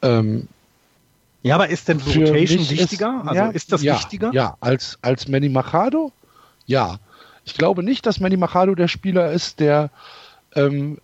[0.03, 0.49] Ähm,
[1.43, 3.21] ja, aber ist denn Rotation wichtiger?
[3.23, 4.31] Ist, also ja, ist das ja, wichtiger?
[4.33, 6.13] Ja, als, als Manny Machado?
[6.67, 6.99] Ja.
[7.45, 9.91] Ich glaube nicht, dass Manny Machado der Spieler ist, der
[10.55, 10.99] ähm,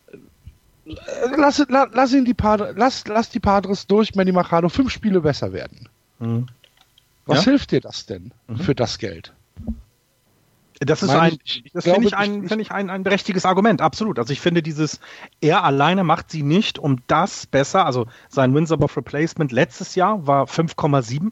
[1.36, 5.20] lass, lass, lass, ihn die Padres, lass, lass die Padres durch Manny Machado fünf Spiele
[5.20, 5.88] besser werden.
[6.18, 6.48] Mhm.
[7.24, 7.50] Was ja?
[7.50, 8.58] hilft dir das denn mhm.
[8.58, 9.32] für das Geld?
[10.80, 11.38] Das ist ein,
[11.72, 14.18] das finde ich ein, finde ich ein, ein berechtigtes Argument, absolut.
[14.18, 15.00] Also ich finde dieses,
[15.40, 17.86] er alleine macht sie nicht um das besser.
[17.86, 21.30] Also sein Wins above Replacement letztes Jahr war 5,7.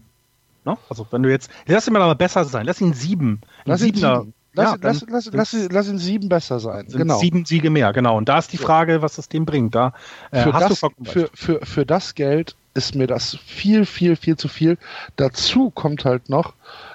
[0.64, 0.78] Ne?
[0.88, 3.42] Also wenn du jetzt, lass ihn mal besser sein, lass ihn sieben.
[3.66, 4.32] Lass ihn sieben.
[4.56, 6.86] Lass, ja, lass, lass, lass, lass, ihn sieben besser sein.
[6.88, 7.18] Genau.
[7.18, 8.16] Sieben Siege mehr, genau.
[8.16, 9.74] Und da ist die Frage, was das dem bringt.
[9.74, 9.92] Da
[10.30, 14.46] äh, für, das, für, für, für das Geld ist mir das viel, viel, viel zu
[14.46, 14.78] viel.
[15.16, 16.54] Dazu kommt halt noch,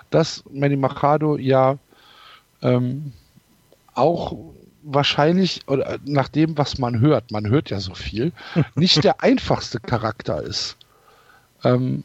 [0.10, 1.78] dass Manny Machado ja
[2.62, 3.14] ähm,
[3.94, 4.36] auch
[4.84, 8.32] wahrscheinlich, oder nach dem, was man hört, man hört ja so viel,
[8.76, 10.78] nicht der einfachste Charakter ist.
[11.64, 12.04] Ähm,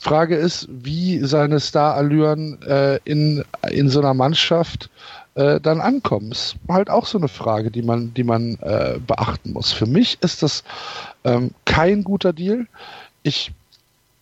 [0.00, 4.90] Frage ist, wie seine Starallüren äh, in, in so einer Mannschaft
[5.34, 6.30] äh, dann ankommen.
[6.30, 9.72] Ist halt auch so eine Frage, die man, die man äh, beachten muss.
[9.72, 10.62] Für mich ist das
[11.24, 12.66] ähm, kein guter Deal.
[13.24, 13.52] Ich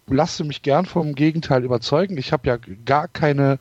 [0.06, 2.16] lasse mich gern vom Gegenteil überzeugen.
[2.16, 3.58] Ich habe ja gar keine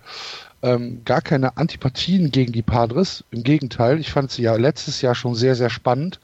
[0.62, 3.24] ähm, gar keine Antipathien gegen die Padres.
[3.32, 6.20] Im Gegenteil, ich fand sie ja letztes Jahr schon sehr, sehr spannend.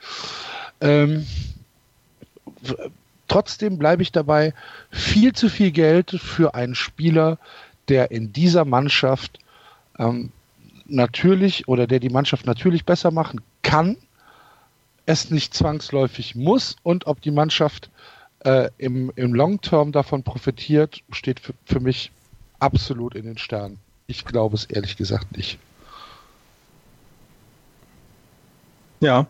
[0.82, 1.26] Ähm,
[3.28, 4.54] trotzdem bleibe ich dabei,
[4.92, 7.38] viel zu viel Geld für einen Spieler,
[7.88, 9.40] der in dieser Mannschaft
[9.98, 10.32] ähm,
[10.86, 13.98] natürlich oder der die Mannschaft natürlich besser machen kann,
[15.06, 17.90] es nicht zwangsläufig muss und ob die Mannschaft
[18.40, 22.12] äh, im, im Long Term davon profitiert, steht für, für mich
[22.60, 23.80] absolut in den Sternen.
[24.08, 25.60] Ich glaube es ehrlich gesagt nicht.
[29.00, 29.28] Ja.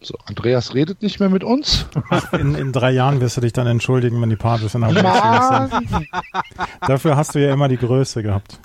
[0.00, 1.86] So, Andreas redet nicht mehr mit uns.
[2.32, 6.08] In, in drei Jahren wirst du dich dann entschuldigen, wenn die Partys in der sind.
[6.86, 8.60] Dafür hast du ja immer die Größe gehabt.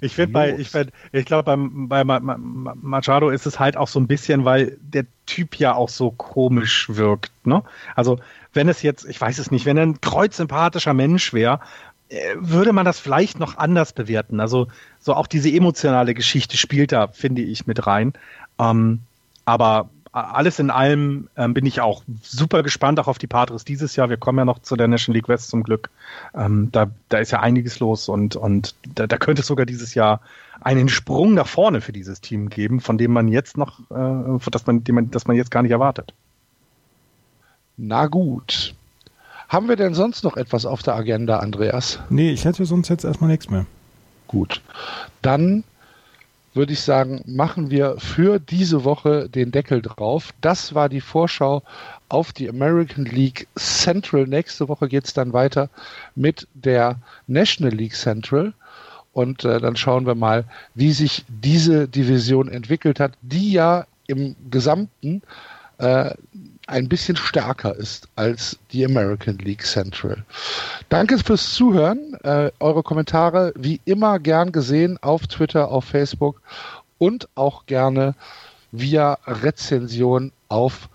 [0.00, 4.06] Ich finde bei, ich, find, ich glaube bei Machado ist es halt auch so ein
[4.06, 7.32] bisschen, weil der Typ ja auch so komisch wirkt.
[7.46, 7.62] Ne?
[7.96, 8.18] Also
[8.52, 11.60] wenn es jetzt, ich weiß es nicht, wenn er ein kreuzsympathischer Mensch wäre,
[12.08, 14.40] äh, würde man das vielleicht noch anders bewerten.
[14.40, 14.68] Also
[15.00, 18.14] so auch diese emotionale Geschichte spielt da, finde ich, mit rein.
[18.58, 19.00] Ähm,
[19.44, 23.94] aber alles in allem ähm, bin ich auch super gespannt, auch auf die Padres dieses
[23.96, 24.08] Jahr.
[24.08, 25.90] Wir kommen ja noch zu der National League West zum Glück.
[26.34, 29.94] Ähm, da, da ist ja einiges los und, und da, da könnte es sogar dieses
[29.94, 30.20] Jahr
[30.60, 34.66] einen Sprung nach vorne für dieses Team geben, von dem man jetzt noch, äh, dass
[34.66, 36.14] man, man, das man jetzt gar nicht erwartet.
[37.78, 38.74] Na gut.
[39.48, 42.00] Haben wir denn sonst noch etwas auf der Agenda, Andreas?
[42.10, 43.66] Nee, ich hätte sonst jetzt erstmal nichts mehr.
[44.26, 44.60] Gut.
[45.22, 45.62] Dann
[46.54, 50.34] würde ich sagen, machen wir für diese Woche den Deckel drauf.
[50.40, 51.62] Das war die Vorschau
[52.08, 54.26] auf die American League Central.
[54.26, 55.70] Nächste Woche geht es dann weiter
[56.16, 56.96] mit der
[57.28, 58.54] National League Central.
[59.12, 60.44] Und äh, dann schauen wir mal,
[60.74, 65.22] wie sich diese Division entwickelt hat, die ja im Gesamten
[65.78, 66.10] äh,
[66.68, 70.22] ein bisschen stärker ist als die American League Central.
[70.88, 72.14] Danke fürs Zuhören.
[72.22, 76.40] Äh, eure Kommentare wie immer gern gesehen auf Twitter, auf Facebook
[76.98, 78.14] und auch gerne
[78.72, 80.88] via Rezension auf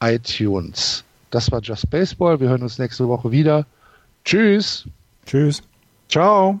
[0.00, 1.04] iTunes.
[1.30, 2.40] Das war Just Baseball.
[2.40, 3.66] Wir hören uns nächste Woche wieder.
[4.24, 4.84] Tschüss.
[5.26, 5.62] Tschüss.
[6.08, 6.60] Ciao.